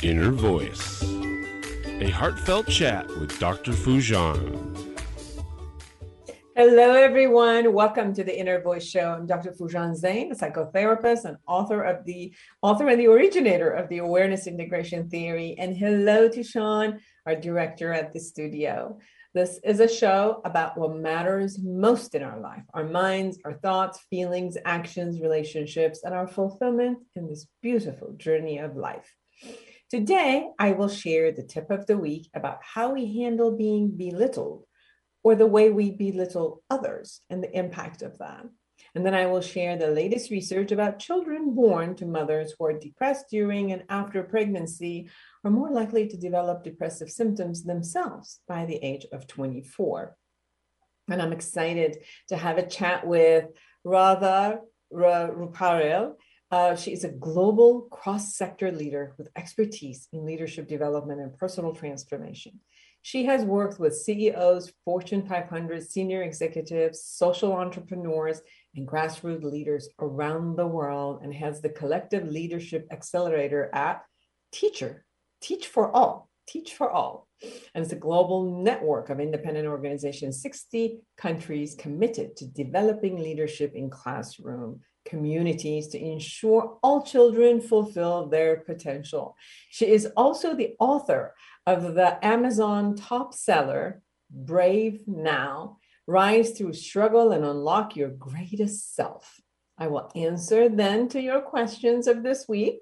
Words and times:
Inner 0.00 0.30
Voice, 0.30 1.02
a 1.02 2.08
heartfelt 2.08 2.68
chat 2.68 3.08
with 3.18 3.36
Dr. 3.40 3.72
Foojan. 3.72 4.94
Hello, 6.54 6.92
everyone. 6.92 7.72
Welcome 7.72 8.14
to 8.14 8.22
the 8.22 8.38
Inner 8.38 8.62
Voice 8.62 8.86
Show. 8.86 9.10
I'm 9.10 9.26
Dr. 9.26 9.50
Foojan 9.50 10.00
Zeine, 10.00 10.30
a 10.30 10.36
psychotherapist 10.36 11.24
and 11.24 11.36
author 11.48 11.82
of 11.82 12.04
the 12.04 12.32
author 12.62 12.86
and 12.86 13.00
the 13.00 13.08
originator 13.08 13.70
of 13.70 13.88
the 13.88 13.98
Awareness 13.98 14.46
Integration 14.46 15.10
Theory. 15.10 15.56
And 15.58 15.76
hello 15.76 16.28
to 16.28 16.44
Sean, 16.44 17.00
our 17.26 17.34
director 17.34 17.92
at 17.92 18.12
the 18.12 18.20
studio. 18.20 19.00
This 19.34 19.58
is 19.64 19.80
a 19.80 19.88
show 19.88 20.40
about 20.44 20.78
what 20.78 20.96
matters 20.96 21.58
most 21.58 22.14
in 22.14 22.22
our 22.22 22.38
life 22.38 22.62
our 22.72 22.84
minds, 22.84 23.40
our 23.44 23.54
thoughts, 23.54 23.98
feelings, 24.08 24.56
actions, 24.64 25.20
relationships, 25.20 26.02
and 26.04 26.14
our 26.14 26.28
fulfillment 26.28 26.98
in 27.16 27.26
this 27.26 27.48
beautiful 27.62 28.14
journey 28.16 28.58
of 28.58 28.76
life. 28.76 29.17
Today, 29.90 30.50
I 30.58 30.72
will 30.72 30.88
share 30.88 31.32
the 31.32 31.42
tip 31.42 31.70
of 31.70 31.86
the 31.86 31.96
week 31.96 32.28
about 32.34 32.58
how 32.62 32.92
we 32.92 33.20
handle 33.22 33.56
being 33.56 33.96
belittled 33.96 34.64
or 35.24 35.34
the 35.34 35.46
way 35.46 35.70
we 35.70 35.90
belittle 35.92 36.62
others 36.68 37.22
and 37.30 37.42
the 37.42 37.56
impact 37.56 38.02
of 38.02 38.18
that. 38.18 38.44
And 38.94 39.04
then 39.04 39.14
I 39.14 39.26
will 39.26 39.40
share 39.40 39.76
the 39.76 39.88
latest 39.88 40.30
research 40.30 40.72
about 40.72 40.98
children 40.98 41.54
born 41.54 41.94
to 41.96 42.06
mothers 42.06 42.54
who 42.58 42.66
are 42.66 42.78
depressed 42.78 43.26
during 43.30 43.72
and 43.72 43.82
after 43.88 44.22
pregnancy 44.22 45.08
are 45.42 45.50
more 45.50 45.70
likely 45.70 46.06
to 46.06 46.16
develop 46.18 46.64
depressive 46.64 47.10
symptoms 47.10 47.64
themselves 47.64 48.40
by 48.46 48.66
the 48.66 48.76
age 48.76 49.06
of 49.12 49.26
24. 49.26 50.14
And 51.10 51.22
I'm 51.22 51.32
excited 51.32 51.96
to 52.28 52.36
have 52.36 52.58
a 52.58 52.66
chat 52.66 53.06
with 53.06 53.46
Radha 53.84 54.60
Ruparel. 54.92 56.16
Uh, 56.50 56.74
she 56.74 56.92
is 56.92 57.04
a 57.04 57.10
global 57.10 57.82
cross 57.90 58.34
sector 58.34 58.72
leader 58.72 59.14
with 59.18 59.28
expertise 59.36 60.08
in 60.12 60.24
leadership 60.24 60.66
development 60.66 61.20
and 61.20 61.36
personal 61.36 61.74
transformation. 61.74 62.58
She 63.02 63.26
has 63.26 63.44
worked 63.44 63.78
with 63.78 63.96
CEOs, 63.96 64.72
Fortune 64.84 65.26
500 65.26 65.88
senior 65.88 66.22
executives, 66.22 67.04
social 67.04 67.52
entrepreneurs, 67.52 68.40
and 68.74 68.88
grassroots 68.88 69.44
leaders 69.44 69.88
around 70.00 70.56
the 70.56 70.66
world 70.66 71.20
and 71.22 71.32
has 71.34 71.60
the 71.60 71.68
collective 71.68 72.26
leadership 72.28 72.86
accelerator 72.90 73.70
at 73.74 74.02
Teacher, 74.52 75.04
Teach 75.40 75.68
for 75.68 75.94
All, 75.94 76.28
Teach 76.46 76.74
for 76.74 76.90
All. 76.90 77.28
And 77.74 77.84
it's 77.84 77.92
a 77.92 77.96
global 77.96 78.62
network 78.62 79.10
of 79.10 79.20
independent 79.20 79.68
organizations, 79.68 80.42
60 80.42 80.98
countries 81.16 81.76
committed 81.78 82.36
to 82.36 82.46
developing 82.46 83.18
leadership 83.18 83.74
in 83.74 83.90
classroom 83.90 84.80
communities 85.08 85.88
to 85.88 85.98
ensure 85.98 86.78
all 86.82 87.02
children 87.02 87.60
fulfill 87.60 88.26
their 88.26 88.58
potential. 88.58 89.36
She 89.70 89.86
is 89.86 90.08
also 90.16 90.54
the 90.54 90.74
author 90.78 91.34
of 91.66 91.94
the 91.94 92.24
Amazon 92.24 92.94
top 92.96 93.34
seller, 93.34 94.02
Brave 94.30 95.02
Now 95.06 95.78
Rise 96.06 96.52
Through 96.52 96.72
Struggle 96.72 97.32
and 97.32 97.44
Unlock 97.44 97.94
Your 97.94 98.08
Greatest 98.08 98.94
Self. 98.94 99.40
I 99.76 99.88
will 99.88 100.10
answer 100.16 100.70
then 100.70 101.08
to 101.10 101.20
your 101.20 101.42
questions 101.42 102.06
of 102.06 102.22
this 102.22 102.46
week. 102.48 102.78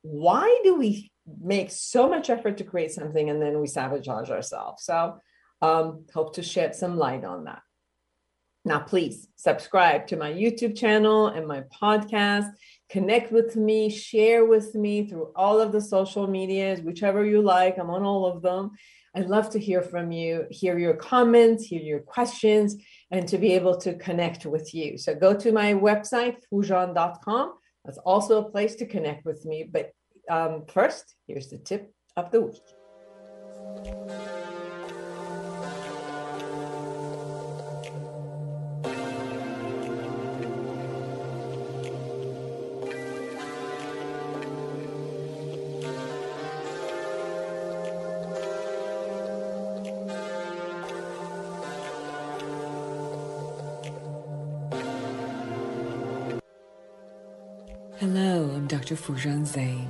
Why 0.00 0.60
do 0.64 0.76
we 0.76 1.12
make 1.40 1.70
so 1.70 2.08
much 2.08 2.30
effort 2.30 2.56
to 2.56 2.64
create 2.64 2.90
something 2.90 3.28
and 3.28 3.42
then 3.42 3.60
we 3.60 3.66
sabotage 3.66 4.30
ourselves? 4.30 4.84
So, 4.84 5.18
um, 5.60 6.06
hope 6.12 6.34
to 6.36 6.42
shed 6.42 6.74
some 6.74 6.96
light 6.96 7.24
on 7.24 7.44
that. 7.44 7.62
Now, 8.64 8.78
please 8.78 9.28
subscribe 9.34 10.06
to 10.08 10.16
my 10.16 10.32
YouTube 10.32 10.76
channel 10.76 11.26
and 11.26 11.48
my 11.48 11.64
podcast. 11.82 12.48
Connect 12.90 13.32
with 13.32 13.56
me, 13.56 13.90
share 13.90 14.44
with 14.44 14.74
me 14.76 15.08
through 15.08 15.32
all 15.34 15.60
of 15.60 15.72
the 15.72 15.80
social 15.80 16.28
medias, 16.28 16.80
whichever 16.80 17.24
you 17.24 17.42
like. 17.42 17.78
I'm 17.78 17.90
on 17.90 18.04
all 18.04 18.24
of 18.26 18.40
them. 18.40 18.70
I'd 19.16 19.28
love 19.28 19.50
to 19.50 19.58
hear 19.58 19.82
from 19.82 20.12
you, 20.12 20.46
hear 20.50 20.78
your 20.78 20.94
comments, 20.94 21.64
hear 21.64 21.82
your 21.82 22.00
questions, 22.00 22.76
and 23.10 23.26
to 23.28 23.36
be 23.36 23.52
able 23.52 23.76
to 23.78 23.94
connect 23.94 24.46
with 24.46 24.72
you. 24.72 24.96
So 24.96 25.14
go 25.14 25.34
to 25.34 25.52
my 25.52 25.74
website, 25.74 26.36
foojan.com. 26.52 27.54
That's 27.84 27.98
also 27.98 28.44
a 28.44 28.50
place 28.50 28.76
to 28.76 28.86
connect 28.86 29.24
with 29.24 29.44
me. 29.44 29.68
But 29.70 29.90
um, 30.30 30.64
first, 30.68 31.14
here's 31.26 31.48
the 31.48 31.58
tip 31.58 31.92
of 32.16 32.30
the 32.30 32.42
week. 32.42 32.62
Dr. 58.92 59.14
Foojan 59.14 59.46
Zeine. 59.46 59.88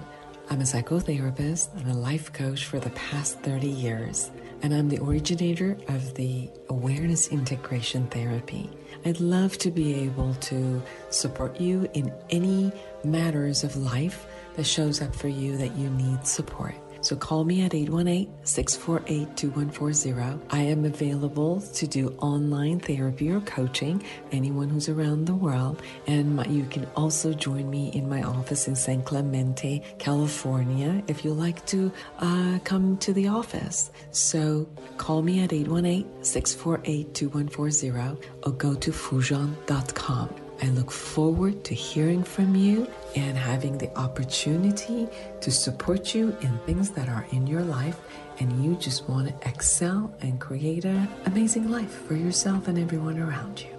I'm 0.49 0.61
a 0.61 0.63
psychotherapist 0.63 1.75
and 1.77 1.91
a 1.91 1.95
life 1.95 2.33
coach 2.33 2.67
for 2.67 2.79
the 2.79 2.91
past 2.91 3.41
30 3.41 3.67
years, 3.67 4.31
and 4.63 4.73
I'm 4.73 4.89
the 4.89 5.03
originator 5.03 5.77
of 5.89 6.15
the 6.15 6.49
Awareness 6.69 7.27
Integration 7.29 8.07
Therapy. 8.07 8.71
I'd 9.05 9.19
love 9.19 9.59
to 9.59 9.73
be 9.73 9.95
able 10.05 10.35
to 10.35 10.81
support 11.11 11.61
you 11.61 11.91
in 11.95 12.13
any 12.31 12.71
matters 13.03 13.65
of 13.65 13.75
life 13.75 14.25
that 14.55 14.65
shows 14.67 15.03
up 15.03 15.17
for 15.17 15.27
you 15.27 15.57
that 15.57 15.75
you 15.75 15.91
need 15.91 16.25
support. 16.25 16.75
So 17.03 17.17
call 17.17 17.45
me 17.45 17.63
at 17.63 17.73
818-648-2140. 17.73 20.41
I 20.51 20.61
am 20.61 20.85
available 20.85 21.61
to 21.61 21.87
do 21.87 22.11
online 22.19 22.79
therapy 22.79 23.31
or 23.31 23.41
coaching, 23.41 24.05
anyone 24.31 24.69
who's 24.69 24.89
around 24.89 25.25
the 25.27 25.35
world. 25.35 25.83
And 26.07 26.37
my, 26.37 26.45
you 26.47 26.65
can 26.67 26.87
also 26.97 27.35
join 27.35 27.69
me 27.69 27.89
in 27.89 28.09
my 28.09 28.23
office 28.23 28.69
in 28.69 28.77
San 28.77 29.03
Clemente, 29.03 29.83
California, 29.99 31.03
if 31.09 31.25
you 31.25 31.35
like 31.35 31.67
to 31.67 31.91
uh, 32.21 32.61
come 32.65 32.97
to 32.99 33.13
the 33.13 33.27
office. 33.29 33.91
So 34.13 34.69
call 34.97 35.23
me 35.23 35.43
at 35.43 35.51
818-648-2140 35.51 38.23
or 38.45 38.53
go 38.53 38.75
to 38.75 38.93
foojan.com. 38.93 40.42
I 40.63 40.67
look 40.67 40.93
forward 40.93 41.65
to 41.65 41.75
hearing 41.75 42.23
from 42.23 42.55
you 42.55 42.89
and 43.17 43.37
having 43.37 43.79
the 43.79 43.93
opportunity 43.99 45.09
to 45.41 45.51
support 45.51 46.15
you 46.15 46.37
in 46.41 46.57
things 46.61 46.91
that 46.91 47.09
are 47.09 47.27
in 47.33 47.49
your 47.49 47.63
life 47.63 47.99
and 48.39 48.65
you 48.65 48.77
just 48.77 49.09
want 49.09 49.27
to 49.27 49.49
excel 49.49 50.15
and 50.21 50.41
create 50.41 50.85
an 50.85 51.09
amazing 51.27 51.69
life 51.69 52.07
for 52.07 52.15
yourself 52.15 52.69
and 52.69 52.79
everyone 52.79 53.19
around 53.19 53.61
you. 53.61 53.71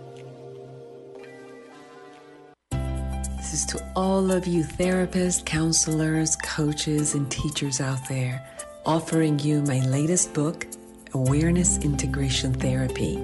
This 3.37 3.53
is 3.53 3.65
to 3.67 3.91
all 3.95 4.29
of 4.29 4.45
you 4.45 4.65
therapists, 4.65 5.45
counselors, 5.45 6.35
coaches, 6.35 7.13
and 7.13 7.31
teachers 7.31 7.79
out 7.79 8.09
there, 8.09 8.45
offering 8.85 9.39
you 9.39 9.61
my 9.61 9.79
latest 9.85 10.33
book, 10.33 10.67
Awareness 11.13 11.77
Integration 11.77 12.53
Therapy 12.53 13.15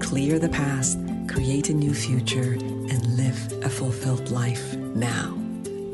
Clear 0.00 0.38
the 0.38 0.50
Past, 0.50 0.98
Create 1.26 1.70
a 1.70 1.72
New 1.72 1.94
Future 1.94 2.58
and 2.90 3.16
live 3.16 3.52
a 3.64 3.68
fulfilled 3.68 4.30
life 4.30 4.74
now. 4.76 5.36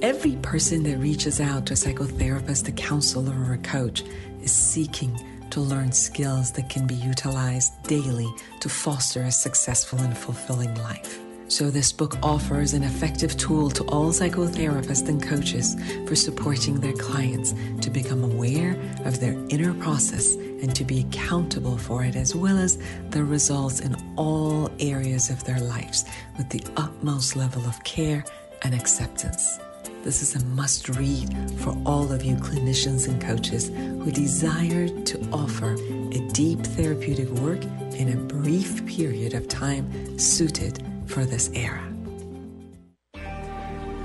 Every 0.03 0.37
person 0.37 0.83
that 0.85 0.99
reaches 0.99 1.41
out 1.41 1.67
to 1.67 1.75
a 1.75 1.77
psychotherapist, 1.77 2.69
a 2.69 2.73
counselor, 2.73 3.35
or 3.45 3.55
a 3.55 3.59
coach 3.59 4.03
is 4.43 4.53
seeking 4.53 5.19
to 5.51 5.61
learn 5.61 5.93
skills 5.93 6.51
that 6.53 6.69
can 6.69 6.87
be 6.87 6.95
utilized 6.95 7.73
daily 7.85 8.33
to 8.61 8.69
foster 8.69 9.23
a 9.23 9.31
successful 9.31 10.01
and 10.01 10.17
fulfilling 10.17 10.75
life. 10.83 11.21
So, 11.49 11.71
this 11.71 11.93
book 11.93 12.17
offers 12.23 12.73
an 12.73 12.83
effective 12.83 13.37
tool 13.37 13.71
to 13.71 13.85
all 13.85 14.11
psychotherapists 14.11 15.09
and 15.09 15.23
coaches 15.23 15.77
for 16.09 16.17
supporting 16.17 16.81
their 16.81 16.95
clients 16.95 17.55
to 17.83 17.91
become 17.91 18.25
aware 18.25 18.77
of 19.05 19.21
their 19.21 19.35
inner 19.51 19.75
process 19.75 20.35
and 20.63 20.75
to 20.75 20.85
be 20.85 21.01
accountable 21.01 21.77
for 21.77 22.05
it, 22.05 22.17
as 22.17 22.35
well 22.35 22.57
as 22.57 22.79
the 23.11 23.23
results 23.23 23.81
in 23.81 23.95
all 24.17 24.71
areas 24.81 25.29
of 25.29 25.45
their 25.45 25.61
lives 25.61 26.05
with 26.39 26.49
the 26.49 26.65
utmost 26.77 27.37
level 27.37 27.65
of 27.67 27.83
care 27.85 28.25
and 28.63 28.75
acceptance. 28.75 29.59
This 30.05 30.23
is 30.23 30.35
a 30.35 30.45
must 30.47 30.89
read 30.89 31.29
for 31.61 31.77
all 31.87 32.11
of 32.13 32.25
you 32.25 32.35
clinicians 32.37 33.07
and 33.09 33.21
coaches 33.21 33.69
who 33.69 34.11
desire 34.11 34.89
to 34.89 35.29
offer 35.33 35.75
a 35.75 36.29
deep 36.33 36.61
therapeutic 36.61 37.29
work 37.29 37.63
in 37.95 38.13
a 38.13 38.17
brief 38.17 38.85
period 38.87 39.35
of 39.35 39.49
time 39.49 40.19
suited 40.19 40.85
for 41.07 41.25
this 41.25 41.51
era. 41.55 41.92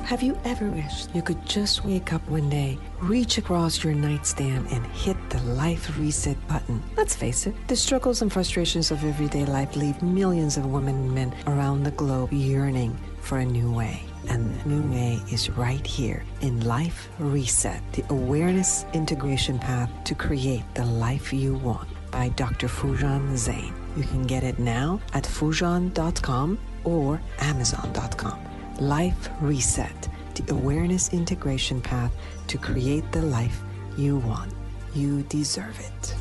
Have 0.07 0.23
you 0.23 0.39
ever 0.45 0.69
wished 0.69 1.13
you 1.13 1.21
could 1.21 1.45
just 1.45 1.83
wake 1.83 2.13
up 2.13 2.25
one 2.29 2.49
day, 2.49 2.79
reach 3.01 3.37
across 3.37 3.83
your 3.83 3.93
nightstand, 3.93 4.65
and 4.71 4.87
hit 4.87 5.17
the 5.29 5.43
life 5.43 5.99
reset 5.99 6.37
button? 6.47 6.81
Let's 6.95 7.13
face 7.13 7.45
it, 7.45 7.53
the 7.67 7.75
struggles 7.75 8.21
and 8.21 8.31
frustrations 8.31 8.89
of 8.89 9.03
everyday 9.03 9.43
life 9.43 9.75
leave 9.75 10.01
millions 10.01 10.55
of 10.55 10.65
women 10.65 10.95
and 10.95 11.13
men 11.13 11.35
around 11.45 11.83
the 11.83 11.91
globe 11.91 12.31
yearning 12.31 12.97
for 13.19 13.39
a 13.39 13.45
new 13.45 13.69
way. 13.69 14.01
And 14.29 14.57
the 14.61 14.69
new 14.69 14.93
way 14.93 15.19
is 15.29 15.49
right 15.49 15.85
here 15.85 16.23
in 16.39 16.61
Life 16.61 17.09
Reset, 17.19 17.81
the 17.91 18.05
awareness 18.09 18.85
integration 18.93 19.59
path 19.59 19.91
to 20.05 20.15
create 20.15 20.63
the 20.73 20.85
life 20.85 21.33
you 21.33 21.55
want 21.55 21.89
by 22.11 22.29
Dr. 22.29 22.69
Foojan 22.69 23.33
Zeine. 23.33 23.75
You 23.97 24.03
can 24.03 24.23
get 24.25 24.45
it 24.45 24.57
now 24.57 25.01
at 25.11 25.25
foojan.com 25.25 26.57
or 26.85 27.21
amazon.com. 27.39 28.46
Life 28.79 29.29
Reset, 29.41 30.07
the 30.35 30.53
awareness 30.53 31.11
integration 31.11 31.81
path 31.81 32.11
to 32.45 32.59
create 32.59 33.11
the 33.11 33.23
life 33.23 33.63
you 33.97 34.17
want. 34.17 34.53
You 34.93 35.23
deserve 35.23 35.79
it. 35.79 36.15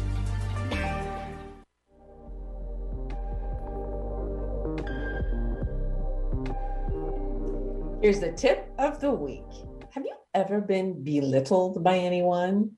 Here's 8.00 8.20
the 8.20 8.32
tip 8.34 8.72
of 8.78 9.00
the 9.00 9.10
week. 9.10 9.44
Have 9.90 10.06
you 10.06 10.14
ever 10.32 10.62
been 10.62 11.04
belittled 11.04 11.84
by 11.84 11.98
anyone? 11.98 12.72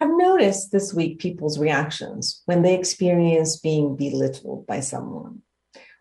I've 0.00 0.16
noticed 0.16 0.72
this 0.72 0.94
week 0.94 1.18
people's 1.18 1.58
reactions 1.58 2.42
when 2.46 2.62
they 2.62 2.74
experience 2.74 3.58
being 3.60 3.96
belittled 3.96 4.66
by 4.66 4.80
someone. 4.80 5.42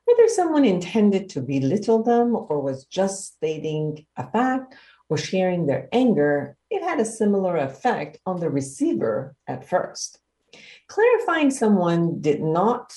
Whether 0.05 0.27
someone 0.27 0.65
intended 0.65 1.29
to 1.29 1.41
belittle 1.41 2.03
them 2.03 2.35
or 2.35 2.59
was 2.59 2.85
just 2.85 3.35
stating 3.35 4.05
a 4.17 4.29
fact 4.29 4.75
or 5.09 5.17
sharing 5.17 5.65
their 5.65 5.87
anger, 5.91 6.57
it 6.69 6.81
had 6.83 6.99
a 6.99 7.05
similar 7.05 7.57
effect 7.57 8.19
on 8.25 8.39
the 8.39 8.49
receiver 8.49 9.35
at 9.47 9.67
first. 9.67 10.19
Clarifying 10.87 11.51
someone 11.51 12.21
did 12.21 12.41
not 12.41 12.93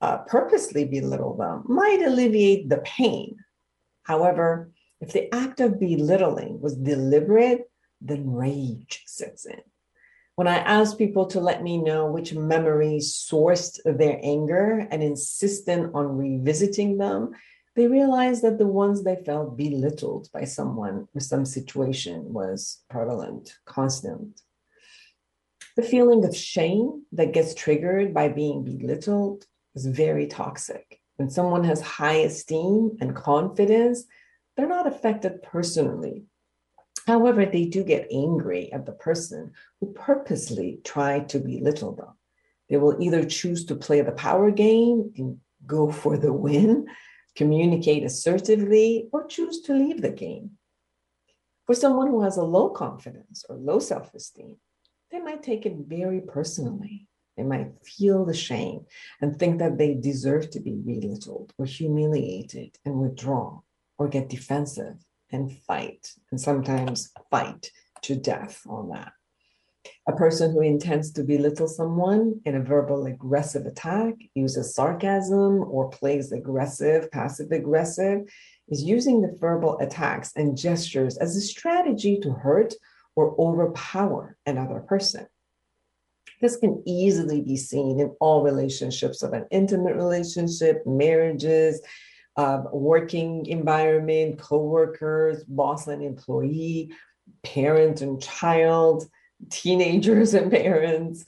uh, 0.00 0.18
purposely 0.18 0.84
belittle 0.84 1.36
them 1.36 1.64
might 1.66 2.02
alleviate 2.02 2.68
the 2.68 2.78
pain. 2.78 3.36
However, 4.04 4.72
if 5.00 5.12
the 5.12 5.32
act 5.34 5.60
of 5.60 5.78
belittling 5.78 6.60
was 6.60 6.76
deliberate, 6.76 7.70
then 8.00 8.30
rage 8.30 9.02
sets 9.06 9.44
in. 9.46 9.60
When 10.38 10.46
I 10.46 10.58
ask 10.58 10.96
people 10.96 11.26
to 11.30 11.40
let 11.40 11.64
me 11.64 11.78
know 11.78 12.06
which 12.06 12.32
memories 12.32 13.12
sourced 13.12 13.80
their 13.84 14.20
anger 14.22 14.86
and 14.88 15.02
insistent 15.02 15.90
on 15.96 16.16
revisiting 16.16 16.96
them, 16.96 17.32
they 17.74 17.88
realized 17.88 18.42
that 18.42 18.56
the 18.56 18.68
ones 18.68 19.02
they 19.02 19.16
felt 19.16 19.56
belittled 19.56 20.28
by 20.32 20.44
someone 20.44 21.08
or 21.12 21.20
some 21.20 21.44
situation 21.44 22.32
was 22.32 22.84
prevalent, 22.88 23.58
constant. 23.64 24.40
The 25.74 25.82
feeling 25.82 26.24
of 26.24 26.36
shame 26.36 27.02
that 27.10 27.32
gets 27.32 27.52
triggered 27.52 28.14
by 28.14 28.28
being 28.28 28.62
belittled 28.62 29.44
is 29.74 29.86
very 29.86 30.28
toxic. 30.28 31.00
When 31.16 31.30
someone 31.30 31.64
has 31.64 31.80
high 31.80 32.18
esteem 32.18 32.96
and 33.00 33.12
confidence, 33.12 34.04
they're 34.56 34.68
not 34.68 34.86
affected 34.86 35.42
personally 35.42 36.26
However, 37.08 37.46
they 37.46 37.64
do 37.64 37.84
get 37.84 38.06
angry 38.12 38.70
at 38.70 38.84
the 38.84 38.92
person 38.92 39.52
who 39.80 39.94
purposely 39.94 40.80
tried 40.84 41.30
to 41.30 41.38
belittle 41.38 41.94
them. 41.94 42.12
They 42.68 42.76
will 42.76 43.02
either 43.02 43.24
choose 43.24 43.64
to 43.64 43.76
play 43.76 44.02
the 44.02 44.12
power 44.12 44.50
game 44.50 45.14
and 45.16 45.38
go 45.66 45.90
for 45.90 46.18
the 46.18 46.34
win, 46.34 46.86
communicate 47.34 48.04
assertively, 48.04 49.08
or 49.10 49.26
choose 49.26 49.62
to 49.62 49.72
leave 49.72 50.02
the 50.02 50.10
game. 50.10 50.58
For 51.64 51.74
someone 51.74 52.08
who 52.08 52.20
has 52.20 52.36
a 52.36 52.44
low 52.44 52.68
confidence 52.68 53.42
or 53.48 53.56
low 53.56 53.78
self 53.78 54.12
esteem, 54.12 54.58
they 55.10 55.20
might 55.20 55.42
take 55.42 55.64
it 55.64 55.76
very 55.78 56.20
personally. 56.20 57.08
They 57.38 57.42
might 57.42 57.72
feel 57.82 58.26
the 58.26 58.34
shame 58.34 58.84
and 59.22 59.38
think 59.38 59.60
that 59.60 59.78
they 59.78 59.94
deserve 59.94 60.50
to 60.50 60.60
be 60.60 60.74
belittled 60.74 61.54
or 61.56 61.64
humiliated 61.64 62.76
and 62.84 63.00
withdraw 63.00 63.60
or 63.96 64.08
get 64.08 64.28
defensive 64.28 64.98
and 65.30 65.52
fight, 65.52 66.12
and 66.30 66.40
sometimes 66.40 67.10
fight 67.30 67.70
to 68.02 68.14
death 68.16 68.62
on 68.68 68.90
that. 68.90 69.12
A 70.06 70.12
person 70.12 70.52
who 70.52 70.60
intends 70.60 71.12
to 71.12 71.22
belittle 71.22 71.68
someone 71.68 72.40
in 72.44 72.56
a 72.56 72.62
verbal 72.62 73.06
aggressive 73.06 73.66
attack, 73.66 74.14
uses 74.34 74.74
sarcasm, 74.74 75.62
or 75.62 75.90
plays 75.90 76.32
aggressive, 76.32 77.10
passive 77.10 77.52
aggressive, 77.52 78.22
is 78.68 78.82
using 78.82 79.20
the 79.20 79.36
verbal 79.38 79.78
attacks 79.78 80.32
and 80.36 80.56
gestures 80.56 81.16
as 81.18 81.36
a 81.36 81.40
strategy 81.40 82.18
to 82.20 82.32
hurt 82.32 82.74
or 83.16 83.34
overpower 83.38 84.36
another 84.46 84.80
person. 84.80 85.26
This 86.40 86.56
can 86.56 86.82
easily 86.86 87.40
be 87.40 87.56
seen 87.56 87.98
in 87.98 88.14
all 88.20 88.42
relationships 88.42 89.22
of 89.22 89.32
an 89.32 89.46
intimate 89.50 89.96
relationship, 89.96 90.86
marriages, 90.86 91.82
uh, 92.38 92.62
working 92.72 93.44
environment, 93.46 94.38
coworkers, 94.38 95.44
boss 95.44 95.88
and 95.88 96.02
employee, 96.02 96.92
parent 97.42 98.00
and 98.00 98.22
child, 98.22 99.04
teenagers 99.50 100.34
and 100.34 100.50
parents. 100.62 101.24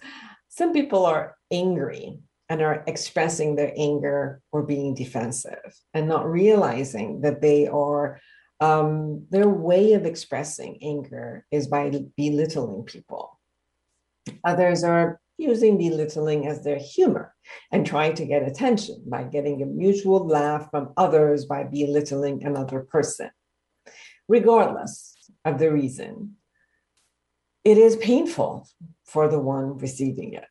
Some 0.48 0.72
people 0.72 1.04
are 1.04 1.36
angry 1.50 2.20
and 2.48 2.62
are 2.62 2.84
expressing 2.86 3.56
their 3.56 3.72
anger 3.76 4.40
or 4.52 4.62
being 4.62 4.94
defensive 4.94 5.74
and 5.94 6.08
not 6.08 6.30
realizing 6.30 7.20
that 7.22 7.42
they 7.42 7.66
are 7.66 8.20
um, 8.60 9.26
their 9.30 9.48
way 9.48 9.94
of 9.94 10.04
expressing 10.04 10.78
anger 10.82 11.46
is 11.50 11.66
by 11.66 11.90
belittling 12.16 12.84
people. 12.84 13.40
Others 14.44 14.84
are 14.84 15.20
using 15.40 15.78
belittling 15.78 16.46
as 16.46 16.62
their 16.62 16.78
humor 16.78 17.34
and 17.72 17.86
trying 17.86 18.14
to 18.14 18.26
get 18.26 18.46
attention 18.46 19.02
by 19.06 19.22
getting 19.22 19.62
a 19.62 19.66
mutual 19.66 20.26
laugh 20.26 20.70
from 20.70 20.92
others 20.96 21.46
by 21.46 21.64
belittling 21.64 22.44
another 22.44 22.80
person. 22.80 23.30
Regardless 24.28 25.14
of 25.44 25.58
the 25.58 25.72
reason, 25.72 26.36
it 27.64 27.78
is 27.78 27.96
painful 27.96 28.68
for 29.04 29.28
the 29.28 29.40
one 29.40 29.78
receiving 29.78 30.34
it. 30.34 30.46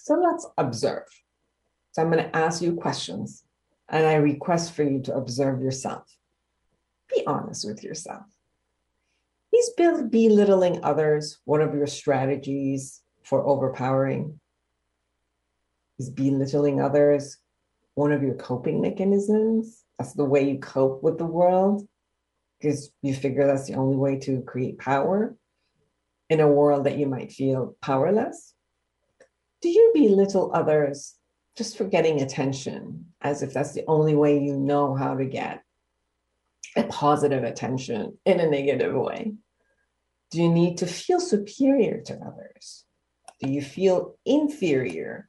So 0.00 0.14
let's 0.14 0.46
observe. 0.56 1.04
So 1.92 2.02
I'm 2.02 2.10
going 2.10 2.24
to 2.24 2.36
ask 2.36 2.62
you 2.62 2.74
questions 2.74 3.44
and 3.88 4.06
I 4.06 4.14
request 4.14 4.72
for 4.72 4.82
you 4.82 5.00
to 5.02 5.14
observe 5.14 5.60
yourself. 5.60 6.04
Be 7.14 7.26
honest 7.26 7.66
with 7.66 7.82
yourself. 7.82 8.24
Is 9.52 9.72
belittling 10.10 10.84
others 10.84 11.38
one 11.44 11.60
of 11.60 11.74
your 11.74 11.88
strategies 11.88 13.02
for 13.28 13.46
overpowering? 13.46 14.40
Is 15.98 16.10
belittling 16.10 16.80
others 16.80 17.38
one 17.94 18.12
of 18.12 18.22
your 18.22 18.34
coping 18.34 18.80
mechanisms? 18.80 19.84
That's 19.98 20.12
the 20.12 20.24
way 20.24 20.48
you 20.48 20.58
cope 20.58 21.02
with 21.02 21.18
the 21.18 21.26
world 21.26 21.86
because 22.58 22.90
you 23.02 23.14
figure 23.14 23.46
that's 23.46 23.66
the 23.66 23.74
only 23.74 23.96
way 23.96 24.18
to 24.20 24.42
create 24.42 24.78
power 24.78 25.36
in 26.30 26.40
a 26.40 26.48
world 26.48 26.84
that 26.84 26.98
you 26.98 27.06
might 27.06 27.32
feel 27.32 27.76
powerless? 27.80 28.54
Do 29.62 29.68
you 29.68 29.92
belittle 29.94 30.52
others 30.54 31.14
just 31.56 31.76
for 31.76 31.84
getting 31.84 32.20
attention 32.20 33.06
as 33.20 33.42
if 33.42 33.52
that's 33.52 33.72
the 33.72 33.84
only 33.88 34.14
way 34.14 34.38
you 34.38 34.56
know 34.56 34.94
how 34.94 35.16
to 35.16 35.24
get 35.24 35.62
a 36.76 36.84
positive 36.84 37.44
attention 37.44 38.18
in 38.24 38.40
a 38.40 38.48
negative 38.48 38.94
way? 38.94 39.34
Do 40.30 40.42
you 40.42 40.50
need 40.50 40.78
to 40.78 40.86
feel 40.86 41.20
superior 41.20 42.02
to 42.02 42.14
others? 42.14 42.84
Do 43.40 43.50
you 43.50 43.62
feel 43.62 44.16
inferior 44.24 45.28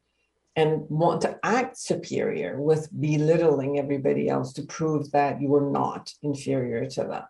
and 0.56 0.90
want 0.90 1.22
to 1.22 1.40
act 1.44 1.78
superior 1.78 2.60
with 2.60 2.90
belittling 3.00 3.78
everybody 3.78 4.30
else 4.30 4.54
to 4.54 4.64
prove 4.64 5.12
that 5.12 5.42
you 5.42 5.54
are 5.56 5.70
not 5.70 6.14
inferior 6.24 6.86
to 6.90 7.04
them? 7.04 7.24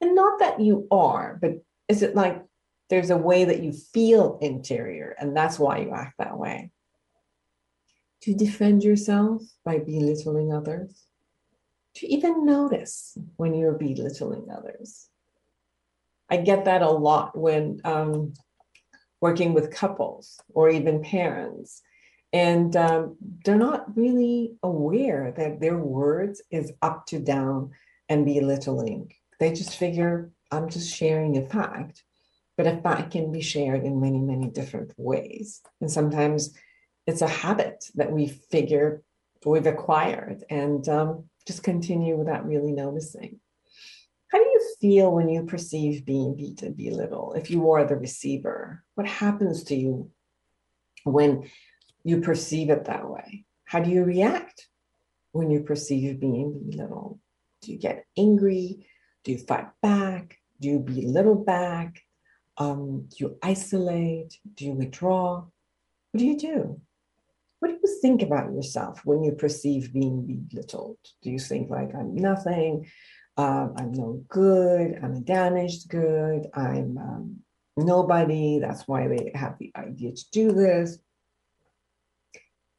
And 0.00 0.14
not 0.14 0.38
that 0.38 0.60
you 0.60 0.86
are, 0.90 1.38
but 1.40 1.62
is 1.88 2.02
it 2.02 2.14
like 2.14 2.42
there's 2.88 3.10
a 3.10 3.16
way 3.16 3.44
that 3.44 3.62
you 3.62 3.72
feel 3.72 4.38
inferior 4.40 5.14
and 5.18 5.36
that's 5.36 5.58
why 5.58 5.78
you 5.78 5.92
act 5.92 6.14
that 6.18 6.38
way? 6.38 6.70
To 8.22 8.34
defend 8.34 8.82
yourself 8.82 9.42
by 9.64 9.78
belittling 9.78 10.52
others? 10.52 11.04
To 11.96 12.06
even 12.06 12.46
notice 12.46 13.18
when 13.36 13.54
you're 13.54 13.72
belittling 13.72 14.48
others? 14.50 15.08
I 16.30 16.38
get 16.38 16.64
that 16.66 16.82
a 16.82 16.90
lot 16.90 17.36
when 17.36 17.80
um, 17.84 18.34
working 19.20 19.52
with 19.52 19.74
couples 19.74 20.40
or 20.54 20.70
even 20.70 21.02
parents. 21.02 21.82
And 22.32 22.74
um, 22.76 23.16
they're 23.44 23.56
not 23.56 23.96
really 23.96 24.54
aware 24.62 25.32
that 25.36 25.60
their 25.60 25.78
words 25.78 26.42
is 26.50 26.72
up 26.80 27.06
to 27.06 27.18
down 27.18 27.72
and 28.08 28.24
belittling. 28.24 29.12
They 29.38 29.52
just 29.52 29.76
figure, 29.76 30.30
I'm 30.50 30.68
just 30.68 30.94
sharing 30.94 31.36
a 31.36 31.42
fact. 31.42 32.04
But 32.56 32.66
a 32.66 32.76
fact 32.76 33.12
can 33.12 33.32
be 33.32 33.40
shared 33.40 33.84
in 33.84 34.00
many, 34.00 34.18
many 34.18 34.48
different 34.48 34.92
ways. 34.98 35.62
And 35.80 35.90
sometimes 35.90 36.54
it's 37.06 37.22
a 37.22 37.28
habit 37.28 37.86
that 37.94 38.12
we 38.12 38.26
figure 38.28 39.02
we've 39.44 39.66
acquired 39.66 40.44
and 40.50 40.86
um, 40.88 41.24
just 41.46 41.62
continue 41.62 42.16
without 42.16 42.46
really 42.46 42.72
noticing. 42.72 43.40
How 44.30 44.38
do 44.38 44.44
you 44.44 44.74
feel 44.80 45.12
when 45.12 45.28
you 45.28 45.44
perceive 45.44 46.04
being 46.04 46.36
beaten, 46.36 46.72
belittled? 46.72 47.36
If 47.36 47.50
you 47.50 47.70
are 47.72 47.84
the 47.84 47.96
receiver, 47.96 48.84
what 48.94 49.06
happens 49.06 49.64
to 49.64 49.74
you 49.74 50.10
when 51.04 51.50
you 52.04 52.20
perceive 52.20 52.70
it 52.70 52.84
that 52.84 53.08
way? 53.08 53.44
How 53.64 53.80
do 53.80 53.90
you 53.90 54.04
react? 54.04 54.68
when 55.32 55.50
you 55.50 55.60
perceive 55.60 56.20
being 56.20 56.70
belittled? 56.70 57.18
Do 57.62 57.72
you 57.72 57.78
get 57.78 58.06
angry? 58.16 58.86
Do 59.24 59.32
you 59.32 59.38
fight 59.38 59.68
back? 59.82 60.38
Do 60.60 60.68
you 60.68 60.78
belittle 60.78 61.36
back? 61.36 62.00
Um, 62.56 63.06
do 63.08 63.16
you 63.18 63.38
isolate? 63.42 64.38
Do 64.54 64.66
you 64.66 64.72
withdraw? 64.72 65.44
What 66.10 66.18
do 66.18 66.26
you 66.26 66.38
do? 66.38 66.80
What 67.60 67.68
do 67.68 67.78
you 67.82 67.98
think 68.00 68.22
about 68.22 68.52
yourself 68.52 69.04
when 69.04 69.22
you 69.22 69.32
perceive 69.32 69.92
being 69.92 70.46
belittled? 70.48 70.98
Do 71.22 71.30
you 71.30 71.38
think 71.38 71.70
like 71.70 71.94
I'm 71.94 72.14
nothing? 72.14 72.86
Uh, 73.40 73.70
I'm 73.78 73.92
no 73.92 74.22
good. 74.28 75.00
I'm 75.02 75.14
a 75.14 75.20
damaged 75.20 75.88
good. 75.88 76.46
I'm 76.52 76.98
um, 76.98 77.36
nobody. 77.74 78.58
That's 78.58 78.86
why 78.86 79.08
they 79.08 79.32
have 79.34 79.56
the 79.58 79.72
idea 79.74 80.12
to 80.12 80.24
do 80.30 80.52
this. 80.52 80.98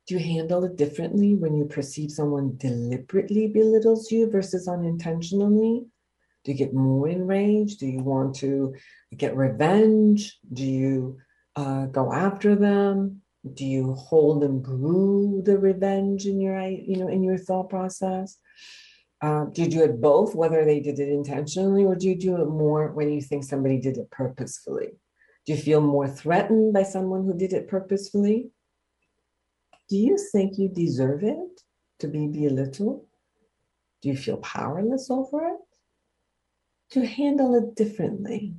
Do 0.05 0.13
you 0.13 0.19
handle 0.19 0.63
it 0.65 0.75
differently 0.75 1.33
when 1.33 1.55
you 1.55 1.65
perceive 1.65 2.11
someone 2.11 2.57
deliberately 2.57 3.47
belittles 3.47 4.11
you 4.11 4.29
versus 4.29 4.67
unintentionally? 4.67 5.87
Do 6.43 6.51
you 6.51 6.57
get 6.59 6.75
more 6.75 7.07
enraged? 7.07 7.79
Do 7.79 7.87
you 7.87 8.03
want 8.03 8.35
to 8.35 8.75
get 9.17 9.35
revenge? 9.35 10.37
Do 10.53 10.63
you 10.63 11.17
uh, 11.55 11.87
go 11.87 12.13
after 12.13 12.55
them? 12.55 13.23
Do 13.51 13.65
you 13.65 13.93
hold 13.93 14.43
and 14.43 14.61
brew 14.61 15.41
the 15.43 15.57
revenge 15.57 16.27
in 16.27 16.39
your, 16.39 16.61
you 16.61 16.97
know, 16.97 17.07
in 17.07 17.23
your 17.23 17.39
thought 17.39 17.71
process? 17.71 18.37
Uh, 19.21 19.45
do 19.45 19.61
you 19.61 19.69
do 19.69 19.83
it 19.83 20.01
both, 20.01 20.33
whether 20.33 20.65
they 20.65 20.79
did 20.79 20.99
it 20.99 21.09
intentionally, 21.09 21.85
or 21.85 21.95
do 21.95 22.07
you 22.07 22.15
do 22.15 22.41
it 22.41 22.47
more 22.47 22.91
when 22.91 23.11
you 23.11 23.21
think 23.21 23.43
somebody 23.43 23.79
did 23.79 23.97
it 23.97 24.09
purposefully? 24.09 24.89
Do 25.45 25.53
you 25.53 25.59
feel 25.59 25.81
more 25.81 26.07
threatened 26.07 26.73
by 26.73 26.83
someone 26.83 27.25
who 27.25 27.37
did 27.37 27.53
it 27.53 27.67
purposefully? 27.67 28.49
Do 29.89 29.97
you 29.97 30.17
think 30.31 30.57
you 30.57 30.69
deserve 30.69 31.23
it 31.23 31.61
to 31.99 32.07
be 32.07 32.27
belittled? 32.27 33.05
Do 34.01 34.09
you 34.09 34.17
feel 34.17 34.37
powerless 34.37 35.11
over 35.11 35.47
it? 35.47 35.59
To 36.91 37.05
handle 37.05 37.55
it 37.55 37.75
differently 37.75 38.55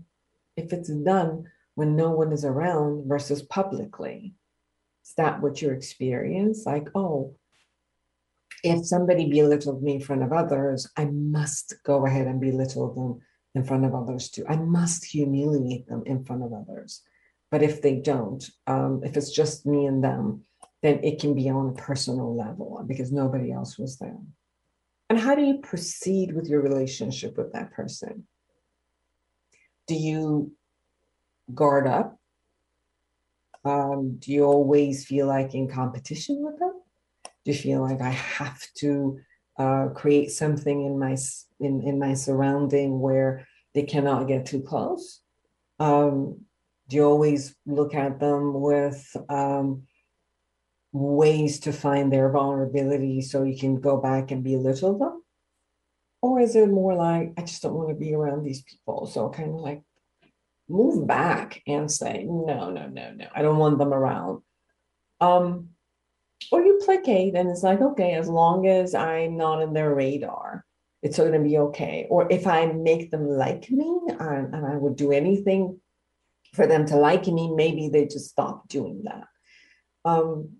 if 0.57 0.73
it's 0.73 0.90
done 0.90 1.45
when 1.75 1.97
no 1.97 2.11
one 2.11 2.33
is 2.33 2.45
around 2.45 3.09
versus 3.09 3.42
publicly. 3.42 4.35
Is 5.04 5.14
that 5.16 5.40
what 5.40 5.61
you 5.61 5.71
experience? 5.71 6.64
Like, 6.66 6.88
oh, 6.95 7.35
if 8.62 8.87
somebody 8.87 9.28
belittled 9.28 9.83
me 9.83 9.95
in 9.97 10.00
front 10.00 10.23
of 10.23 10.33
others, 10.33 10.88
I 10.97 11.07
must 11.07 11.75
go 11.85 12.07
ahead 12.07 12.26
and 12.26 12.40
belittle 12.40 12.95
them 12.95 13.21
in 13.54 13.64
front 13.64 13.85
of 13.85 13.95
others 13.95 14.31
too. 14.31 14.45
I 14.49 14.57
must 14.57 15.04
humiliate 15.04 15.87
them 15.88 16.02
in 16.07 16.25
front 16.25 16.42
of 16.42 16.52
others. 16.52 17.02
But 17.50 17.62
if 17.62 17.83
they 17.83 17.97
don't, 17.97 18.42
um, 18.66 19.02
if 19.04 19.16
it's 19.16 19.31
just 19.31 19.66
me 19.66 19.87
and 19.87 20.02
them, 20.02 20.45
then 20.83 21.00
it 21.04 21.21
can 21.21 21.35
be 21.35 21.49
on 21.50 21.69
a 21.69 21.73
personal 21.75 22.35
level 22.35 22.83
because 22.87 23.12
nobody 23.12 23.52
else 23.52 23.78
was 23.78 23.99
there. 23.99 24.19
And 25.11 25.19
how 25.19 25.35
do 25.35 25.42
you 25.42 25.59
proceed 25.59 26.35
with 26.35 26.49
your 26.49 26.62
relationship 26.62 27.37
with 27.37 27.52
that 27.52 27.73
person? 27.73 28.26
Do 29.87 29.95
you 29.95 30.52
guard 31.52 31.87
up? 31.87 32.19
Um, 33.64 34.16
do 34.19 34.33
you 34.33 34.45
always 34.45 35.04
feel 35.04 35.26
like 35.26 35.54
in 35.54 35.69
competition 35.69 36.42
with 36.42 36.59
them? 36.59 36.81
Do 37.44 37.52
you 37.52 37.58
feel 37.58 37.80
like 37.82 38.00
I 38.00 38.11
have 38.11 38.61
to 38.76 39.18
uh, 39.58 39.88
create 39.94 40.30
something 40.30 40.84
in 40.84 40.99
my 40.99 41.16
in, 41.61 41.82
in 41.82 41.99
my 41.99 42.14
surrounding 42.14 43.00
where 43.00 43.46
they 43.75 43.82
cannot 43.82 44.28
get 44.28 44.46
too 44.46 44.62
close? 44.62 45.20
Um, 45.78 46.42
do 46.88 46.96
you 46.96 47.04
always 47.04 47.54
look 47.66 47.94
at 47.94 48.20
them 48.20 48.61
with 48.61 49.16
um, 49.28 49.84
ways 50.92 51.61
to 51.61 51.72
find 51.72 52.12
their 52.12 52.30
vulnerability 52.30 53.22
so 53.22 53.42
you 53.42 53.58
can 53.58 53.80
go 53.80 53.96
back 53.96 54.30
and 54.30 54.44
belittle 54.44 54.99
them? 54.99 55.22
Or 56.20 56.38
is 56.38 56.54
it 56.54 56.68
more 56.68 56.94
like, 56.94 57.32
I 57.37 57.42
just 57.42 57.62
don't 57.62 57.75
want 57.75 57.88
to 57.88 57.94
be 57.94 58.14
around 58.14 58.44
these 58.44 58.62
people? 58.62 59.06
So 59.06 59.28
kind 59.30 59.50
of 59.50 59.56
like 59.56 59.82
move 60.68 61.06
back 61.06 61.62
and 61.66 61.90
say, 61.90 62.25
no, 62.25 62.70
no, 62.70 62.87
no, 62.87 63.12
no, 63.12 63.26
I 63.34 63.42
don't 63.42 63.58
want 63.58 63.78
them 63.78 63.92
around. 63.92 64.42
Um, 65.20 65.70
or 66.50 66.62
you 66.62 66.80
placate 66.84 67.34
and 67.34 67.49
it's 67.50 67.62
like, 67.62 67.80
okay, 67.80 68.14
as 68.14 68.28
long 68.28 68.66
as 68.66 68.94
I'm 68.94 69.37
not 69.37 69.62
in 69.62 69.72
their 69.72 69.94
radar, 69.94 70.64
it's 71.02 71.18
going 71.18 71.32
to 71.32 71.40
be 71.40 71.58
okay. 71.58 72.06
Or 72.11 72.30
if 72.30 72.46
I 72.46 72.66
make 72.66 73.11
them 73.11 73.28
like 73.28 73.70
me 73.70 74.00
and, 74.08 74.54
and 74.54 74.66
I 74.66 74.76
would 74.76 74.96
do 74.96 75.12
anything 75.12 75.80
for 76.54 76.66
them 76.66 76.87
to 76.87 76.96
like 76.96 77.26
me, 77.26 77.52
maybe 77.54 77.88
they 77.88 78.04
just 78.04 78.30
stop 78.30 78.68
doing 78.68 79.02
that. 79.04 79.25
Um, 80.04 80.56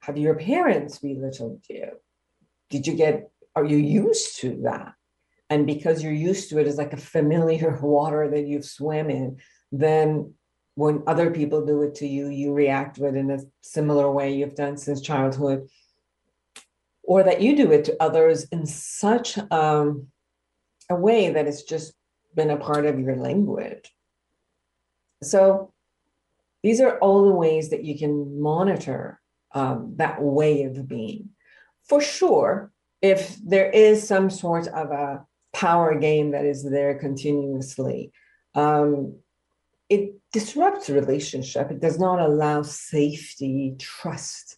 have 0.00 0.18
your 0.18 0.34
parents 0.34 0.98
belittled 0.98 1.62
you? 1.68 1.90
Did 2.70 2.86
you 2.86 2.94
get, 2.94 3.30
are 3.54 3.64
you 3.64 3.76
used 3.76 4.40
to 4.40 4.60
that? 4.64 4.94
And 5.48 5.66
because 5.66 6.02
you're 6.02 6.12
used 6.12 6.48
to 6.50 6.58
it 6.58 6.66
as 6.66 6.78
like 6.78 6.92
a 6.92 6.98
familiar 6.98 7.78
water 7.82 8.30
that 8.30 8.46
you've 8.46 8.64
swam 8.64 9.10
in, 9.10 9.38
then 9.70 10.34
when 10.74 11.02
other 11.06 11.30
people 11.30 11.64
do 11.64 11.82
it 11.82 11.94
to 11.96 12.06
you, 12.06 12.28
you 12.28 12.52
react 12.52 12.98
with 12.98 13.14
in 13.14 13.30
a 13.30 13.40
similar 13.60 14.10
way 14.10 14.34
you've 14.34 14.54
done 14.54 14.76
since 14.76 15.00
childhood, 15.00 15.68
or 17.02 17.22
that 17.22 17.42
you 17.42 17.56
do 17.56 17.72
it 17.72 17.84
to 17.84 17.96
others 18.00 18.44
in 18.44 18.64
such 18.66 19.38
um, 19.50 20.06
a 20.88 20.94
way 20.94 21.30
that 21.30 21.46
it's 21.46 21.62
just 21.62 21.92
been 22.34 22.50
a 22.50 22.56
part 22.56 22.86
of 22.86 22.98
your 22.98 23.16
language. 23.16 23.92
So 25.22 25.72
these 26.62 26.80
are 26.80 26.98
all 26.98 27.26
the 27.26 27.34
ways 27.34 27.70
that 27.70 27.84
you 27.84 27.98
can 27.98 28.40
monitor 28.40 29.20
um, 29.54 29.94
that 29.96 30.22
way 30.22 30.62
of 30.62 30.88
being. 30.88 31.30
For 31.88 32.00
sure, 32.00 32.70
if 33.02 33.36
there 33.44 33.68
is 33.68 34.06
some 34.06 34.30
sort 34.30 34.68
of 34.68 34.90
a 34.90 35.26
power 35.52 35.98
game 35.98 36.30
that 36.30 36.44
is 36.46 36.62
there 36.62 36.98
continuously, 36.98 38.12
um, 38.54 39.16
it 39.92 40.14
disrupts 40.32 40.88
relationship. 40.90 41.70
It 41.70 41.80
does 41.80 41.98
not 41.98 42.20
allow 42.20 42.62
safety, 42.62 43.74
trust, 43.78 44.56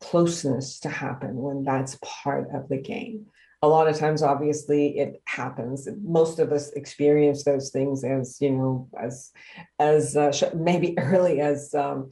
closeness 0.00 0.78
to 0.80 0.88
happen 0.88 1.36
when 1.36 1.64
that's 1.64 1.98
part 2.04 2.48
of 2.54 2.68
the 2.68 2.76
game. 2.76 3.26
A 3.62 3.68
lot 3.68 3.88
of 3.88 3.96
times, 3.96 4.22
obviously, 4.22 4.98
it 4.98 5.22
happens. 5.24 5.88
Most 6.02 6.38
of 6.38 6.52
us 6.52 6.70
experience 6.72 7.44
those 7.44 7.70
things 7.70 8.04
as 8.04 8.36
you 8.40 8.50
know, 8.50 8.88
as 9.00 9.32
as 9.78 10.16
uh, 10.16 10.32
maybe 10.54 10.96
early 10.98 11.40
as 11.40 11.74
um, 11.74 12.10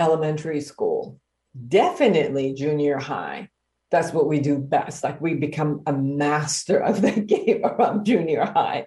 elementary 0.00 0.60
school 0.60 1.20
definitely 1.68 2.52
junior 2.52 2.98
high 2.98 3.48
that's 3.90 4.12
what 4.12 4.26
we 4.26 4.40
do 4.40 4.58
best 4.58 5.04
like 5.04 5.20
we 5.20 5.34
become 5.34 5.82
a 5.86 5.92
master 5.92 6.78
of 6.78 7.00
the 7.00 7.12
game 7.20 7.64
around 7.64 8.04
junior 8.04 8.44
high 8.44 8.86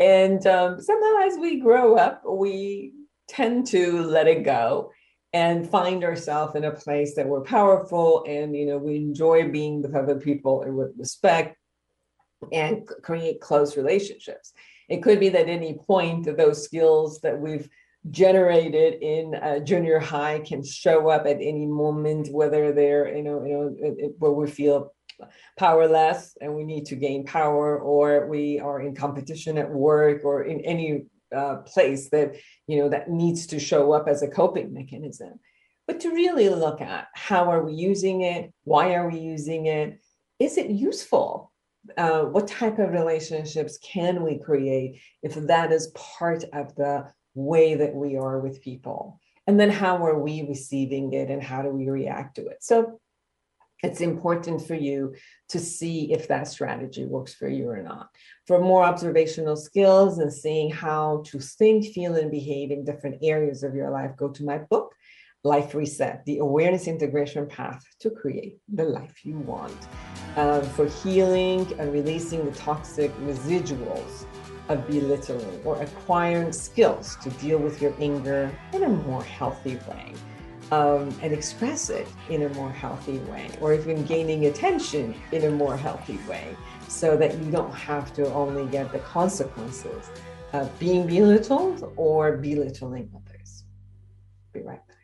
and 0.00 0.44
um, 0.46 0.80
somehow 0.80 1.20
as 1.22 1.36
we 1.38 1.60
grow 1.60 1.96
up 1.96 2.22
we 2.26 2.92
tend 3.28 3.66
to 3.66 4.02
let 4.02 4.26
it 4.26 4.42
go 4.42 4.90
and 5.32 5.70
find 5.70 6.02
ourselves 6.02 6.56
in 6.56 6.64
a 6.64 6.72
place 6.72 7.14
that 7.14 7.28
we're 7.28 7.42
powerful 7.42 8.24
and 8.26 8.56
you 8.56 8.66
know 8.66 8.78
we 8.78 8.96
enjoy 8.96 9.48
being 9.48 9.80
with 9.80 9.94
other 9.94 10.18
people 10.18 10.62
and 10.62 10.76
with 10.76 10.90
respect 10.98 11.56
and 12.52 12.88
create 13.02 13.40
close 13.40 13.76
relationships. 13.76 14.52
It 14.88 15.02
could 15.02 15.20
be 15.20 15.28
that 15.30 15.48
any 15.48 15.74
point 15.74 16.26
of 16.26 16.36
those 16.36 16.64
skills 16.64 17.20
that 17.20 17.38
we've 17.38 17.68
generated 18.10 19.02
in 19.02 19.34
uh, 19.34 19.58
junior 19.60 19.98
high 19.98 20.40
can 20.40 20.64
show 20.64 21.08
up 21.08 21.26
at 21.26 21.36
any 21.36 21.66
moment, 21.66 22.32
whether 22.32 22.72
they're, 22.72 23.14
you 23.14 23.22
know, 23.22 23.44
you 23.44 23.52
know, 23.52 23.76
it, 23.78 23.94
it, 23.98 24.12
where 24.18 24.32
we 24.32 24.48
feel 24.50 24.94
powerless 25.58 26.36
and 26.40 26.54
we 26.54 26.64
need 26.64 26.86
to 26.86 26.96
gain 26.96 27.24
power, 27.24 27.78
or 27.78 28.26
we 28.26 28.58
are 28.58 28.80
in 28.80 28.94
competition 28.94 29.58
at 29.58 29.70
work 29.70 30.24
or 30.24 30.44
in 30.44 30.60
any 30.60 31.04
uh, 31.34 31.56
place 31.58 32.10
that, 32.10 32.36
you 32.66 32.78
know, 32.78 32.88
that 32.88 33.10
needs 33.10 33.46
to 33.48 33.60
show 33.60 33.92
up 33.92 34.08
as 34.08 34.22
a 34.22 34.28
coping 34.28 34.72
mechanism. 34.72 35.38
But 35.86 36.00
to 36.00 36.10
really 36.10 36.48
look 36.48 36.80
at 36.80 37.08
how 37.14 37.50
are 37.50 37.64
we 37.64 37.72
using 37.72 38.22
it? 38.22 38.52
Why 38.64 38.94
are 38.94 39.08
we 39.10 39.18
using 39.18 39.66
it? 39.66 40.00
Is 40.38 40.56
it 40.56 40.70
useful? 40.70 41.52
Uh, 41.96 42.22
what 42.24 42.46
type 42.46 42.78
of 42.78 42.90
relationships 42.90 43.78
can 43.82 44.22
we 44.22 44.38
create 44.38 45.00
if 45.22 45.34
that 45.34 45.72
is 45.72 45.88
part 45.94 46.44
of 46.52 46.74
the 46.76 47.10
way 47.34 47.74
that 47.74 47.94
we 47.94 48.16
are 48.16 48.40
with 48.40 48.62
people. 48.62 49.20
And 49.46 49.58
then 49.58 49.70
how 49.70 50.04
are 50.04 50.18
we 50.18 50.46
receiving 50.46 51.12
it 51.12 51.30
and 51.30 51.42
how 51.42 51.62
do 51.62 51.70
we 51.70 51.88
react 51.88 52.36
to 52.36 52.46
it? 52.46 52.62
So 52.62 53.00
it's 53.82 54.00
important 54.00 54.66
for 54.66 54.74
you 54.74 55.14
to 55.48 55.58
see 55.58 56.12
if 56.12 56.28
that 56.28 56.48
strategy 56.48 57.04
works 57.04 57.34
for 57.34 57.48
you 57.48 57.68
or 57.68 57.82
not. 57.82 58.08
For 58.46 58.60
more 58.60 58.84
observational 58.84 59.56
skills 59.56 60.18
and 60.18 60.32
seeing 60.32 60.70
how 60.70 61.22
to 61.26 61.38
think, 61.38 61.86
feel, 61.86 62.16
and 62.16 62.30
behave 62.30 62.70
in 62.70 62.84
different 62.84 63.16
areas 63.22 63.62
of 63.62 63.74
your 63.74 63.90
life, 63.90 64.16
go 64.16 64.28
to 64.28 64.44
my 64.44 64.58
book, 64.58 64.94
Life 65.42 65.74
Reset 65.74 66.22
The 66.26 66.38
Awareness 66.38 66.86
Integration 66.86 67.46
Path 67.46 67.82
to 68.00 68.10
Create 68.10 68.58
the 68.68 68.84
Life 68.84 69.24
You 69.24 69.38
Want. 69.38 69.88
Uh, 70.36 70.60
for 70.60 70.86
healing 70.86 71.66
and 71.78 71.92
releasing 71.92 72.44
the 72.44 72.52
toxic 72.52 73.10
residuals 73.20 74.26
of 74.68 74.86
belittling 74.86 75.60
or 75.64 75.80
acquiring 75.82 76.52
skills 76.52 77.16
to 77.16 77.30
deal 77.30 77.58
with 77.58 77.82
your 77.82 77.94
anger 77.98 78.56
in 78.72 78.84
a 78.84 78.88
more 78.88 79.24
healthy 79.24 79.76
way. 79.88 80.12
Um, 80.70 81.12
and 81.22 81.32
express 81.32 81.90
it 81.90 82.06
in 82.28 82.42
a 82.42 82.48
more 82.50 82.70
healthy 82.70 83.18
way, 83.18 83.50
or 83.60 83.74
even 83.74 84.04
gaining 84.04 84.46
attention 84.46 85.14
in 85.32 85.44
a 85.44 85.50
more 85.50 85.76
healthy 85.76 86.18
way, 86.28 86.56
so 86.88 87.16
that 87.16 87.36
you 87.38 87.50
don't 87.50 87.74
have 87.74 88.12
to 88.14 88.32
only 88.32 88.70
get 88.70 88.92
the 88.92 89.00
consequences 89.00 90.10
of 90.52 90.78
being 90.78 91.06
belittled 91.06 91.92
or 91.96 92.36
belittling 92.36 93.10
others. 93.14 93.64
Be 94.52 94.62
right 94.62 94.86
back. 94.86 94.96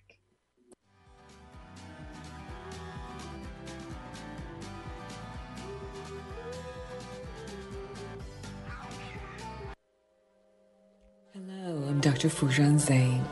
Hello, 11.32 11.84
I'm 11.88 12.00
Dr. 12.00 12.28
Foojan 12.28 12.80
Zeine. 12.80 13.24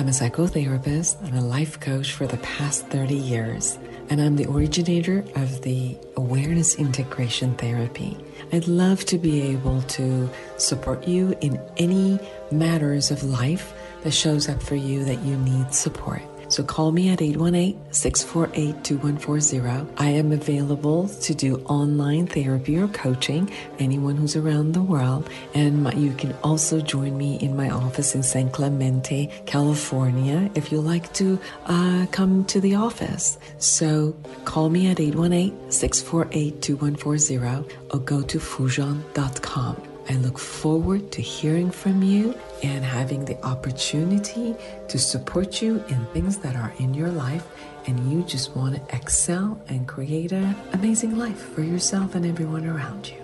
I'm 0.00 0.08
a 0.08 0.12
psychotherapist 0.12 1.22
and 1.26 1.36
a 1.36 1.42
life 1.42 1.78
coach 1.78 2.14
for 2.14 2.26
the 2.26 2.38
past 2.38 2.86
30 2.86 3.14
years, 3.14 3.78
and 4.08 4.18
I'm 4.18 4.34
the 4.34 4.46
originator 4.46 5.22
of 5.36 5.60
the 5.60 5.94
Awareness 6.16 6.76
Integration 6.76 7.54
Therapy. 7.56 8.16
I'd 8.50 8.66
love 8.66 9.04
to 9.04 9.18
be 9.18 9.42
able 9.42 9.82
to 9.82 10.30
support 10.56 11.06
you 11.06 11.36
in 11.42 11.60
any 11.76 12.18
matters 12.50 13.10
of 13.10 13.24
life 13.24 13.74
that 14.02 14.12
shows 14.12 14.48
up 14.48 14.62
for 14.62 14.74
you 14.74 15.04
that 15.04 15.20
you 15.22 15.36
need 15.36 15.74
support. 15.74 16.22
So 16.50 16.64
call 16.64 16.90
me 16.90 17.10
at 17.10 17.22
818 17.22 17.92
648 17.92 18.84
2140. 18.84 19.86
I 19.96 20.08
am 20.08 20.32
available 20.32 21.08
to 21.08 21.34
do 21.34 21.58
online 21.66 22.26
therapy 22.26 22.76
or 22.76 22.88
coaching, 22.88 23.48
anyone 23.78 24.16
who's 24.16 24.34
around 24.34 24.72
the 24.72 24.82
world. 24.82 25.30
And 25.54 25.84
my, 25.84 25.92
you 25.92 26.12
can 26.12 26.32
also 26.42 26.80
join 26.80 27.16
me 27.16 27.36
in 27.36 27.56
my 27.56 27.70
office 27.70 28.16
in 28.16 28.24
San 28.24 28.50
Clemente, 28.50 29.30
California, 29.46 30.50
if 30.56 30.72
you 30.72 30.80
like 30.80 31.12
to 31.14 31.38
uh, 31.66 32.06
come 32.10 32.44
to 32.46 32.60
the 32.60 32.74
office. 32.74 33.38
So 33.58 34.16
call 34.44 34.70
me 34.70 34.88
at 34.88 34.98
818 34.98 35.70
648 35.70 36.60
2140 36.60 37.76
or 37.92 38.00
go 38.00 38.22
to 38.22 38.38
foojan.com. 38.38 39.90
I 40.08 40.14
look 40.14 40.40
forward 40.40 41.12
to 41.12 41.22
hearing 41.22 41.70
from 41.70 42.02
you 42.02 42.36
and 42.64 42.84
having 42.84 43.24
the 43.24 43.40
opportunity 43.46 44.56
to 44.90 44.98
support 44.98 45.62
you 45.62 45.76
in 45.86 46.04
things 46.06 46.38
that 46.38 46.56
are 46.56 46.72
in 46.78 46.92
your 46.92 47.10
life 47.10 47.46
and 47.86 48.10
you 48.10 48.24
just 48.24 48.56
want 48.56 48.74
to 48.74 48.96
excel 48.96 49.62
and 49.68 49.86
create 49.86 50.32
an 50.32 50.56
amazing 50.72 51.16
life 51.16 51.38
for 51.54 51.62
yourself 51.62 52.16
and 52.16 52.26
everyone 52.26 52.66
around 52.66 53.06
you. 53.06 53.14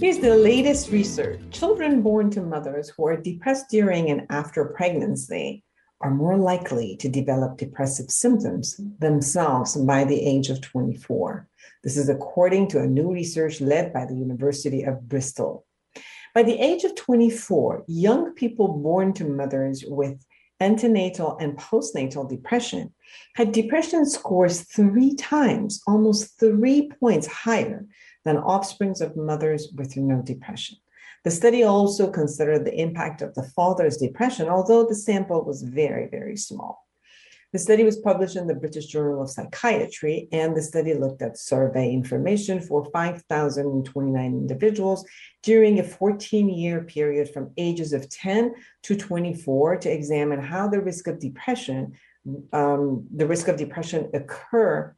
Here's 0.00 0.20
the 0.20 0.38
latest 0.40 0.90
research. 0.90 1.38
Children 1.50 2.00
born 2.00 2.30
to 2.30 2.40
mothers 2.40 2.88
who 2.96 3.06
are 3.06 3.18
depressed 3.18 3.66
during 3.68 4.08
and 4.08 4.26
after 4.30 4.64
pregnancy 4.64 5.62
are 6.00 6.10
more 6.10 6.38
likely 6.38 6.96
to 6.96 7.10
develop 7.10 7.58
depressive 7.58 8.10
symptoms 8.10 8.80
themselves 9.00 9.76
by 9.76 10.04
the 10.04 10.18
age 10.18 10.48
of 10.48 10.62
24. 10.62 11.46
This 11.82 11.96
is 11.96 12.08
according 12.08 12.68
to 12.68 12.80
a 12.80 12.86
new 12.86 13.12
research 13.12 13.60
led 13.60 13.92
by 13.92 14.04
the 14.04 14.14
University 14.14 14.82
of 14.82 15.08
Bristol. 15.08 15.66
By 16.34 16.42
the 16.42 16.58
age 16.58 16.84
of 16.84 16.94
24, 16.94 17.84
young 17.86 18.34
people 18.34 18.68
born 18.68 19.12
to 19.14 19.24
mothers 19.24 19.84
with 19.86 20.24
antenatal 20.60 21.36
and 21.38 21.56
postnatal 21.56 22.28
depression 22.28 22.92
had 23.34 23.52
depression 23.52 24.06
scores 24.06 24.62
three 24.62 25.14
times, 25.14 25.82
almost 25.86 26.38
three 26.38 26.90
points 27.00 27.26
higher 27.26 27.86
than 28.24 28.36
offsprings 28.38 29.00
of 29.00 29.16
mothers 29.16 29.68
with 29.76 29.96
no 29.96 30.22
depression. 30.22 30.76
The 31.24 31.30
study 31.30 31.64
also 31.64 32.10
considered 32.10 32.64
the 32.64 32.80
impact 32.80 33.20
of 33.22 33.34
the 33.34 33.42
father's 33.42 33.96
depression, 33.96 34.48
although 34.48 34.86
the 34.86 34.94
sample 34.94 35.44
was 35.44 35.62
very, 35.62 36.08
very 36.08 36.36
small. 36.36 36.85
The 37.52 37.58
study 37.58 37.84
was 37.84 37.98
published 37.98 38.36
in 38.36 38.46
the 38.46 38.54
British 38.54 38.86
Journal 38.86 39.22
of 39.22 39.30
Psychiatry, 39.30 40.28
and 40.32 40.56
the 40.56 40.62
study 40.62 40.94
looked 40.94 41.22
at 41.22 41.38
survey 41.38 41.92
information 41.92 42.60
for 42.60 42.84
5,029 42.92 44.24
individuals 44.26 45.04
during 45.42 45.78
a 45.78 45.84
14 45.84 46.48
year 46.48 46.82
period 46.82 47.30
from 47.32 47.52
ages 47.56 47.92
of 47.92 48.08
10 48.10 48.54
to 48.82 48.96
24 48.96 49.76
to 49.78 49.90
examine 49.90 50.40
how 50.40 50.68
the 50.68 50.80
risk 50.80 51.06
of 51.06 51.20
depression, 51.20 51.92
um, 52.52 53.06
the 53.14 53.26
risk 53.26 53.48
of 53.48 53.56
depression 53.56 54.10
occur 54.12 54.94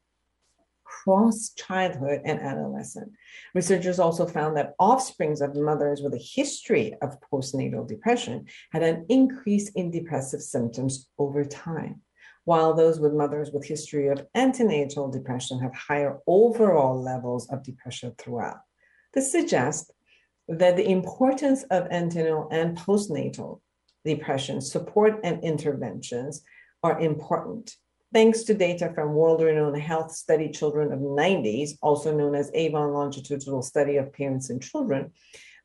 across 0.88 1.50
childhood 1.50 2.20
and 2.24 2.40
adolescence. 2.40 3.10
Researchers 3.54 3.98
also 3.98 4.26
found 4.26 4.56
that 4.56 4.74
offsprings 4.78 5.40
of 5.40 5.54
mothers 5.54 6.00
with 6.00 6.14
a 6.14 6.18
history 6.18 6.94
of 7.02 7.18
postnatal 7.32 7.86
depression 7.86 8.46
had 8.72 8.82
an 8.82 9.06
increase 9.08 9.70
in 9.70 9.90
depressive 9.90 10.40
symptoms 10.40 11.08
over 11.18 11.44
time, 11.44 12.00
while 12.48 12.72
those 12.72 12.98
with 12.98 13.12
mothers 13.12 13.50
with 13.52 13.62
history 13.66 14.08
of 14.08 14.26
antenatal 14.34 15.10
depression 15.10 15.60
have 15.60 15.74
higher 15.74 16.16
overall 16.26 16.98
levels 16.98 17.46
of 17.50 17.62
depression 17.62 18.10
throughout. 18.16 18.60
This 19.12 19.30
suggests 19.30 19.90
that 20.48 20.74
the 20.74 20.88
importance 20.88 21.64
of 21.64 21.88
antenatal 21.90 22.48
and 22.50 22.74
postnatal 22.74 23.60
depression 24.02 24.62
support 24.62 25.20
and 25.24 25.44
interventions 25.44 26.42
are 26.82 26.98
important 26.98 27.76
Thanks 28.14 28.44
to 28.44 28.54
data 28.54 28.90
from 28.94 29.12
world-renowned 29.12 29.76
health 29.82 30.12
study 30.12 30.48
children 30.48 30.92
of 30.92 31.00
90s, 31.00 31.72
also 31.82 32.16
known 32.16 32.34
as 32.34 32.50
Avon 32.54 32.94
longitudinal 32.94 33.60
study 33.60 33.98
of 33.98 34.14
parents 34.14 34.48
and 34.48 34.62
children, 34.62 35.12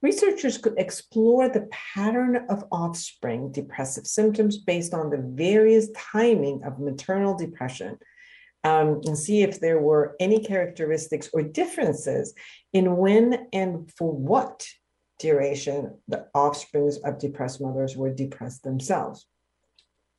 researchers 0.04 0.58
could 0.60 0.78
explore 0.78 1.50
the 1.50 1.68
pattern 1.72 2.46
of 2.50 2.66
offspring 2.72 3.52
depressive 3.52 4.06
symptoms 4.06 4.58
based 4.58 4.94
on 4.94 5.10
the 5.10 5.18
various 5.18 5.90
timing 5.96 6.62
of 6.64 6.80
maternal 6.80 7.36
depression 7.36 7.98
um, 8.66 9.02
and 9.06 9.18
see 9.18 9.42
if 9.42 9.60
there 9.60 9.80
were 9.80 10.16
any 10.20 10.40
characteristics 10.40 11.30
or 11.34 11.42
differences 11.42 12.34
in 12.74 12.98
when 12.98 13.48
and 13.54 13.92
for 13.98 14.12
what 14.12 14.68
duration 15.20 15.98
the 16.08 16.28
offsprings 16.34 16.98
of 16.98 17.18
depressed 17.18 17.62
mothers 17.62 17.96
were 17.96 18.14
depressed 18.14 18.64
themselves. 18.64 19.26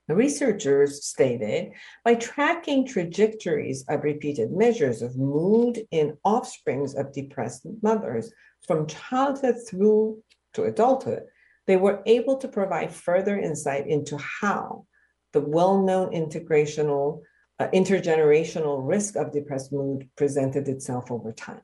The 0.07 0.15
researchers 0.15 1.05
stated 1.05 1.73
by 2.05 2.17
tracking 2.17 2.87
trajectories 2.87 3.85
of 3.89 4.05
repeated 4.05 4.53
measures 4.53 5.01
of 5.01 5.17
mood 5.17 5.87
in 5.91 6.19
offsprings 6.25 6.95
of 6.95 7.13
depressed 7.13 7.67
mothers 7.83 8.31
from 8.67 8.87
childhood 8.87 9.57
through 9.67 10.23
to 10.55 10.65
adulthood, 10.65 11.25
they 11.67 11.77
were 11.77 12.03
able 12.05 12.37
to 12.39 12.49
provide 12.49 12.93
further 12.93 13.39
insight 13.39 13.87
into 13.87 14.19
how 14.19 14.87
the 15.33 15.41
well-known 15.41 16.13
integrational 16.13 17.23
uh, 17.61 17.69
intergenerational 17.73 18.81
risk 18.87 19.17
of 19.17 19.33
depressed 19.33 19.73
mood 19.73 20.09
presented 20.17 20.69
itself 20.69 21.11
over 21.11 21.33
time. 21.33 21.61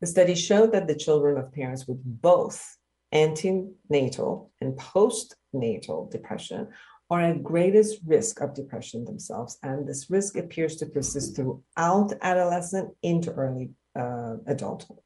The 0.00 0.06
study 0.06 0.34
showed 0.34 0.72
that 0.72 0.86
the 0.86 0.94
children 0.94 1.36
of 1.36 1.52
parents 1.52 1.86
with 1.86 1.98
both 2.02 2.76
antenatal 3.12 4.50
and 4.60 4.78
postnatal 4.78 6.10
depression 6.10 6.68
are 7.10 7.20
at 7.20 7.42
greatest 7.42 8.00
risk 8.06 8.40
of 8.40 8.54
depression 8.54 9.04
themselves. 9.04 9.58
And 9.62 9.88
this 9.88 10.10
risk 10.10 10.36
appears 10.36 10.76
to 10.76 10.86
persist 10.86 11.36
throughout 11.36 12.12
adolescent 12.20 12.90
into 13.02 13.32
early 13.32 13.70
uh, 13.98 14.36
adulthood. 14.46 14.98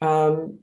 Um, 0.00 0.60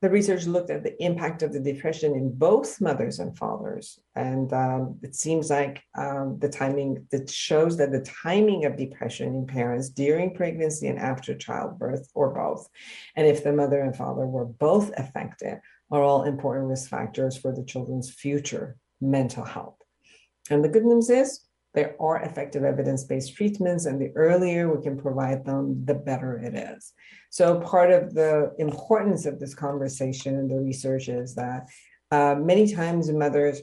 the 0.00 0.10
research 0.10 0.46
looked 0.46 0.70
at 0.70 0.84
the 0.84 1.02
impact 1.02 1.42
of 1.42 1.52
the 1.52 1.58
depression 1.58 2.14
in 2.14 2.32
both 2.32 2.80
mothers 2.80 3.18
and 3.18 3.36
fathers. 3.36 3.98
And 4.14 4.52
um, 4.52 5.00
it 5.02 5.16
seems 5.16 5.50
like 5.50 5.82
um, 5.96 6.38
the 6.38 6.48
timing 6.48 7.08
that 7.10 7.28
shows 7.28 7.76
that 7.78 7.90
the 7.90 8.06
timing 8.22 8.64
of 8.64 8.76
depression 8.76 9.34
in 9.34 9.46
parents 9.46 9.88
during 9.88 10.34
pregnancy 10.34 10.86
and 10.86 11.00
after 11.00 11.34
childbirth, 11.34 12.08
or 12.14 12.32
both, 12.32 12.68
and 13.16 13.26
if 13.26 13.42
the 13.42 13.52
mother 13.52 13.80
and 13.80 13.96
father 13.96 14.24
were 14.24 14.44
both 14.44 14.92
affected, 14.96 15.58
are 15.90 16.02
all 16.02 16.24
important 16.24 16.68
risk 16.68 16.88
factors 16.88 17.36
for 17.36 17.52
the 17.52 17.64
children's 17.64 18.10
future 18.10 18.76
mental 19.00 19.44
health. 19.44 19.76
And 20.50 20.64
the 20.64 20.68
good 20.68 20.84
news 20.84 21.10
is 21.10 21.40
there 21.74 21.94
are 22.00 22.22
effective 22.22 22.64
evidence 22.64 23.04
based 23.04 23.36
treatments, 23.36 23.86
and 23.86 24.00
the 24.00 24.10
earlier 24.16 24.74
we 24.74 24.82
can 24.82 24.96
provide 24.98 25.44
them, 25.44 25.84
the 25.84 25.94
better 25.94 26.38
it 26.38 26.54
is. 26.54 26.92
So, 27.30 27.60
part 27.60 27.90
of 27.92 28.14
the 28.14 28.52
importance 28.58 29.26
of 29.26 29.38
this 29.38 29.54
conversation 29.54 30.36
and 30.36 30.50
the 30.50 30.56
research 30.56 31.08
is 31.08 31.34
that 31.34 31.68
uh, 32.10 32.36
many 32.36 32.72
times 32.72 33.12
mothers 33.12 33.60